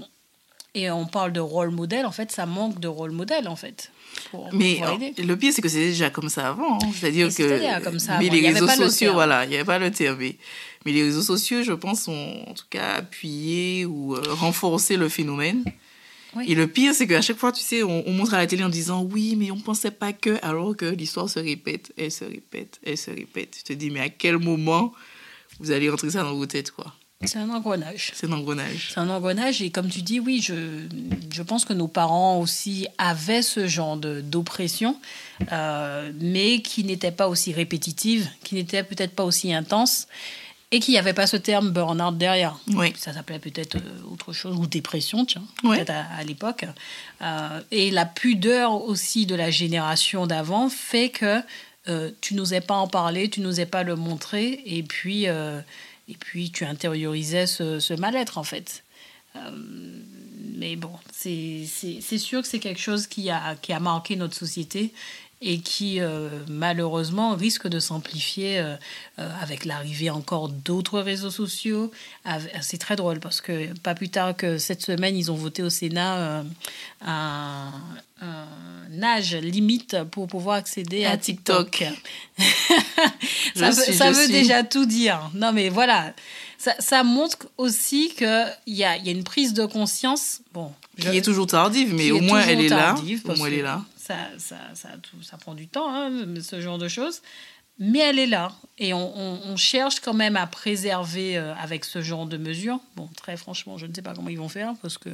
et 0.73 0.89
on 0.89 1.05
parle 1.05 1.33
de 1.33 1.39
rôle 1.39 1.69
modèle, 1.69 2.05
en 2.05 2.11
fait, 2.11 2.31
ça 2.31 2.45
manque 2.45 2.79
de 2.79 2.87
rôle 2.87 3.11
modèle 3.11 3.47
en 3.47 3.55
fait. 3.55 3.91
Pour, 4.31 4.49
mais 4.53 4.77
pour 4.77 4.97
le 5.25 5.35
pire, 5.35 5.53
c'est 5.53 5.61
que 5.61 5.69
c'était 5.69 5.89
déjà 5.89 6.09
comme 6.09 6.29
ça 6.29 6.49
avant. 6.49 6.75
Hein. 6.75 6.91
C'est-à-dire 6.95 7.29
que. 7.29 7.83
Comme 7.83 7.99
ça 7.99 8.17
mais 8.17 8.27
avant. 8.27 8.35
les 8.35 8.49
réseaux 8.49 8.67
sociaux, 8.67 9.13
voilà, 9.13 9.45
il 9.45 9.49
n'y 9.49 9.55
avait 9.55 9.65
pas 9.65 9.79
le 9.79 9.91
terme. 9.91 10.17
Mais, 10.19 10.37
mais 10.85 10.91
les 10.91 11.03
réseaux 11.03 11.21
sociaux, 11.21 11.63
je 11.63 11.73
pense, 11.73 12.07
ont 12.07 12.43
en 12.47 12.53
tout 12.53 12.65
cas 12.69 12.95
appuyé 12.95 13.85
ou 13.85 14.15
euh, 14.15 14.21
renforcé 14.29 14.97
le 14.97 15.09
phénomène. 15.09 15.63
Et 16.47 16.55
le 16.55 16.67
pire, 16.67 16.93
c'est 16.93 17.07
qu'à 17.07 17.21
chaque 17.21 17.37
fois, 17.37 17.51
tu 17.51 17.61
sais, 17.61 17.83
on, 17.83 18.09
montre 18.11 18.33
à 18.33 18.37
la 18.37 18.47
télé 18.47 18.63
en 18.63 18.69
disant 18.69 19.03
oui, 19.03 19.35
mais 19.37 19.51
on 19.51 19.59
pensait 19.59 19.91
pas 19.91 20.13
que, 20.13 20.37
alors 20.41 20.75
que 20.75 20.85
l'histoire 20.85 21.29
se 21.29 21.39
répète, 21.39 21.93
elle 21.97 22.11
se 22.11 22.25
répète, 22.25 22.79
elle 22.85 22.97
se 22.97 23.11
répète. 23.11 23.51
Tu 23.57 23.63
te 23.63 23.73
dis, 23.73 23.89
mais 23.89 23.99
à 23.99 24.09
quel 24.09 24.37
moment 24.37 24.93
vous 25.59 25.71
allez 25.71 25.89
rentrer 25.89 26.11
ça 26.11 26.23
dans 26.23 26.33
vos 26.33 26.45
têtes, 26.45 26.71
quoi? 26.71 26.93
C'est 27.25 27.39
un 27.39 27.49
engrenage. 27.49 28.11
C'est 28.13 28.27
un 28.27 28.33
engrenage. 28.33 28.91
C'est 28.93 28.99
un 28.99 29.09
engrenage. 29.09 29.61
Et 29.61 29.69
comme 29.69 29.87
tu 29.89 30.01
dis, 30.01 30.19
oui, 30.19 30.41
je, 30.41 30.87
je 31.31 31.41
pense 31.41 31.63
que 31.63 31.73
nos 31.73 31.87
parents 31.87 32.39
aussi 32.39 32.87
avaient 32.97 33.41
ce 33.41 33.67
genre 33.67 33.97
d'oppression, 33.97 34.97
euh, 35.51 36.11
mais 36.19 36.61
qui 36.61 36.83
n'était 36.83 37.11
pas 37.11 37.29
aussi 37.29 37.53
répétitive, 37.53 38.27
qui 38.43 38.55
n'était 38.55 38.83
peut-être 38.83 39.15
pas 39.15 39.23
aussi 39.23 39.53
intense 39.53 40.07
et 40.73 40.79
qu'il 40.79 40.93
n'y 40.93 40.97
avait 40.97 41.13
pas 41.13 41.27
ce 41.27 41.37
terme 41.37 41.69
burn-out 41.69 42.17
derrière. 42.17 42.57
Oui. 42.69 42.93
Ça 42.97 43.13
s'appelait 43.13 43.37
peut-être 43.37 43.75
euh, 43.75 44.11
autre 44.11 44.33
chose, 44.33 44.57
ou 44.57 44.65
dépression, 44.65 45.23
tiens, 45.23 45.43
peut-être 45.61 45.91
à, 45.91 46.23
l'époque. 46.23 46.65
Euh, 47.21 47.61
et 47.69 47.91
la 47.91 48.07
pudeur 48.07 48.83
aussi 48.83 49.27
de 49.27 49.35
la 49.35 49.51
génération 49.51 50.25
d'avant 50.25 50.69
fait 50.69 51.09
que 51.09 51.41
euh, 51.87 52.09
tu 52.21 52.33
n'osais 52.33 52.59
pas 52.59 52.73
en 52.73 52.87
parler, 52.87 53.29
tu 53.29 53.41
n'osais 53.41 53.67
pas 53.67 53.83
le 53.83 53.95
montrer, 53.95 54.63
et 54.65 54.81
puis, 54.81 55.25
et 55.25 56.17
puis 56.19 56.49
tu 56.49 56.65
intériorisais 56.65 57.45
ce, 57.45 57.79
ce 57.79 57.93
mal-être, 57.93 58.39
en 58.39 58.43
fait. 58.43 58.83
mais 60.57 60.75
bon, 60.75 60.93
c'est 61.11 61.67
sûr 62.17 62.41
que 62.41 62.47
c'est 62.47 62.59
quelque 62.59 62.81
chose 62.81 63.05
qui 63.05 63.29
a, 63.29 63.55
qui 63.61 63.73
a 63.73 63.79
marqué 63.79 64.15
notre 64.15 64.35
société 64.35 64.91
et 65.45 65.59
qui 65.59 65.99
euh, 65.99 66.29
malheureusement 66.47 67.35
risque 67.35 67.67
de 67.67 67.79
s'amplifier 67.79 68.59
euh, 68.59 68.75
euh, 69.19 69.29
avec 69.41 69.65
l'arrivée 69.65 70.09
encore 70.09 70.47
d'autres 70.47 71.01
réseaux 71.01 71.29
sociaux. 71.29 71.91
C'est 72.61 72.77
très 72.77 72.95
drôle 72.95 73.19
parce 73.19 73.41
que 73.41 73.77
pas 73.79 73.93
plus 73.93 74.09
tard 74.09 74.35
que 74.35 74.57
cette 74.57 74.81
semaine, 74.81 75.17
ils 75.17 75.31
ont 75.31 75.35
voté 75.35 75.61
au 75.61 75.69
Sénat 75.69 76.43
un, 77.05 77.71
âge 79.01 79.35
limite 79.35 79.97
pour 80.11 80.27
pouvoir 80.27 80.55
accéder 80.55 81.03
à, 81.03 81.17
TikTok. 81.17 81.83
ça, 83.55 84.11
veut, 84.11 84.27
déjà 84.29 84.63
tout 84.63 84.85
dire. 84.85 85.29
Non 85.33 85.51
mais 85.51 85.67
voilà, 85.67 86.13
ça, 86.57 87.03
montre 87.03 87.49
aussi 87.57 88.13
qu'il 88.15 88.55
y 88.67 88.83
a, 88.85 88.97
y 88.97 89.09
a 89.09 89.11
une 89.11 89.25
prise 89.25 89.53
de 89.53 89.65
conscience. 89.65 90.39
Bon, 90.53 90.71
qui 90.97 91.17
est 91.17 91.21
toujours 91.21 91.47
tardive, 91.47 91.93
mais 91.93 92.11
au 92.11 92.21
moins 92.21 92.41
elle 92.41 92.61
est 92.61 92.69
là. 92.69 92.95
Au 93.25 93.35
moins 93.35 93.47
elle 93.47 93.55
est 93.55 93.61
là 93.61 93.83
ça, 94.03 94.15
ça, 94.37 94.57
ça, 94.73 94.89
ça, 95.21 95.37
prend 95.37 95.53
du 95.53 95.69
temps, 95.69 95.89
hein, 95.89 96.11
ce 96.41 96.59
genre 96.59 96.77
de 96.77 96.89
choses. 96.89 97.21
Mais 97.79 97.99
elle 97.99 98.19
est 98.19 98.27
là. 98.27 98.51
Et 98.77 98.93
on, 98.93 99.15
on, 99.17 99.55
cherche 99.55 100.01
quand 100.01 100.13
même 100.13 100.35
à 100.35 100.45
préserver 100.45 101.37
euh, 101.37 101.55
avec 101.55 101.85
ce 101.85 102.01
genre 102.01 102.25
de 102.25 102.37
mesures. 102.37 102.79
Bon, 102.97 103.09
très 103.15 103.37
franchement, 103.37 103.77
je 103.77 103.85
ne 103.85 103.93
sais 103.93 104.01
pas 104.01 104.13
comment 104.13 104.29
ils 104.29 104.37
vont 104.37 104.49
faire 104.49 104.73
parce 104.81 104.97
que 104.97 105.09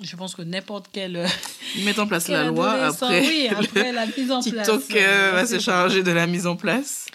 je 0.00 0.16
pense 0.16 0.34
que 0.34 0.42
n'importe 0.42 0.86
quel. 0.92 1.16
Euh, 1.16 1.26
ils 1.76 1.84
mettent 1.84 2.00
en 2.00 2.08
place 2.08 2.28
la 2.28 2.44
loi 2.44 2.72
après. 2.72 3.20
Oui, 3.20 3.48
après 3.48 3.92
la 3.92 4.06
mise 4.06 4.32
en 4.32 4.42
place. 4.42 4.68
TikTok 4.68 4.96
euh, 4.96 5.30
va 5.32 5.46
se 5.46 5.60
charger 5.60 6.02
de 6.02 6.10
la 6.10 6.26
mise 6.26 6.46
en 6.46 6.56
place. 6.56 7.06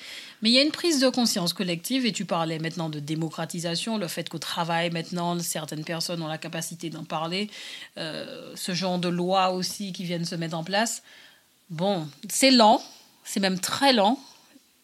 Mais 0.41 0.49
il 0.49 0.53
y 0.53 0.59
a 0.59 0.61
une 0.61 0.71
prise 0.71 0.99
de 0.99 1.09
conscience 1.09 1.53
collective, 1.53 2.05
et 2.05 2.11
tu 2.11 2.25
parlais 2.25 2.59
maintenant 2.59 2.89
de 2.89 2.99
démocratisation, 2.99 3.97
le 3.97 4.07
fait 4.07 4.29
qu'au 4.29 4.37
travail, 4.37 4.91
maintenant, 4.91 5.37
certaines 5.39 5.83
personnes 5.83 6.21
ont 6.21 6.27
la 6.27 6.37
capacité 6.37 6.89
d'en 6.89 7.03
parler, 7.03 7.49
euh, 7.97 8.51
ce 8.55 8.73
genre 8.73 8.99
de 8.99 9.09
lois 9.09 9.51
aussi 9.51 9.93
qui 9.93 10.03
viennent 10.03 10.25
se 10.25 10.35
mettre 10.35 10.55
en 10.55 10.63
place. 10.63 11.01
Bon, 11.69 12.07
c'est 12.29 12.51
lent, 12.51 12.81
c'est 13.23 13.39
même 13.39 13.59
très 13.59 13.93
lent, 13.93 14.19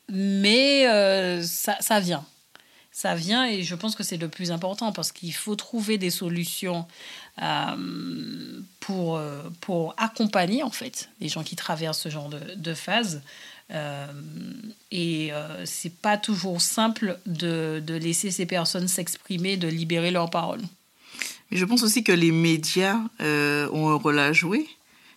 mais 0.09 0.87
euh, 0.87 1.43
ça, 1.43 1.99
vient 1.99 2.25
ça 2.91 3.15
vient 3.15 3.45
et 3.45 3.63
je 3.63 3.73
pense 3.73 3.95
que 3.95 4.03
c'est 4.03 4.17
le 4.17 4.27
plus 4.27 4.51
important 4.51 4.91
parce 4.91 5.11
qu'il 5.11 5.33
faut 5.33 5.55
trouver 5.55 5.97
des 5.97 6.11
solutions 6.11 6.85
euh, 7.41 8.59
pour, 8.79 9.19
pour 9.61 9.95
accompagner 9.97 10.61
en 10.61 10.69
fait 10.69 11.09
les 11.19 11.29
gens 11.29 11.43
qui 11.43 11.55
traversent 11.55 12.01
ce 12.01 12.09
genre 12.09 12.29
de, 12.29 12.73
phase 12.73 13.23
et 13.69 15.33
euh, 15.33 15.65
c'est 15.65 15.93
pas 16.01 16.17
toujours 16.17 16.61
simple 16.61 17.19
de, 17.25 17.81
de 17.85 17.95
laisser 17.95 18.31
ces 18.31 18.45
personnes 18.45 18.87
s'exprimer, 18.87 19.57
de 19.57 19.67
libérer 19.67 20.11
leurs 20.11 20.29
paroles. 20.29 20.61
Mais 21.49 21.57
je 21.57 21.65
pense 21.65 21.83
aussi 21.83 22.03
que 22.03 22.11
les 22.11 22.31
médias 22.31 22.99
euh, 23.21 23.69
ont 23.71 23.89
un 23.89 23.95
rôle 23.95 24.19
à 24.19 24.33
jouer, 24.33 24.67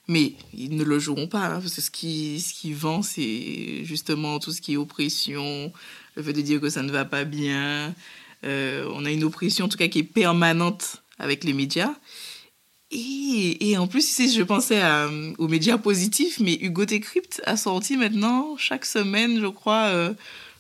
mais 0.09 0.35
ils 0.55 0.77
ne 0.77 0.85
le 0.85 0.99
joueront 0.99 1.29
pas, 1.29 1.47
hein, 1.47 1.61
parce 1.61 1.75
que 1.75 1.81
ce 1.81 1.91
qui, 1.91 2.41
ce 2.41 2.55
qui 2.55 2.73
vend, 2.73 3.03
c'est 3.03 3.85
justement 3.85 4.39
tout 4.39 4.53
ce 4.53 4.61
qui 4.61 4.75
est 4.75 4.77
oppression, 4.77 5.73
le 6.15 6.23
fait 6.23 6.33
de 6.33 6.41
dire 6.41 6.61
que 6.61 6.71
ça 6.71 6.83
ne 6.83 6.91
va 6.91 7.05
pas 7.05 7.25
bien. 7.25 7.95
on 8.43 9.05
a 9.05 9.11
une 9.11 9.25
oppression, 9.25 9.67
en 9.67 9.69
tout 9.69 9.79
cas, 9.79 9.89
qui 9.89 10.01
est 10.01 10.05
permanente 10.05 11.03
avec 11.19 11.45
les 11.45 11.53
médias. 11.53 11.93
Et, 12.93 13.71
et, 13.71 13.79
en 13.79 13.89
plus, 13.89 14.17
je 14.17 14.43
pensais 14.43 14.81
à, 14.81 15.09
aux 15.39 15.49
médias 15.49 15.77
positifs, 15.77 16.39
mais 16.39 16.57
Hugo 16.61 16.85
Décrypte 16.85 17.43
a 17.45 17.57
sorti 17.57 17.97
maintenant, 17.97 18.57
chaque 18.57 18.85
semaine, 18.85 19.41
je 19.41 19.47
crois, 19.47 19.87
euh, 19.87 20.13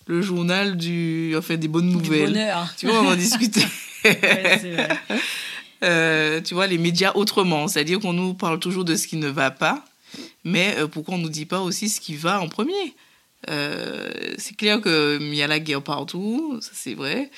le 0.07 0.23
journal 0.23 0.77
du, 0.77 1.35
enfin, 1.37 1.57
des 1.57 1.69
bonnes 1.69 1.91
nouvelles. 1.91 2.27
Du 2.27 2.33
bonheur. 2.33 2.75
Tu 2.77 2.87
vois, 2.87 3.01
on 3.03 3.09
en 3.09 3.17
discutait. 3.17 3.67
ouais, 4.05 4.89
euh, 5.85 6.41
tu 6.41 6.55
vois, 6.55 6.67
les 6.67 6.79
médias 6.79 7.13
autrement. 7.15 7.69
C'est-à-dire 7.69 8.01
qu'on 8.01 8.13
nous 8.13 8.35
parle 8.35 8.59
toujours 8.59 8.85
de 8.85 8.97
ce 8.97 9.07
qui 9.07 9.17
ne 9.17 9.29
va 9.29 9.53
pas, 9.53 9.85
mais 10.45 10.75
euh, 10.79 10.89
pourquoi 10.89 11.15
on 11.15 11.19
ne 11.19 11.25
nous 11.25 11.29
dit 11.29 11.47
pas 11.47 11.61
aussi 11.61 11.89
ce 11.89 12.01
qui 12.01 12.17
va 12.17 12.41
en 12.41 12.49
premier? 12.49 12.95
Euh, 13.51 14.11
C'est 14.37 14.57
clair 14.57 14.81
qu'il 14.81 15.35
y 15.35 15.43
a 15.43 15.47
la 15.47 15.61
guerre 15.61 15.83
partout, 15.83 16.59
ça 16.61 16.71
c'est 16.73 16.95
vrai. 16.95 17.31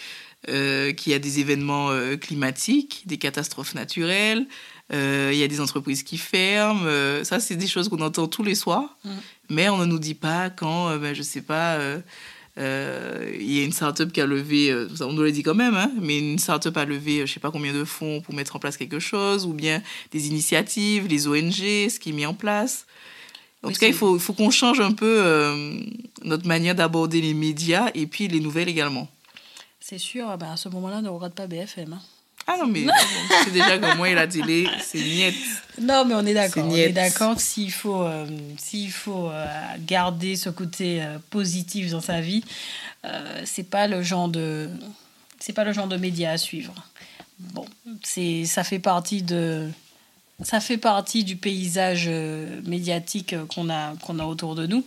qu'il 0.46 1.12
y 1.12 1.14
a 1.14 1.18
des 1.18 1.40
événements 1.40 1.90
climatiques, 2.20 3.02
des 3.06 3.18
catastrophes 3.18 3.74
naturelles, 3.74 4.46
euh, 4.46 4.77
il 4.90 5.36
y 5.36 5.42
a 5.42 5.48
des 5.48 5.60
entreprises 5.60 6.02
qui 6.02 6.18
ferment. 6.18 6.82
Euh, 6.84 7.24
ça, 7.24 7.40
c'est 7.40 7.56
des 7.56 7.66
choses 7.66 7.88
qu'on 7.88 8.00
entend 8.00 8.26
tous 8.26 8.42
les 8.42 8.54
soirs. 8.54 8.96
Mm. 9.04 9.10
Mais 9.50 9.68
on 9.68 9.78
ne 9.78 9.84
nous 9.84 9.98
dit 9.98 10.14
pas 10.14 10.50
quand, 10.50 10.88
euh, 10.88 10.98
ben, 10.98 11.14
je 11.14 11.22
sais 11.22 11.42
pas, 11.42 11.78
il 12.56 13.52
y 13.52 13.60
a 13.60 13.64
une 13.64 13.72
start-up 13.72 14.12
qui 14.12 14.20
a 14.20 14.26
levé, 14.26 14.74
on 15.00 15.12
nous 15.12 15.22
l'a 15.22 15.30
dit 15.30 15.42
quand 15.42 15.54
même, 15.54 15.76
hein, 15.76 15.90
mais 16.00 16.18
une 16.18 16.38
start-up 16.38 16.76
a 16.76 16.84
levé 16.84 17.24
je 17.24 17.32
sais 17.32 17.40
pas 17.40 17.52
combien 17.52 17.72
de 17.72 17.84
fonds 17.84 18.20
pour 18.20 18.34
mettre 18.34 18.56
en 18.56 18.58
place 18.58 18.76
quelque 18.76 18.98
chose, 18.98 19.46
ou 19.46 19.52
bien 19.52 19.80
des 20.10 20.26
initiatives, 20.26 21.06
les 21.06 21.28
ONG, 21.28 21.52
ce 21.52 21.98
qui 22.00 22.10
est 22.10 22.12
mis 22.12 22.26
en 22.26 22.34
place. 22.34 22.86
En 23.62 23.70
tout 23.70 23.78
cas, 23.78 23.86
il 23.86 23.94
faut, 23.94 24.18
faut 24.18 24.32
qu'on 24.32 24.50
change 24.50 24.80
un 24.80 24.92
peu 24.92 25.22
notre 26.24 26.46
manière 26.46 26.74
d'aborder 26.74 27.20
les 27.20 27.34
médias 27.34 27.90
et 27.94 28.06
puis 28.06 28.28
les 28.28 28.40
nouvelles 28.40 28.68
également. 28.68 29.08
C'est 29.80 29.98
sûr, 29.98 30.36
ben 30.36 30.50
à 30.52 30.56
ce 30.56 30.68
moment-là, 30.68 31.00
ne 31.00 31.08
regarde 31.08 31.32
pas 31.32 31.46
BFM. 31.46 31.94
Hein. 31.94 32.00
Ah 32.50 32.56
non, 32.58 32.66
mais 32.66 32.86
c'est 33.44 33.52
déjà 33.52 33.78
comme 33.78 33.98
moi 33.98 34.08
et 34.08 34.14
la 34.14 34.26
télé, 34.26 34.66
c'est 34.80 34.98
niette. 34.98 35.34
Non, 35.82 36.06
mais 36.06 36.14
on 36.14 36.24
est 36.24 36.32
d'accord. 36.32 36.64
On 36.66 36.74
est 36.74 36.88
d'accord 36.88 37.38
s'il 37.38 37.70
faut, 37.70 38.02
euh, 38.02 38.26
s'il 38.56 38.90
faut 38.90 39.28
euh, 39.28 39.46
garder 39.80 40.34
ce 40.34 40.48
côté 40.48 41.02
euh, 41.02 41.18
positif 41.28 41.90
dans 41.90 42.00
sa 42.00 42.22
vie, 42.22 42.42
c'est 43.44 43.68
pas 43.68 43.86
le 43.86 44.02
genre 44.02 44.28
de, 44.28 44.68
c'est 45.38 45.52
pas 45.52 45.64
le 45.64 45.72
genre 45.72 45.88
de 45.88 45.96
média 45.96 46.32
à 46.32 46.38
suivre. 46.38 46.74
Bon, 47.38 47.66
c'est, 48.02 48.44
ça 48.44 48.64
fait 48.64 48.80
partie 48.80 49.22
de, 49.22 49.68
ça 50.42 50.60
fait 50.60 50.78
partie 50.78 51.24
du 51.24 51.36
paysage 51.36 52.08
médiatique 52.66 53.34
qu'on 53.48 53.70
a, 53.70 53.94
qu'on 54.02 54.18
a 54.18 54.24
autour 54.24 54.54
de 54.54 54.66
nous. 54.66 54.84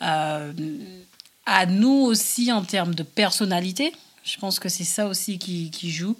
à 0.00 1.66
nous 1.68 2.06
aussi 2.06 2.50
en 2.50 2.62
termes 2.62 2.94
de 2.94 3.02
personnalité, 3.02 3.92
je 4.24 4.36
pense 4.38 4.58
que 4.58 4.68
c'est 4.68 4.84
ça 4.84 5.06
aussi 5.06 5.38
qui, 5.38 5.70
qui 5.70 5.90
joue. 5.90 6.16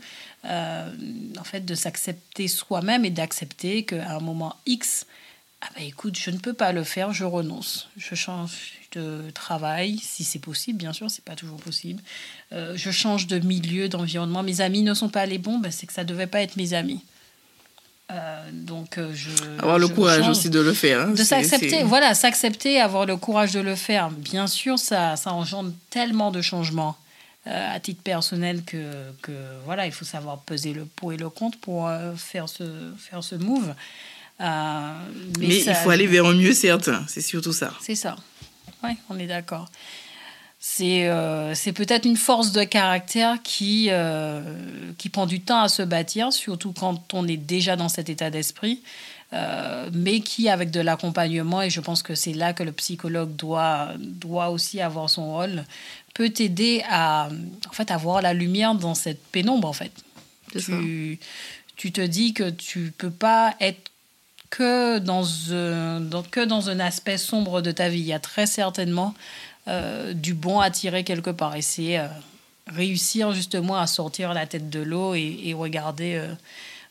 Euh, 0.47 0.91
en 1.39 1.45
fait, 1.45 1.65
de 1.65 1.75
s'accepter 1.75 2.49
soi-même 2.49 3.05
et 3.05 3.11
d'accepter 3.11 3.85
qu'à 3.85 4.17
un 4.17 4.21
moment 4.21 4.57
X, 4.67 5.07
ah 5.63 5.67
bah 5.75 5.83
écoute, 5.83 6.19
je 6.19 6.31
ne 6.31 6.37
peux 6.37 6.53
pas 6.53 6.73
le 6.73 6.85
faire, 6.85 7.13
je 7.13 7.25
renonce. 7.25 7.89
Je 7.97 8.15
change 8.15 8.75
de 8.93 9.23
travail, 9.33 9.99
si 9.99 10.23
c'est 10.23 10.39
possible, 10.39 10.79
bien 10.79 10.93
sûr, 10.93 11.11
c'est 11.11 11.25
pas 11.25 11.35
toujours 11.35 11.57
possible. 11.57 12.03
Euh, 12.53 12.75
je 12.77 12.91
change 12.91 13.27
de 13.27 13.39
milieu, 13.39 13.89
d'environnement. 13.89 14.43
Mes 14.43 14.61
amis 14.61 14.83
ne 14.83 14.93
sont 14.93 15.09
pas 15.09 15.23
allés 15.23 15.39
bons, 15.39 15.59
ben 15.59 15.73
c'est 15.73 15.87
que 15.87 15.95
ça 15.95 16.05
devait 16.05 16.27
pas 16.27 16.43
être 16.43 16.57
mes 16.57 16.75
amis. 16.75 17.03
Euh, 18.13 18.51
donc 18.53 19.01
je 19.15 19.31
avoir 19.61 19.79
le 19.79 19.89
courage 19.89 20.29
aussi 20.29 20.51
de 20.51 20.61
le 20.61 20.75
faire. 20.75 21.01
Hein. 21.01 21.13
de 21.13 21.25
s'accepter, 21.25 21.85
voilà, 21.85 22.13
s'accepter, 22.13 22.79
avoir 22.79 23.07
le 23.07 23.17
courage 23.17 23.53
de 23.53 23.61
le 23.61 23.77
faire. 23.77 24.11
Bien 24.11 24.47
sûr, 24.47 24.79
ça, 24.79 25.17
ça 25.17 25.33
engendre 25.33 25.73
tellement 25.89 26.31
de 26.31 26.43
changements. 26.43 26.99
Euh, 27.47 27.75
à 27.75 27.79
titre 27.79 28.03
personnel 28.03 28.63
que, 28.65 29.13
que, 29.21 29.33
voilà, 29.67 29.85
il 29.85 29.93
faut 29.93 30.07
savoir 30.07 30.39
peser 30.39 30.73
le 30.73 30.87
pour 30.87 31.13
et 31.13 31.19
le 31.19 31.29
contre 31.29 31.59
pour 31.59 31.87
euh, 31.87 32.15
faire, 32.17 32.49
ce, 32.49 32.65
faire 32.97 33.23
ce 33.23 33.35
move. 33.35 33.75
Euh, 34.41 34.93
mais, 35.39 35.59
il 35.59 35.75
faut 35.75 35.91
aller 35.91 36.07
vers 36.07 36.25
un 36.25 36.33
mieux 36.33 36.55
certain, 36.55 37.05
c'est 37.07 37.21
surtout 37.21 37.53
ça. 37.53 37.75
C'est 37.83 37.97
ça. 37.97 38.17
Oui, 38.83 38.93
on 39.11 39.19
est 39.19 39.27
d'accord. 39.27 39.69
C'est 40.59 41.11
c'est 41.55 41.75
peut-être 41.75 42.07
une 42.07 42.17
force 42.17 42.53
de 42.53 42.65
caractère 42.65 43.43
qui, 43.43 43.91
qui 44.97 45.09
prend 45.11 45.27
du 45.27 45.41
temps 45.41 45.61
à 45.61 45.69
se 45.69 45.83
bâtir, 45.83 46.33
surtout 46.33 46.73
quand 46.73 47.13
on 47.13 47.29
est 47.29 47.37
déjà 47.37 47.77
dans 47.77 47.91
cet 47.91 48.09
état 48.09 48.31
d'esprit. 48.31 48.81
mais 49.93 50.21
qui, 50.21 50.49
avec 50.49 50.71
de 50.71 50.81
l'accompagnement, 50.81 51.61
et 51.61 51.69
je 51.69 51.83
pense 51.83 52.03
que 52.03 52.15
c'est 52.15 52.33
là 52.33 52.55
que 52.55 52.63
le 52.63 52.73
psychologue 52.73 53.37
doit, 53.37 53.91
doit 53.99 54.49
aussi 54.49 54.81
avoir 54.81 55.11
son 55.11 55.35
rôle, 55.35 55.65
peut 56.15 56.31
t'aider 56.31 56.83
à 56.89 57.29
en 57.69 57.73
fait 57.73 57.91
avoir 57.91 58.23
la 58.23 58.33
lumière 58.33 58.75
dans 58.75 58.95
cette 58.95 59.23
pénombre 59.27 59.69
en 59.69 59.73
fait. 59.73 59.93
Tu, 60.67 61.19
tu 61.77 61.91
te 61.93 62.01
dis 62.01 62.33
que 62.35 62.49
tu 62.51 62.93
peux 62.97 63.11
pas 63.11 63.55
être 63.61 63.91
que 64.51 64.99
dans, 65.01 65.27
un, 65.53 66.01
dans- 66.01 66.23
que 66.23 66.45
dans 66.45 66.71
un 66.71 66.79
aspect 66.79 67.19
sombre 67.19 67.61
de 67.61 67.73
ta 67.73 67.89
vie. 67.89 67.99
Il 68.01 68.07
y 68.07 68.13
a 68.13 68.21
très 68.21 68.47
certainement 68.47 69.13
euh, 69.67 70.13
du 70.13 70.35
bon 70.35 70.61
à 70.61 70.71
tirer 70.71 71.03
quelque 71.03 71.31
part. 71.31 71.57
Et 71.57 71.63
c'est 71.63 71.99
euh, 71.99 72.07
réussir 72.69 73.33
justement 73.33 73.77
à 73.77 73.89
sortir 73.89 74.33
la 74.33 74.47
tête 74.47 74.71
de 74.71 74.79
l'eau 74.81 75.15
et, 75.17 75.41
et 75.45 75.55
regarder 75.55 76.15
euh, 76.15 76.33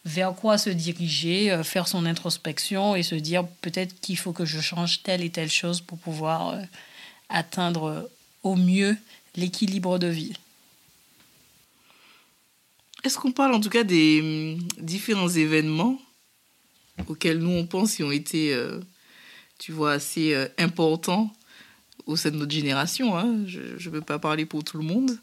vers 0.04 0.34
quoi 0.36 0.58
se 0.58 0.70
diriger, 0.70 1.62
faire 1.64 1.88
son 1.88 2.06
introspection 2.06 2.94
et 2.98 3.04
se 3.04 3.16
dire 3.16 3.46
peut-être 3.62 3.98
qu'il 4.02 4.18
faut 4.18 4.34
que 4.34 4.44
je 4.44 4.60
change 4.60 5.02
telle 5.04 5.22
et 5.24 5.30
telle 5.30 5.50
chose 5.50 5.80
pour 5.80 5.98
pouvoir 5.98 6.58
atteindre 7.30 8.10
au 8.44 8.56
mieux 8.56 8.96
l'équilibre 9.36 9.98
de 9.98 10.08
vie. 10.08 10.34
Est-ce 13.04 13.18
qu'on 13.18 13.32
parle 13.32 13.54
en 13.54 13.60
tout 13.60 13.70
cas 13.70 13.84
des 13.84 14.22
hum, 14.22 14.68
différents 14.78 15.30
événements 15.30 16.00
auxquels 17.08 17.40
nous 17.40 17.50
on 17.50 17.66
pense 17.66 17.96
qui 17.96 18.04
ont 18.04 18.12
été, 18.12 18.54
euh, 18.54 18.80
tu 19.58 19.72
vois, 19.72 19.94
assez 19.94 20.34
euh, 20.34 20.48
importants 20.58 21.34
au 22.06 22.16
sein 22.16 22.32
de 22.32 22.38
notre 22.38 22.52
génération 22.52 23.18
hein? 23.18 23.44
Je 23.46 23.60
ne 23.60 23.94
veux 23.94 24.02
pas 24.02 24.20
parler 24.20 24.46
pour 24.46 24.64
tout 24.64 24.78
le 24.78 24.84
monde. 24.84 25.18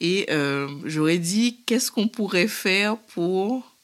Et 0.00 0.26
euh, 0.30 0.68
j'aurais 0.84 1.18
dit, 1.18 1.58
qu'est-ce 1.66 1.90
qu'on 1.90 2.08
pourrait 2.08 2.48
faire 2.48 2.98
pour, 2.98 3.74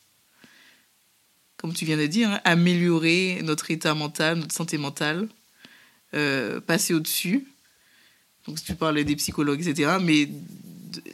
comme 1.57 1.73
tu 1.73 1.85
viens 1.85 1.97
de 1.97 2.07
dire, 2.07 2.31
hein, 2.31 2.41
améliorer 2.45 3.41
notre 3.43 3.71
état 3.71 3.95
mental, 3.95 4.39
notre 4.39 4.55
santé 4.55 4.79
mentale, 4.79 5.29
passer 6.67 6.93
au-dessus? 6.93 7.52
Donc, 8.47 8.59
si 8.59 8.65
tu 8.65 8.75
parlais 8.75 9.05
des 9.05 9.17
psychologues, 9.17 9.67
etc. 9.67 9.93
Mais 10.01 10.29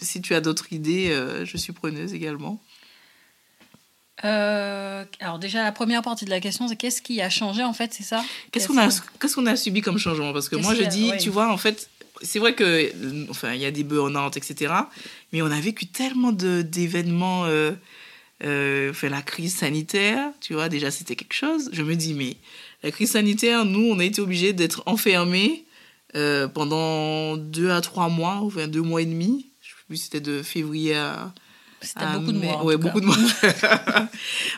si 0.00 0.20
tu 0.20 0.34
as 0.34 0.40
d'autres 0.40 0.72
idées, 0.72 1.10
euh, 1.10 1.44
je 1.44 1.56
suis 1.56 1.72
preneuse 1.72 2.14
également. 2.14 2.60
Euh, 4.24 5.04
alors 5.20 5.38
déjà, 5.38 5.62
la 5.62 5.70
première 5.72 6.02
partie 6.02 6.24
de 6.24 6.30
la 6.30 6.40
question, 6.40 6.66
c'est 6.66 6.76
qu'est-ce 6.76 7.00
qui 7.02 7.20
a 7.20 7.30
changé 7.30 7.62
en 7.62 7.72
fait, 7.72 7.94
c'est 7.94 8.02
ça? 8.02 8.24
Qu'est-ce 8.50 8.66
qu'on 8.66 8.78
a, 8.78 8.88
qu'est-ce 9.20 9.34
qu'on 9.36 9.46
a 9.46 9.54
subi 9.56 9.80
comme 9.80 9.98
changement? 9.98 10.32
Parce 10.32 10.48
que 10.48 10.56
moi, 10.56 10.74
je 10.74 10.82
a- 10.82 10.86
dis, 10.86 11.10
ouais. 11.10 11.18
tu 11.18 11.30
vois, 11.30 11.52
en 11.52 11.56
fait, 11.56 11.88
c'est 12.22 12.40
vrai 12.40 12.54
que, 12.54 12.90
enfin, 13.30 13.52
il 13.54 13.60
y 13.60 13.64
a 13.64 13.70
des 13.70 13.84
burn-out, 13.84 14.36
etc. 14.36 14.74
Mais 15.32 15.40
on 15.42 15.50
a 15.50 15.60
vécu 15.60 15.86
tellement 15.86 16.32
de, 16.32 16.62
d'événements, 16.62 17.44
euh, 17.44 17.70
euh, 18.42 18.90
enfin, 18.90 19.08
la 19.08 19.22
crise 19.22 19.54
sanitaire, 19.54 20.30
tu 20.40 20.54
vois, 20.54 20.68
déjà, 20.68 20.90
c'était 20.90 21.14
quelque 21.14 21.34
chose. 21.34 21.70
Je 21.72 21.82
me 21.84 21.94
dis, 21.94 22.14
mais 22.14 22.36
la 22.82 22.90
crise 22.90 23.12
sanitaire, 23.12 23.64
nous, 23.64 23.88
on 23.88 24.00
a 24.00 24.04
été 24.04 24.20
obligés 24.20 24.52
d'être 24.52 24.82
enfermés 24.86 25.64
euh, 26.16 26.48
pendant 26.48 27.36
deux 27.36 27.70
à 27.70 27.80
trois 27.80 28.08
mois, 28.08 28.40
enfin, 28.42 28.66
deux 28.66 28.82
mois 28.82 29.02
et 29.02 29.06
demi. 29.06 29.46
Je 29.60 29.68
sais 29.68 29.74
plus, 29.86 29.96
si 29.96 30.04
c'était 30.04 30.20
de 30.20 30.42
février 30.42 30.96
à, 30.96 31.32
C'était 31.80 32.06
beaucoup 32.14 32.32
de 32.32 32.38
mois. 32.38 32.64
Ouais, 32.64 32.74
cas. 32.74 32.78
beaucoup 32.78 33.00
de 33.00 33.06
mois. 33.06 33.16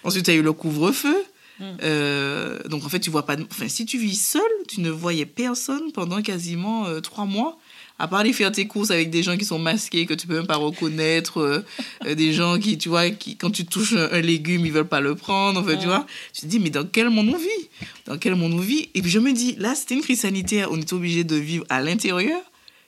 Ensuite, 0.04 0.28
il 0.28 0.34
y 0.34 0.36
a 0.36 0.40
eu 0.40 0.42
le 0.42 0.52
couvre-feu. 0.52 1.24
Mm. 1.58 1.64
Euh, 1.82 2.58
donc, 2.68 2.84
en 2.84 2.88
fait, 2.88 3.00
tu 3.00 3.10
vois 3.10 3.26
pas. 3.26 3.36
Enfin, 3.50 3.68
si 3.68 3.84
tu 3.84 3.98
vis 3.98 4.20
seul, 4.20 4.42
tu 4.68 4.80
ne 4.80 4.90
voyais 4.90 5.26
personne 5.26 5.92
pendant 5.92 6.22
quasiment 6.22 6.86
euh, 6.86 7.00
trois 7.00 7.24
mois. 7.26 7.58
À 8.00 8.08
part 8.08 8.20
aller 8.20 8.32
faire 8.32 8.50
tes 8.50 8.66
courses 8.66 8.90
avec 8.90 9.10
des 9.10 9.22
gens 9.22 9.36
qui 9.36 9.44
sont 9.44 9.58
masqués, 9.58 10.06
que 10.06 10.14
tu 10.14 10.26
peux 10.26 10.34
même 10.34 10.46
pas 10.46 10.56
reconnaître, 10.56 11.38
euh, 11.40 11.64
euh, 12.06 12.14
des 12.14 12.32
gens 12.32 12.58
qui, 12.58 12.78
tu 12.78 12.88
vois, 12.88 13.10
qui, 13.10 13.36
quand 13.36 13.50
tu 13.50 13.66
touches 13.66 13.92
un, 13.92 14.08
un 14.10 14.20
légume, 14.20 14.64
ils 14.64 14.72
veulent 14.72 14.88
pas 14.88 15.00
le 15.00 15.14
prendre. 15.14 15.60
Enfin, 15.60 15.76
tu 15.76 15.84
Mm. 15.86 15.90
vois, 15.90 16.06
tu 16.32 16.40
te 16.40 16.46
dis, 16.46 16.58
mais 16.58 16.70
dans 16.70 16.84
quel 16.86 17.10
monde 17.10 17.28
on 17.28 17.36
vit? 17.36 17.68
Dans 18.06 18.16
quel 18.18 18.34
monde 18.36 18.54
on 18.54 18.58
vit? 18.58 18.88
Et 18.94 19.02
puis, 19.02 19.10
je 19.10 19.18
me 19.18 19.32
dis, 19.32 19.54
là, 19.58 19.74
c'était 19.74 19.94
une 19.94 20.00
crise 20.02 20.20
sanitaire, 20.20 20.68
on 20.72 20.78
était 20.80 20.94
obligé 20.94 21.24
de 21.24 21.36
vivre 21.36 21.64
à 21.68 21.82
l'intérieur. 21.82 22.40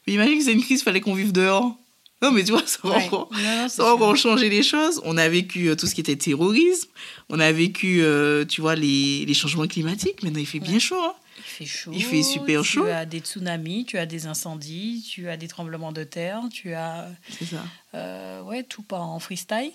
Mais 0.06 0.14
imagine 0.14 0.38
que 0.38 0.44
c'est 0.44 0.52
une 0.52 0.62
crise, 0.64 0.82
fallait 0.82 1.00
qu'on 1.00 1.14
vive 1.14 1.32
dehors. 1.32 1.76
Non, 2.22 2.30
mais 2.30 2.44
tu 2.44 2.52
vois, 2.52 2.62
ça 2.66 2.78
va 2.84 2.96
Ouais. 2.96 3.04
encore- 3.06 3.28
Non, 3.32 3.38
non, 3.38 3.68
c'est 3.68 3.76
ça 3.76 3.82
va 3.82 3.88
sûr. 3.88 3.94
encore 3.96 4.16
changer 4.16 4.48
les 4.48 4.62
choses. 4.62 5.00
On 5.04 5.16
a 5.16 5.28
vécu 5.28 5.68
euh, 5.68 5.74
tout 5.74 5.86
ce 5.86 5.94
qui 5.94 6.00
était 6.00 6.16
terrorisme. 6.16 6.88
On 7.28 7.40
a 7.40 7.50
vécu, 7.52 8.02
euh, 8.02 8.44
tu 8.44 8.60
vois, 8.60 8.74
les, 8.76 9.24
les 9.26 9.34
changements 9.34 9.66
climatiques. 9.66 10.22
Maintenant, 10.22 10.38
il 10.40 10.46
fait 10.46 10.60
bien 10.60 10.78
chaud. 10.78 10.96
hein. 11.02 11.14
Il 11.38 11.42
fait 11.44 11.66
chaud. 11.66 11.90
Il 11.94 12.04
fait 12.04 12.22
super 12.22 12.64
chaud. 12.64 12.84
Tu 12.84 12.90
as 12.90 13.04
des 13.04 13.18
tsunamis, 13.18 13.84
tu 13.84 13.98
as 13.98 14.06
des 14.06 14.26
incendies, 14.26 15.04
tu 15.10 15.28
as 15.28 15.36
des 15.36 15.48
tremblements 15.48 15.92
de 15.92 16.04
terre, 16.04 16.40
tu 16.52 16.72
as 16.74 17.08
C'est 17.38 17.44
ça. 17.46 17.64
euh, 17.94 18.42
ouais 18.44 18.62
tout 18.62 18.82
part 18.82 19.02
en 19.02 19.18
freestyle. 19.18 19.72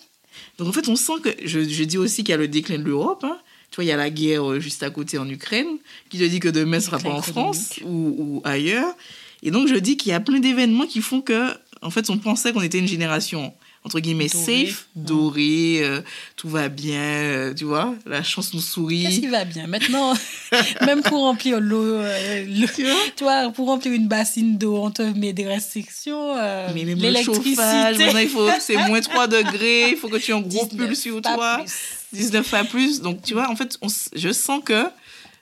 Donc, 0.57 0.67
en 0.67 0.71
fait, 0.71 0.87
on 0.87 0.95
sent 0.95 1.13
que. 1.23 1.29
Je, 1.45 1.67
je 1.67 1.83
dis 1.83 1.97
aussi 1.97 2.23
qu'il 2.23 2.29
y 2.29 2.33
a 2.33 2.37
le 2.37 2.47
déclin 2.47 2.77
de 2.77 2.83
l'Europe. 2.83 3.23
hein. 3.23 3.37
Tu 3.71 3.75
vois, 3.75 3.83
il 3.83 3.87
y 3.87 3.91
a 3.91 3.97
la 3.97 4.09
guerre 4.09 4.49
euh, 4.49 4.59
juste 4.61 4.81
à 4.83 4.89
côté 4.89 5.17
en 5.17 5.27
Ukraine, 5.27 5.67
qui 6.09 6.17
te 6.19 6.23
dit 6.23 6.39
que 6.39 6.47
demain, 6.47 6.79
ce 6.79 6.85
sera 6.85 6.99
pas 6.99 7.09
en 7.09 7.21
France 7.21 7.73
ou 7.85 8.41
ailleurs. 8.45 8.95
Et 9.43 9.51
donc, 9.51 9.67
je 9.67 9.75
dis 9.75 9.97
qu'il 9.97 10.11
y 10.11 10.13
a 10.13 10.19
plein 10.19 10.39
d'événements 10.39 10.85
qui 10.87 11.01
font 11.01 11.21
que, 11.21 11.51
en 11.81 11.89
fait, 11.89 12.09
on 12.09 12.17
pensait 12.17 12.53
qu'on 12.53 12.61
était 12.61 12.79
une 12.79 12.87
génération, 12.87 13.53
entre 13.83 13.99
guillemets, 13.99 14.27
Dorée. 14.27 14.65
safe, 14.67 14.87
dorée, 14.95 15.79
euh, 15.83 16.01
tout 16.35 16.49
va 16.49 16.69
bien, 16.69 16.99
euh, 17.01 17.53
tu 17.53 17.65
vois, 17.65 17.93
la 18.05 18.23
chance 18.23 18.53
nous 18.53 18.59
sourit. 18.61 19.03
Qu'est-ce 19.03 19.19
qui 19.21 19.27
va 19.27 19.45
bien? 19.45 19.67
Maintenant 19.67 20.13
Même 20.81 21.01
pour 21.03 21.19
remplir 21.21 21.59
l'eau, 21.59 21.83
euh, 21.83 22.45
le- 22.47 22.67
Tu 22.73 22.83
vois? 22.83 22.99
tu 23.15 23.23
vois, 23.23 23.49
pour 23.51 23.67
remplir 23.67 23.93
une 23.93 24.07
bassine 24.07 24.57
d'eau, 24.57 24.77
on 24.77 24.91
te 24.91 25.01
met 25.01 25.33
des 25.33 25.47
restrictions. 25.47 26.35
euh, 26.37 26.71
Mais 26.73 26.83
même 26.85 26.99
le 26.99 27.21
chauffage, 27.23 27.97
maintenant, 27.99 28.19
il 28.19 28.29
faut, 28.29 28.49
c'est 28.59 28.77
moins 28.77 29.01
3 29.01 29.27
degrés, 29.27 29.91
il 29.91 29.97
faut 29.97 30.09
que 30.09 30.17
tu 30.17 30.31
aies 30.31 30.35
un 30.35 30.41
gros 30.41 30.65
19, 30.65 30.87
pull 30.87 30.95
sur 30.95 31.21
toi, 31.21 31.59
plus. 31.63 32.19
19 32.19 32.47
fois 32.47 32.63
plus. 32.63 33.01
Donc, 33.01 33.21
tu 33.21 33.33
vois, 33.33 33.49
en 33.49 33.55
fait, 33.55 33.77
on 33.81 33.87
je 34.15 34.31
sens 34.31 34.61
que 34.63 34.85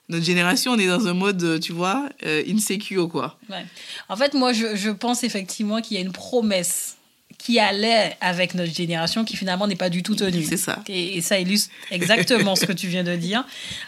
notre 0.09 0.25
génération, 0.25 0.73
on 0.73 0.79
est 0.79 0.87
dans 0.87 1.07
un 1.07 1.13
mode, 1.13 1.43
euh, 1.43 1.59
tu 1.59 1.71
vois, 1.71 2.09
euh, 2.25 2.43
insecure, 2.47 3.09
quoi. 3.09 3.37
Ouais. 3.49 3.65
En 4.09 4.15
fait, 4.15 4.33
moi, 4.33 4.53
je 4.53 4.89
pense 4.89 5.23
effectivement 5.23 5.81
qu'il 5.81 5.97
y 5.97 5.99
a 5.99 6.03
une 6.03 6.11
promesse 6.11 6.97
qui 7.37 7.59
allait 7.59 8.17
avec 8.21 8.55
notre 8.55 8.73
génération 8.73 9.23
qui 9.25 9.35
finalement 9.37 9.67
n'est 9.67 9.75
pas 9.75 9.89
du 9.89 10.03
tout 10.03 10.15
tenue. 10.15 10.43
C'est 10.43 10.57
ça. 10.57 10.79
Et, 10.87 11.17
et 11.17 11.21
ça 11.21 11.39
illustre 11.39 11.69
exactement 11.91 12.55
ce 12.55 12.65
que 12.65 12.73
tu 12.73 12.87
viens 12.87 13.03
de 13.03 13.15
dire. 13.15 13.45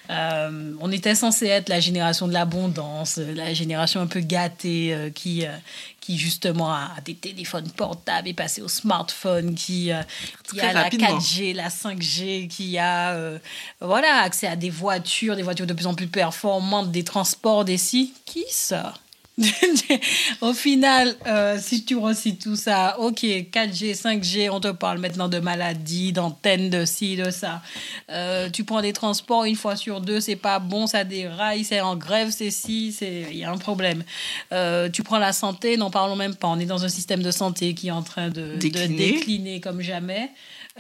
Euh, 0.09 0.73
on 0.79 0.91
était 0.91 1.15
censé 1.15 1.47
être 1.47 1.69
la 1.69 1.79
génération 1.79 2.27
de 2.27 2.33
l'abondance, 2.33 3.17
euh, 3.17 3.33
la 3.33 3.53
génération 3.53 4.01
un 4.01 4.07
peu 4.07 4.19
gâtée 4.19 4.93
euh, 4.93 5.09
qui, 5.09 5.45
euh, 5.45 5.49
qui 6.01 6.17
justement 6.17 6.71
a 6.71 6.89
des 7.03 7.15
téléphones 7.15 7.69
portables 7.71 8.27
et 8.27 8.33
passé 8.33 8.61
au 8.61 8.67
smartphone, 8.67 9.55
qui, 9.55 9.91
a 9.91 10.05
la 10.55 10.83
rapidement. 10.83 11.17
4G, 11.17 11.55
la 11.55 11.69
5G, 11.69 12.47
qui 12.47 12.77
a 12.77 13.39
voilà, 13.81 14.21
accès 14.21 14.47
à 14.47 14.55
des 14.55 14.69
voitures, 14.69 15.35
des 15.35 15.43
voitures 15.43 15.67
de 15.67 15.73
plus 15.73 15.87
en 15.87 15.93
plus 15.93 16.07
performantes, 16.07 16.91
des 16.91 17.03
transports, 17.03 17.65
des 17.65 17.77
si. 17.77 18.13
Qui 18.25 18.45
ça 18.49 18.93
Au 20.41 20.53
final, 20.53 21.15
euh, 21.27 21.57
si 21.61 21.85
tu 21.85 21.95
recites 21.95 22.41
tout 22.41 22.55
ça, 22.55 22.99
ok, 22.99 23.21
4G, 23.21 23.93
5G, 23.93 24.49
on 24.49 24.59
te 24.59 24.69
parle 24.69 24.97
maintenant 24.97 25.29
de 25.29 25.38
maladies, 25.39 26.11
d'antennes, 26.11 26.71
de 26.71 26.85
ci, 26.85 27.15
de 27.15 27.29
ça. 27.29 27.61
Euh, 28.09 28.49
tu 28.49 28.63
prends 28.63 28.81
des 28.81 28.93
transports 28.93 29.45
une 29.45 29.55
fois 29.55 29.75
sur 29.75 30.01
deux, 30.01 30.19
c'est 30.19 30.35
pas 30.35 30.57
bon, 30.57 30.88
ça 30.88 31.03
déraille, 31.03 31.63
c'est 31.63 31.81
en 31.81 31.95
grève, 31.95 32.31
c'est 32.31 32.49
ci, 32.49 32.95
il 33.01 33.38
y 33.38 33.43
a 33.43 33.51
un 33.51 33.57
problème. 33.57 34.03
Euh, 34.51 34.89
tu 34.89 35.03
prends 35.03 35.19
la 35.19 35.33
santé, 35.33 35.77
n'en 35.77 35.91
parlons 35.91 36.15
même 36.15 36.35
pas. 36.35 36.47
On 36.47 36.59
est 36.59 36.65
dans 36.65 36.83
un 36.83 36.89
système 36.89 37.21
de 37.21 37.31
santé 37.31 37.75
qui 37.75 37.89
est 37.89 37.91
en 37.91 38.03
train 38.03 38.29
de 38.29 38.38
de 38.38 38.55
Décliner. 38.55 39.11
décliner 39.11 39.59
comme 39.59 39.81
jamais. 39.81 40.31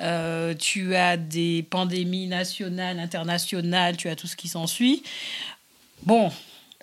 Euh, 0.01 0.53
tu 0.53 0.95
as 0.95 1.17
des 1.17 1.65
pandémies 1.69 2.27
nationales, 2.27 2.99
internationales, 2.99 3.97
tu 3.97 4.09
as 4.09 4.15
tout 4.15 4.27
ce 4.27 4.35
qui 4.35 4.47
s'ensuit. 4.47 5.03
Bon, 6.03 6.31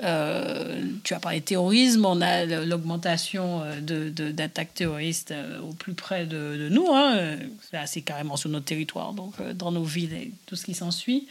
euh, 0.02 0.82
tu 1.04 1.14
as 1.14 1.20
parlé 1.20 1.40
de 1.40 1.44
terrorisme, 1.44 2.04
on 2.04 2.20
a 2.20 2.44
l'augmentation 2.44 3.62
euh, 3.62 3.80
de- 3.80 4.08
de- 4.10 4.32
d'attaques 4.32 4.74
terroristes 4.74 5.30
euh, 5.30 5.60
au 5.60 5.72
plus 5.72 5.94
près 5.94 6.26
de, 6.26 6.56
de 6.56 6.68
nous. 6.68 6.88
Hein. 6.92 7.36
Là, 7.72 7.86
c'est 7.86 8.00
carrément 8.02 8.36
sur 8.36 8.50
notre 8.50 8.64
territoire, 8.64 9.12
donc 9.12 9.34
dans 9.54 9.70
nos 9.70 9.84
villes 9.84 10.12
et 10.12 10.32
tout 10.46 10.56
ce 10.56 10.64
qui 10.64 10.74
s'ensuit. 10.74 11.26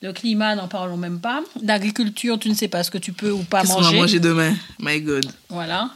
Le 0.00 0.12
climat, 0.12 0.56
n'en 0.56 0.66
parlons 0.66 0.96
même 0.96 1.20
pas. 1.20 1.42
L'agriculture, 1.62 2.36
tu 2.38 2.48
ne 2.48 2.54
sais 2.54 2.66
pas 2.66 2.82
ce 2.82 2.90
que 2.90 2.98
tu 2.98 3.12
peux 3.12 3.30
ou 3.30 3.44
pas 3.44 3.60
Qu'est-ce 3.60 3.72
qu'on 3.74 3.80
va 3.80 3.86
manger. 3.86 4.00
manger 4.00 4.20
demain? 4.20 4.52
My 4.80 5.00
God. 5.00 5.24
Voilà. 5.48 5.90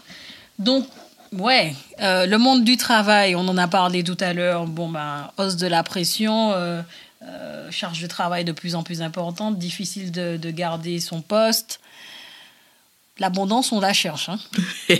Donc, 0.61 0.87
ouais, 1.33 1.75
euh, 2.01 2.25
le 2.27 2.39
monde 2.39 2.63
du 2.63 2.77
travail, 2.77 3.35
on 3.35 3.41
en 3.49 3.59
a 3.59 3.67
parlé 3.67 4.05
tout 4.05 4.17
à 4.21 4.33
l'heure. 4.33 4.67
Bon, 4.67 4.89
ben, 4.89 5.29
hausse 5.39 5.57
de 5.57 5.67
la 5.67 5.83
pression, 5.83 6.53
euh, 6.53 6.83
charge 7.73 8.01
de 8.01 8.07
travail 8.07 8.45
de 8.45 8.53
plus 8.53 8.77
en 8.77 8.85
plus 8.85 9.03
importante, 9.03 9.59
difficile 9.59 10.13
de, 10.13 10.37
de 10.37 10.51
garder 10.53 11.01
son 11.01 11.21
poste. 11.21 11.81
L'abondance, 13.19 13.73
on 13.73 13.81
la 13.81 13.95
cherche. 13.95 14.29
hein. 14.29 14.39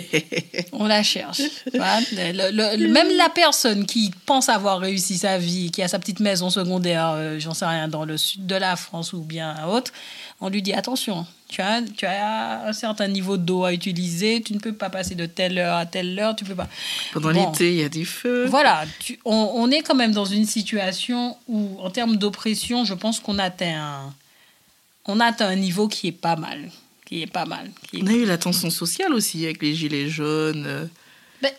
On 0.73 0.87
la 0.87 1.03
cherche. 1.03 1.43
Voilà. 1.75 2.01
Le- 2.13 2.51
le- 2.51 2.77
le- 2.77 2.89
même 2.89 3.09
la 3.17 3.29
personne 3.29 3.85
qui 3.85 4.11
pense 4.25 4.49
avoir 4.49 4.79
réussi 4.81 5.19
sa 5.19 5.37
vie, 5.37 5.71
qui 5.71 5.83
a 5.83 5.89
sa 5.89 5.99
petite 5.99 6.21
maison 6.21 6.49
secondaire, 6.49 7.11
euh, 7.11 7.39
j'en 7.39 7.53
sais 7.53 7.67
rien, 7.67 7.89
dans 7.89 8.05
le 8.07 8.17
sud 8.17 8.47
de 8.47 8.55
la 8.55 8.77
France 8.77 9.13
ou 9.13 9.21
bien 9.21 9.55
autre, 9.67 9.93
on 10.41 10.49
lui 10.49 10.63
dit 10.63 10.73
attention, 10.73 11.27
tu 11.49 11.61
as, 11.61 11.83
tu 11.83 12.07
as 12.07 12.67
un 12.67 12.73
certain 12.73 13.09
niveau 13.09 13.37
d'eau 13.37 13.65
à 13.65 13.73
utiliser, 13.75 14.43
tu 14.43 14.55
ne 14.55 14.61
peux 14.61 14.73
pas 14.75 14.89
passer 14.91 15.15
de 15.15 15.27
telle 15.27 15.59
heure 15.59 15.77
à 15.77 15.85
telle 15.87 16.19
heure, 16.19 16.35
tu 16.37 16.45
peux 16.45 16.55
pas. 16.55 16.69
Pendant 17.13 17.33
Bon. 17.33 17.51
l'été, 17.51 17.71
il 17.73 17.81
y 17.81 17.85
a 17.85 17.89
des 17.91 18.05
feux. 18.07 18.47
Voilà, 18.47 18.85
tu- 18.99 19.19
on, 19.27 19.51
on 19.55 19.71
est 19.71 19.81
quand 19.83 19.95
même 19.95 20.13
dans 20.13 20.25
une 20.27 20.47
situation 20.47 21.37
où, 21.49 21.79
en 21.83 21.91
termes 21.91 22.17
d'oppression, 22.17 22.85
je 22.87 22.95
pense 22.95 23.21
qu'on 23.21 23.39
atteint, 23.39 23.77
un- 23.79 24.15
on 25.07 25.21
atteint 25.21 25.49
un 25.49 25.57
niveau 25.57 25.87
qui 25.89 26.09
est 26.09 26.13
pas 26.13 26.37
mal, 26.37 26.71
qui 27.07 27.23
est 27.23 27.27
pas 27.27 27.47
mal. 27.47 27.71
qui 27.91 28.03
On 28.03 28.07
a 28.07 28.13
eu 28.13 28.27
la 28.27 28.37
tension 28.37 28.69
sociale 28.69 29.15
aussi 29.15 29.45
avec 29.45 29.63
les 29.63 29.75
gilets 29.75 30.11
jaunes. 30.11 30.65
euh, 30.67 30.87
Ben, 31.41 31.53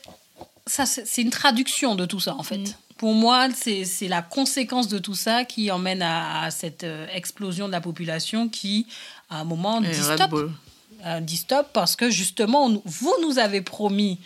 ça, 0.68 0.86
c'est 0.86 1.22
une 1.22 1.32
traduction 1.32 1.96
de 1.96 2.06
tout 2.06 2.20
ça, 2.20 2.36
en 2.36 2.44
fait. 2.44 2.78
Pour 2.98 3.14
moi, 3.14 3.48
c'est 3.56 4.08
la 4.08 4.22
conséquence 4.22 4.88
de 4.88 4.98
tout 4.98 5.16
ça 5.16 5.46
qui 5.46 5.72
emmène 5.72 6.02
à, 6.02 6.50
cette 6.52 6.84
euh, 6.84 7.08
explosion 7.14 7.68
de 7.68 7.72
la 7.72 7.82
population 7.82 8.50
qui, 8.50 8.88
à 9.30 9.40
un 9.40 9.44
moment, 9.44 9.82
dit 9.82 9.94
stop. 9.94 10.52
Euh, 11.06 11.20
dit 11.20 11.38
stop 11.38 11.68
parce 11.74 11.96
que 11.96 12.10
justement, 12.10 12.82
vous 12.86 13.14
nous 13.22 13.38
avez 13.38 13.62
promis 13.62 14.20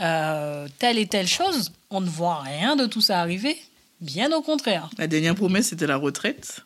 euh, 0.00 0.68
telle 0.78 0.98
et 0.98 1.06
telle 1.06 1.26
chose. 1.26 1.72
On 1.88 2.02
ne 2.02 2.08
voit 2.08 2.40
rien 2.40 2.76
de 2.76 2.86
tout 2.86 3.00
ça 3.00 3.20
arriver. 3.20 3.56
Bien 4.00 4.30
au 4.32 4.42
contraire. 4.42 4.90
La 4.98 5.06
dernière 5.06 5.34
promesse, 5.34 5.68
c'était 5.68 5.86
la 5.86 5.96
retraite. 5.96 6.60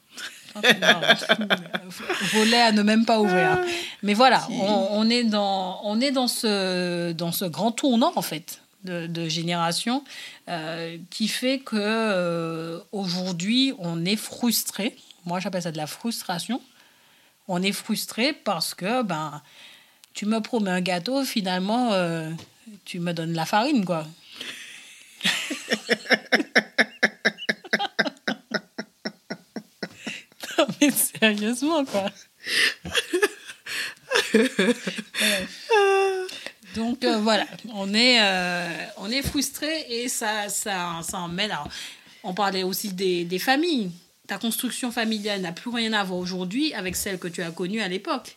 Volet 2.33 2.61
à 2.61 2.73
ne 2.73 2.83
même 2.83 3.05
pas 3.05 3.21
ouvrir. 3.21 3.59
Mais 4.03 4.15
voilà, 4.15 4.47
on, 4.51 5.09
est 5.11 5.25
dans, 5.25 5.81
on 5.85 6.01
est 6.01 6.13
dans 6.13 6.29
ce, 6.29 7.13
dans 7.13 7.33
ce 7.33 7.45
grand 7.45 7.73
tournant, 7.73 8.13
en 8.17 8.23
fait, 8.23 8.61
de, 8.85 9.29
génération, 9.29 10.05
euh, 10.49 10.99
qui 11.11 11.29
fait 11.29 11.59
que 11.59 11.77
euh, 11.77 12.81
aujourd'hui, 12.93 13.75
on 13.79 14.05
est 14.05 14.17
frustré. 14.17 14.97
Moi, 15.25 15.41
j'appelle 15.41 15.63
ça 15.63 15.73
de 15.73 15.77
la 15.77 15.87
frustration. 15.87 16.61
On 17.49 17.63
est 17.63 17.73
frustré 17.73 18.33
parce 18.33 18.75
que, 18.75 19.03
ben, 19.03 19.43
tu 20.13 20.27
me 20.27 20.41
promets 20.41 20.71
un 20.71 20.81
gâteau, 20.81 21.25
finalement, 21.25 21.93
euh, 21.93 22.31
tu 22.85 23.01
me 23.01 23.13
donnes 23.13 23.33
la 23.33 23.47
farine, 23.47 23.85
quoi. 23.85 24.07
mais 30.81 30.91
sérieusement, 31.21 31.85
quoi. 31.85 32.11
Donc 36.75 37.05
euh, 37.05 37.19
voilà, 37.19 37.47
on 37.73 37.95
est, 37.95 38.21
euh, 38.21 38.87
on 38.99 39.11
est 39.11 39.23
frustré 39.23 39.87
et 39.89 40.09
ça, 40.09 40.49
ça, 40.49 41.01
ça 41.03 41.19
emmène. 41.19 41.51
Alors, 41.51 41.69
on 42.25 42.35
parlait 42.35 42.63
aussi 42.63 42.93
des, 42.93 43.39
familles. 43.39 43.91
Ta 44.27 44.39
construction 44.39 44.91
familiale 44.91 45.41
n'a 45.43 45.53
plus 45.53 45.71
rien 45.71 45.93
à 45.93 46.03
voir 46.03 46.19
aujourd'hui 46.19 46.73
avec 46.75 46.97
celle 46.97 47.19
que 47.19 47.29
tu 47.29 47.43
as 47.43 47.51
connue 47.51 47.81
à 47.81 47.89
l'époque. 47.89 48.37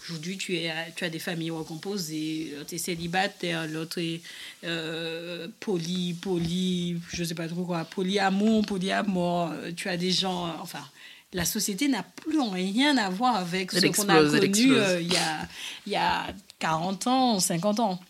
Aujourd'hui, 0.00 0.38
tu, 0.38 0.56
tu 0.94 1.04
as 1.04 1.10
des 1.10 1.18
familles 1.18 1.50
recomposées, 1.50 2.54
tu 2.68 2.76
es 2.76 2.78
célibataire, 2.78 3.66
l'autre 3.66 3.98
est 3.98 4.20
euh, 4.62 5.48
poly, 5.58 6.14
poly, 6.14 6.98
je 7.12 7.24
sais 7.24 7.34
pas 7.34 7.48
trop 7.48 7.64
quoi, 7.64 7.84
polyamour, 7.84 8.64
polyamour. 8.64 9.50
Tu 9.76 9.88
as 9.88 9.96
des 9.96 10.12
gens, 10.12 10.54
enfin, 10.62 10.84
la 11.32 11.44
société 11.44 11.88
n'a 11.88 12.02
plus 12.02 12.40
rien 12.40 12.96
à 12.96 13.10
voir 13.10 13.36
avec 13.36 13.72
ce 13.72 13.86
qu'on 13.86 14.08
a 14.08 14.22
connu 14.22 14.72
euh, 14.72 15.00
il, 15.00 15.12
y 15.12 15.16
a, 15.16 15.48
il 15.86 15.92
y 15.92 15.96
a 15.96 16.26
40 16.58 17.06
ans, 17.06 17.40
50 17.40 17.80
ans. 17.80 18.00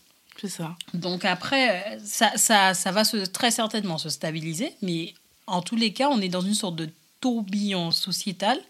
C'est 0.40 0.48
ça. 0.48 0.76
Donc 0.94 1.24
après, 1.24 1.98
ça, 2.04 2.36
ça, 2.36 2.74
ça 2.74 2.92
va 2.92 3.04
se, 3.04 3.16
très 3.16 3.50
certainement 3.50 3.98
se 3.98 4.08
stabiliser, 4.08 4.72
mais 4.82 5.14
en 5.48 5.62
tous 5.62 5.76
les 5.76 5.92
cas, 5.92 6.08
on 6.08 6.20
est 6.20 6.28
dans 6.28 6.42
une 6.42 6.54
sorte 6.54 6.76
de 6.76 6.88
tourbillon 7.20 7.90
sociétal 7.90 8.60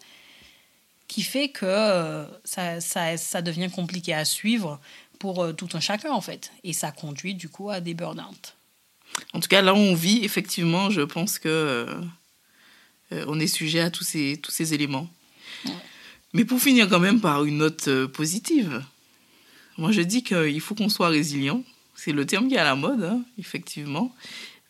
qui 1.07 1.21
fait 1.21 1.49
que 1.49 1.65
euh, 1.65 2.25
ça, 2.43 2.81
ça, 2.81 3.17
ça, 3.17 3.41
devient 3.41 3.69
compliqué 3.69 4.13
à 4.13 4.25
suivre 4.25 4.79
pour 5.17 5.43
euh, 5.43 5.53
tout 5.53 5.69
un 5.73 5.79
chacun, 5.79 6.11
en 6.11 6.21
fait. 6.21 6.51
Et 6.63 6.73
ça 6.73 6.91
conduit, 6.91 7.35
du 7.35 7.49
coup, 7.49 7.69
à 7.69 7.81
des 7.81 7.93
burn-out. 7.93 8.55
En 9.33 9.39
tout 9.39 9.47
cas, 9.47 9.61
là 9.61 9.73
où 9.73 9.77
on 9.77 9.95
vit, 9.95 10.23
effectivement, 10.23 10.89
je 10.89 11.01
pense 11.01 11.39
que 11.39 11.87
euh, 13.11 13.25
on 13.27 13.39
est 13.39 13.47
sujet 13.47 13.79
à 13.79 13.89
tous 13.89 14.03
ces, 14.03 14.39
tous 14.41 14.51
ces 14.51 14.73
éléments. 14.73 15.09
Mais 16.33 16.45
pour 16.45 16.59
finir 16.59 16.87
quand 16.87 16.99
même 16.99 17.19
par 17.19 17.43
une 17.43 17.57
note 17.57 17.87
euh, 17.87 18.07
positive, 18.07 18.83
moi 19.77 19.91
je 19.91 20.01
dis 20.01 20.23
qu'il 20.23 20.61
faut 20.61 20.75
qu'on 20.75 20.89
soit 20.89 21.09
résilient. 21.09 21.63
C'est 21.95 22.11
le 22.11 22.25
terme 22.25 22.47
qui 22.47 22.55
est 22.55 22.59
à 22.59 22.63
la 22.63 22.75
mode, 22.75 23.03
hein, 23.03 23.21
effectivement. 23.37 24.15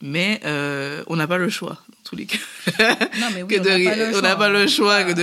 Mais 0.02 0.40
euh, 0.46 1.04
on 1.08 1.18
n'a 1.18 1.28
pas 1.28 1.38
le 1.38 1.50
choix, 1.50 1.84
dans 1.90 2.10
tous 2.10 2.16
les 2.16 2.26
cas. 2.26 2.38
Non, 3.20 3.28
mais 3.34 3.44
oui, 3.44 3.58
on 3.60 4.22
n'a 4.22 4.36
pas, 4.38 4.48
le 4.48 4.66
choix 4.66 5.04
que 5.04 5.12
de, 5.12 5.22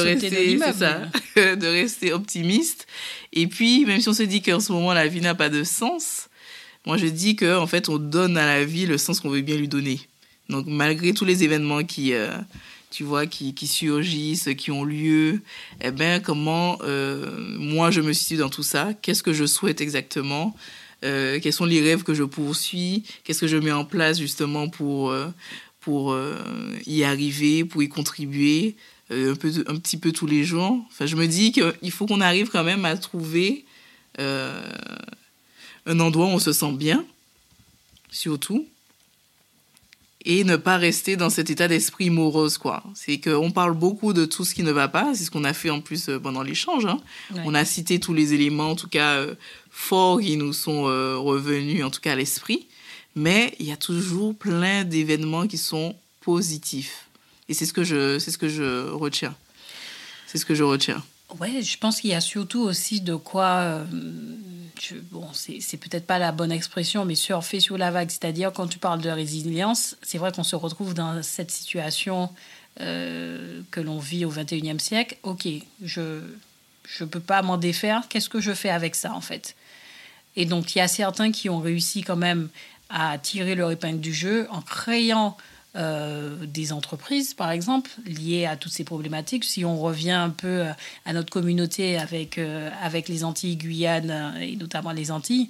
rester, 0.00 0.58
ça, 0.72 1.02
de 1.36 1.66
rester 1.66 2.14
optimiste. 2.14 2.86
Et 3.34 3.46
puis, 3.46 3.84
même 3.84 4.00
si 4.00 4.08
on 4.08 4.14
se 4.14 4.22
dit 4.22 4.40
qu'en 4.40 4.60
ce 4.60 4.72
moment, 4.72 4.94
la 4.94 5.06
vie 5.06 5.20
n'a 5.20 5.34
pas 5.34 5.50
de 5.50 5.62
sens, 5.62 6.28
moi, 6.86 6.96
je 6.96 7.06
dis 7.06 7.36
qu'en 7.36 7.62
en 7.62 7.66
fait, 7.66 7.90
on 7.90 7.98
donne 7.98 8.38
à 8.38 8.46
la 8.46 8.64
vie 8.64 8.86
le 8.86 8.96
sens 8.96 9.20
qu'on 9.20 9.28
veut 9.28 9.42
bien 9.42 9.56
lui 9.56 9.68
donner. 9.68 10.00
Donc 10.48 10.66
malgré 10.66 11.14
tous 11.14 11.24
les 11.24 11.42
événements 11.44 11.84
qui, 11.84 12.12
euh, 12.12 12.36
tu 12.90 13.04
vois, 13.04 13.26
qui, 13.26 13.54
surgissent, 13.66 14.50
qui 14.56 14.70
ont 14.70 14.84
lieu, 14.84 15.40
eh 15.80 15.90
ben 15.90 16.20
comment 16.20 16.78
euh, 16.82 17.30
moi 17.58 17.90
je 17.90 18.00
me 18.00 18.12
situe 18.12 18.36
dans 18.36 18.50
tout 18.50 18.62
ça? 18.62 18.92
Qu'est-ce 18.94 19.22
que 19.22 19.32
je 19.32 19.46
souhaite 19.46 19.80
exactement? 19.80 20.54
Euh, 21.04 21.38
Quels 21.42 21.52
sont 21.52 21.64
les 21.64 21.80
rêves 21.80 22.02
que 22.02 22.14
je 22.14 22.24
poursuis? 22.24 23.04
Qu'est-ce 23.24 23.40
que 23.40 23.46
je 23.46 23.56
mets 23.56 23.72
en 23.72 23.84
place 23.84 24.18
justement 24.18 24.68
pour 24.68 25.14
pour 25.80 26.16
y 26.86 27.04
arriver, 27.04 27.64
pour 27.64 27.82
y 27.82 27.88
contribuer 27.88 28.76
un 29.10 29.34
peu 29.34 29.50
un 29.66 29.76
petit 29.76 29.96
peu 29.96 30.12
tous 30.12 30.26
les 30.26 30.44
jours? 30.44 30.78
Enfin, 30.90 31.06
je 31.06 31.16
me 31.16 31.26
dis 31.26 31.52
qu'il 31.52 31.90
faut 31.90 32.06
qu'on 32.06 32.20
arrive 32.20 32.48
quand 32.48 32.64
même 32.64 32.84
à 32.84 32.96
trouver 32.96 33.64
un 34.18 36.00
endroit 36.00 36.26
où 36.26 36.30
on 36.30 36.38
se 36.38 36.52
sent 36.52 36.72
bien, 36.72 37.04
surtout 38.10 38.66
et 40.24 40.44
ne 40.44 40.56
pas 40.56 40.76
rester 40.76 41.16
dans 41.16 41.30
cet 41.30 41.50
état 41.50 41.68
d'esprit 41.68 42.10
morose 42.10 42.58
quoi. 42.58 42.82
C'est 42.94 43.20
qu'on 43.20 43.50
parle 43.50 43.74
beaucoup 43.74 44.12
de 44.12 44.24
tout 44.24 44.44
ce 44.44 44.54
qui 44.54 44.62
ne 44.62 44.72
va 44.72 44.88
pas 44.88 45.14
c'est 45.14 45.24
ce 45.24 45.30
qu'on 45.30 45.44
a 45.44 45.52
fait 45.52 45.70
en 45.70 45.80
plus 45.80 46.08
euh, 46.08 46.18
pendant 46.18 46.42
l'échange 46.42 46.86
hein. 46.86 46.98
on 47.44 47.54
a 47.54 47.64
cité 47.64 48.00
tous 48.00 48.14
les 48.14 48.32
éléments 48.32 48.70
en 48.70 48.76
tout 48.76 48.88
cas 48.88 49.16
euh, 49.16 49.34
forts 49.70 50.20
qui 50.20 50.36
nous 50.36 50.52
sont 50.52 50.88
euh, 50.88 51.16
revenus 51.18 51.84
en 51.84 51.90
tout 51.90 52.00
cas 52.00 52.12
à 52.12 52.16
l'esprit. 52.16 52.66
Mais 53.16 53.54
il 53.60 53.66
y 53.66 53.72
a 53.72 53.76
toujours 53.76 54.34
plein 54.34 54.82
d'événements 54.82 55.46
qui 55.46 55.56
sont 55.56 55.94
positifs. 56.20 57.06
Et 57.48 57.54
c'est 57.54 57.64
ce 57.66 57.72
que 57.72 57.84
je 57.84 58.18
c'est 58.18 58.32
ce 58.32 58.38
que 58.38 58.48
je 58.48 58.90
retiens. 58.90 59.36
C'est 60.26 60.38
ce 60.38 60.44
que 60.44 60.54
je 60.54 60.64
retiens. 60.64 61.02
Ouais 61.38 61.62
je 61.62 61.78
pense 61.78 62.00
qu'il 62.00 62.10
y 62.10 62.14
a 62.14 62.20
surtout 62.20 62.62
aussi 62.62 63.00
de 63.00 63.14
quoi 63.14 63.84
bon, 65.10 65.28
c'est 65.32 65.76
peut-être 65.76 66.06
pas 66.06 66.18
la 66.18 66.32
bonne 66.32 66.52
expression, 66.52 67.04
mais 67.04 67.14
surfer 67.14 67.60
sur 67.60 67.78
la 67.78 67.90
vague. 67.90 68.10
C'est-à-dire, 68.10 68.52
quand 68.52 68.66
tu 68.66 68.78
parles 68.78 69.00
de 69.00 69.10
résilience, 69.10 69.96
c'est 70.02 70.18
vrai 70.18 70.32
qu'on 70.32 70.44
se 70.44 70.56
retrouve 70.56 70.94
dans 70.94 71.22
cette 71.22 71.50
situation 71.50 72.30
euh, 72.80 73.62
que 73.70 73.80
l'on 73.80 73.98
vit 73.98 74.24
au 74.24 74.32
21e 74.32 74.78
siècle. 74.78 75.16
Ok, 75.22 75.46
je 75.82 76.20
ne 77.00 77.06
peux 77.06 77.20
pas 77.20 77.42
m'en 77.42 77.56
défaire. 77.56 78.02
Qu'est-ce 78.08 78.28
que 78.28 78.40
je 78.40 78.52
fais 78.52 78.70
avec 78.70 78.94
ça, 78.94 79.12
en 79.12 79.20
fait? 79.20 79.54
Et 80.36 80.46
donc, 80.46 80.74
il 80.74 80.78
y 80.78 80.80
a 80.80 80.88
certains 80.88 81.30
qui 81.30 81.48
ont 81.48 81.60
réussi 81.60 82.02
quand 82.02 82.16
même 82.16 82.48
à 82.90 83.18
tirer 83.18 83.54
leur 83.54 83.70
épingle 83.70 84.00
du 84.00 84.12
jeu 84.12 84.46
en 84.50 84.60
créant 84.60 85.36
euh, 85.76 86.36
des 86.46 86.72
entreprises, 86.72 87.34
par 87.34 87.50
exemple, 87.50 87.90
liées 88.06 88.46
à 88.46 88.56
toutes 88.56 88.70
ces 88.70 88.84
problématiques. 88.84 89.42
Si 89.42 89.64
on 89.64 89.76
revient 89.76 90.12
un 90.12 90.30
peu 90.30 90.46
euh, 90.46 90.72
à 91.04 91.12
notre 91.12 91.30
communauté 91.30 91.98
avec, 91.98 92.38
euh, 92.38 92.70
avec 92.80 93.08
les 93.08 93.24
Antilles, 93.24 93.56
Guyane 93.56 94.36
et 94.40 94.54
notamment 94.54 94.92
les 94.92 95.10
Antilles, 95.10 95.48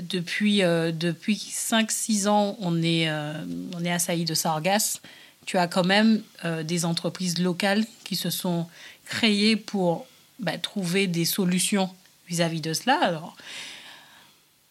depuis, 0.00 0.58
depuis 0.60 1.34
5-6 1.34 2.28
ans, 2.28 2.56
on 2.60 2.82
est, 2.82 3.10
on 3.10 3.84
est 3.84 3.90
assailli 3.90 4.24
de 4.24 4.34
sargasses. 4.34 5.00
Tu 5.44 5.58
as 5.58 5.66
quand 5.66 5.84
même 5.84 6.22
des 6.62 6.84
entreprises 6.84 7.40
locales 7.40 7.84
qui 8.04 8.14
se 8.14 8.30
sont 8.30 8.68
créées 9.06 9.56
pour 9.56 10.06
bah, 10.38 10.56
trouver 10.58 11.08
des 11.08 11.24
solutions 11.24 11.90
vis-à-vis 12.28 12.58
-vis 12.58 12.62
de 12.62 12.74
cela. 12.74 13.20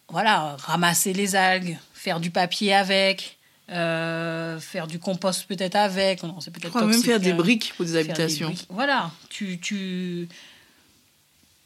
Voilà, 0.08 0.56
ramasser 0.60 1.12
les 1.12 1.36
algues, 1.36 1.76
faire 1.92 2.20
du 2.20 2.30
papier 2.30 2.72
avec, 2.72 3.35
euh, 3.68 4.60
faire 4.60 4.86
du 4.86 5.00
compost 5.00 5.46
peut-être 5.48 5.74
avec, 5.74 6.22
non, 6.22 6.40
c'est 6.40 6.52
peut-être 6.52 6.80
même 6.84 7.02
faire 7.02 7.18
des 7.18 7.32
briques 7.32 7.72
pour 7.76 7.84
des 7.84 7.96
habitations. 7.96 8.54
Voilà, 8.68 9.10
tu, 9.28 9.58
tu, 9.58 10.28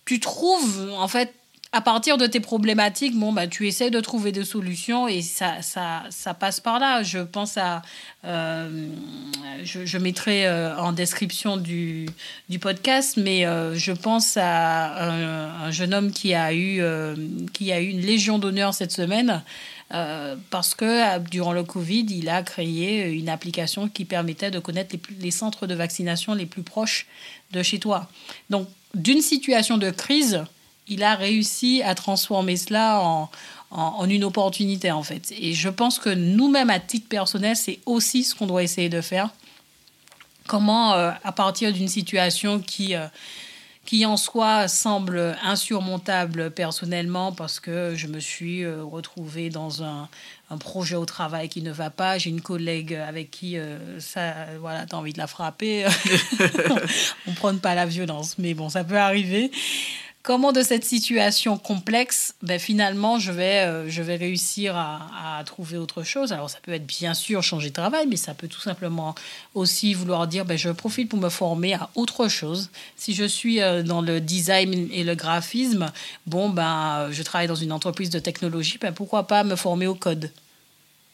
tu 0.06 0.18
trouves 0.18 0.90
en 0.96 1.08
fait 1.08 1.34
à 1.72 1.82
partir 1.82 2.16
de 2.16 2.26
tes 2.26 2.40
problématiques, 2.40 3.14
bon, 3.16 3.32
bah, 3.32 3.46
tu 3.46 3.68
essaies 3.68 3.90
de 3.90 4.00
trouver 4.00 4.32
des 4.32 4.44
solutions 4.44 5.06
et 5.08 5.20
ça, 5.20 5.62
ça, 5.62 6.04
ça 6.08 6.32
passe 6.32 6.58
par 6.58 6.80
là. 6.80 7.02
Je 7.02 7.18
pense 7.18 7.58
à. 7.58 7.82
Euh, 8.24 8.88
je, 9.62 9.84
je, 9.84 9.98
mettrai 9.98 10.48
euh, 10.48 10.76
en 10.78 10.92
description 10.92 11.58
du, 11.58 12.08
du 12.48 12.58
podcast, 12.58 13.18
mais 13.18 13.42
je 13.42 13.92
pense 13.92 14.38
à 14.38 15.04
un, 15.04 15.66
un, 15.66 15.70
jeune 15.70 15.92
homme 15.92 16.10
qui 16.10 16.34
a 16.34 16.54
eu, 16.54 16.82
qui 17.52 17.70
a 17.70 17.80
eu 17.80 17.88
une 17.88 18.00
Légion 18.00 18.38
d'honneur 18.38 18.72
cette 18.72 18.90
semaine. 18.90 19.42
Euh, 19.92 20.36
parce 20.50 20.74
que 20.74 20.84
euh, 20.84 21.18
durant 21.18 21.52
le 21.52 21.64
Covid, 21.64 22.06
il 22.10 22.28
a 22.28 22.42
créé 22.42 23.10
une 23.10 23.28
application 23.28 23.88
qui 23.88 24.04
permettait 24.04 24.50
de 24.50 24.60
connaître 24.60 24.94
les, 25.18 25.30
centres 25.32 25.66
de 25.66 25.74
vaccination 25.74 26.34
les 26.34 26.46
plus 26.46 26.62
proches 26.62 27.06
de 27.52 27.62
chez 27.62 27.80
toi. 27.80 28.08
Donc, 28.50 28.68
d'une 28.94 29.20
situation 29.20 29.78
de 29.78 29.90
crise, 29.90 30.44
il 30.86 31.02
a 31.02 31.16
réussi 31.16 31.82
à 31.82 31.94
transformer 31.94 32.56
cela 32.56 33.00
en, 33.70 34.04
une 34.08 34.24
opportunité, 34.24 34.90
en 34.90 35.02
fait. 35.02 35.32
Et 35.36 35.54
je 35.54 35.68
pense 35.68 35.98
que 35.98 36.10
nous-mêmes, 36.10 36.70
à 36.70 36.80
titre 36.80 37.08
personnel, 37.08 37.56
c'est 37.56 37.78
aussi 37.86 38.24
ce 38.24 38.34
qu'on 38.34 38.46
doit 38.46 38.62
essayer 38.62 38.88
de 38.88 39.00
faire. 39.00 39.30
Comment, 40.46 40.94
euh, 40.94 41.12
à 41.22 41.32
partir 41.32 41.72
d'une 41.72 41.88
situation 41.88 42.58
qui, 42.58 42.94
qui 43.84 44.06
en 44.06 44.16
soi 44.16 44.68
semble 44.68 45.36
insurmontable 45.42 46.50
personnellement 46.50 47.32
parce 47.32 47.60
que 47.60 47.94
je 47.96 48.06
me 48.06 48.20
suis 48.20 48.62
euh, 48.62 48.84
retrouvée 48.84 49.50
dans 49.50 49.82
un, 49.82 50.08
projet 50.58 50.96
au 50.96 51.04
travail 51.04 51.48
qui 51.48 51.62
ne 51.62 51.70
va 51.70 51.90
pas. 51.90 52.18
J'ai 52.18 52.30
une 52.30 52.40
collègue 52.40 52.94
avec 52.94 53.30
qui 53.30 53.56
euh, 53.56 54.00
ça, 54.00 54.46
voilà, 54.58 54.84
t'as 54.84 54.96
envie 54.96 55.12
de 55.12 55.18
la 55.18 55.28
frapper. 55.28 55.86
On 57.28 57.32
prend 57.34 57.56
pas 57.56 57.76
la 57.76 57.86
violence, 57.86 58.36
mais 58.36 58.54
bon, 58.54 58.68
ça 58.68 58.82
peut 58.82 58.98
arriver. 58.98 59.52
Comment 60.22 60.52
de 60.52 60.62
cette 60.62 60.84
situation 60.84 61.56
complexe, 61.56 62.34
ben 62.42 62.58
finalement, 62.58 63.18
je 63.18 63.32
vais, 63.32 63.66
euh, 63.66 63.88
je 63.88 64.02
vais 64.02 64.16
réussir 64.16 64.76
à, 64.76 65.42
trouver 65.46 65.78
autre 65.78 66.02
chose. 66.02 66.34
Alors, 66.34 66.50
ça 66.50 66.58
peut 66.60 66.72
être 66.72 66.86
bien 66.86 67.14
sûr 67.14 67.42
changer 67.42 67.70
de 67.70 67.74
travail, 67.74 68.06
mais 68.06 68.16
ça 68.16 68.34
peut 68.34 68.46
tout 68.46 68.60
simplement 68.60 69.14
aussi 69.54 69.94
vouloir 69.94 70.26
dire, 70.26 70.44
ben, 70.44 70.58
je 70.58 70.68
profite 70.68 71.08
pour 71.08 71.18
me 71.18 71.30
former 71.30 71.72
à 71.72 71.88
autre 71.94 72.28
chose. 72.28 72.68
Si 72.96 73.14
je 73.14 73.24
suis 73.24 73.62
euh, 73.62 73.82
dans 73.82 74.02
le 74.02 74.20
design 74.20 74.90
et 74.92 75.04
le 75.04 75.14
graphisme, 75.14 75.90
bon, 76.26 76.50
ben, 76.50 77.08
je 77.10 77.22
travaille 77.22 77.48
dans 77.48 77.54
une 77.54 77.72
entreprise 77.72 78.10
de 78.10 78.18
technologie, 78.18 78.76
ben, 78.78 78.92
pourquoi 78.92 79.26
pas 79.26 79.42
me 79.42 79.56
former 79.56 79.86
au 79.86 79.94
code? 79.94 80.30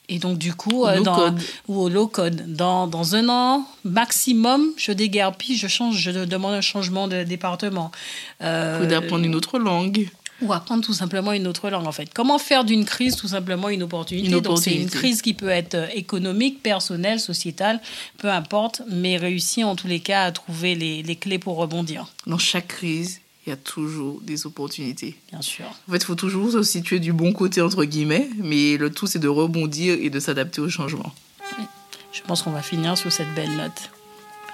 Et 0.09 0.19
donc, 0.19 0.39
du 0.39 0.55
coup, 0.55 0.85
au 0.85 1.01
dans, 1.01 1.17
code. 1.17 1.41
ou 1.69 1.81
au 1.81 1.89
low 1.89 2.07
code, 2.07 2.55
dans, 2.55 2.87
dans 2.87 3.17
un 3.17 3.29
an 3.29 3.67
maximum, 3.85 4.73
je 4.77 4.93
déguerpille, 4.93 5.57
je 5.57 5.67
change, 5.67 5.97
je 5.99 6.11
demande 6.11 6.55
un 6.55 6.61
changement 6.61 7.09
de 7.09 7.25
département. 7.25 7.91
Euh, 8.43 8.83
Ou 8.83 8.87
d'apprendre 8.87 9.25
une 9.25 9.35
autre 9.35 9.59
langue. 9.59 10.09
Ou 10.43 10.53
apprendre 10.53 10.85
tout 10.85 10.93
simplement 10.93 11.33
une 11.33 11.47
autre 11.47 11.71
langue, 11.71 11.87
en 11.87 11.93
fait. 11.93 12.11
Comment 12.15 12.39
faire 12.39 12.65
d'une 12.65 12.85
crise 12.85 13.17
tout 13.17 13.29
simplement 13.29 13.69
une 13.69 13.83
opportunité, 13.83 14.29
Une 14.29 14.41
Donc, 14.41 14.59
c'est 14.59 14.75
une 14.75 14.91
crise 14.91 15.23
qui 15.23 15.35
peut 15.35 15.49
être 15.49 15.75
euh, 15.75 15.87
économique, 15.95 16.63
personnelle, 16.63 17.19
sociétale, 17.19 17.81
peu 18.19 18.31
importe, 18.31 18.83
mais 18.89 19.17
réussir 19.17 19.67
en 19.67 19.75
tous 19.75 19.89
les 19.89 20.01
cas 20.01 20.25
à 20.25 20.33
trouver 20.33 20.75
les, 20.75 21.03
les 21.03 21.17
clés 21.17 21.39
pour 21.39 21.57
rebondir, 21.57 22.07
Dans 22.27 22.39
chaque 22.39 22.69
crise, 22.69 23.21
il 23.47 23.51
y 23.51 23.53
a 23.53 23.57
toujours 23.57 24.21
des 24.23 24.45
opportunités. 24.47 25.17
bien 25.31 25.41
sûr. 25.41 25.67
En 25.89 25.93
fait, 25.93 25.99
il 25.99 26.05
faut 26.05 26.17
toujours 26.17 26.51
se 26.51 26.63
situer 26.65 26.99
du 26.99 27.13
bon 27.13 27.33
côté, 27.33 27.63
entre 27.63 27.85
guillemets, 27.85 28.29
mais 28.39 28.77
le 28.77 28.91
tout, 28.91 29.07
c'est 29.07 29.21
de 29.21 29.29
rebondir 29.29 29.97
et 30.01 30.11
de 30.11 30.19
s'adapter 30.19 30.61
au 30.61 30.69
changement. 30.69 31.13
Je 32.13 32.23
pense 32.23 32.43
qu'on 32.43 32.51
va 32.51 32.63
finir 32.63 32.97
sur 32.97 33.13
cette 33.13 33.33
belle 33.35 33.55
note. 33.57 33.91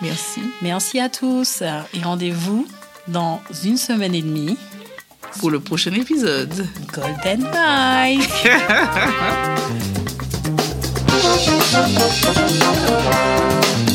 Merci. 0.00 0.40
Merci 0.62 0.98
à 0.98 1.08
tous 1.08 1.62
et 1.62 2.02
rendez-vous 2.02 2.66
dans 3.08 3.40
une 3.64 3.76
semaine 3.76 4.14
et 4.14 4.22
demie. 4.22 4.58
Pour 5.38 5.50
le 5.50 5.60
prochain 5.60 5.92
épisode. 5.92 6.66
Golden 6.92 7.48
you. 8.04 8.22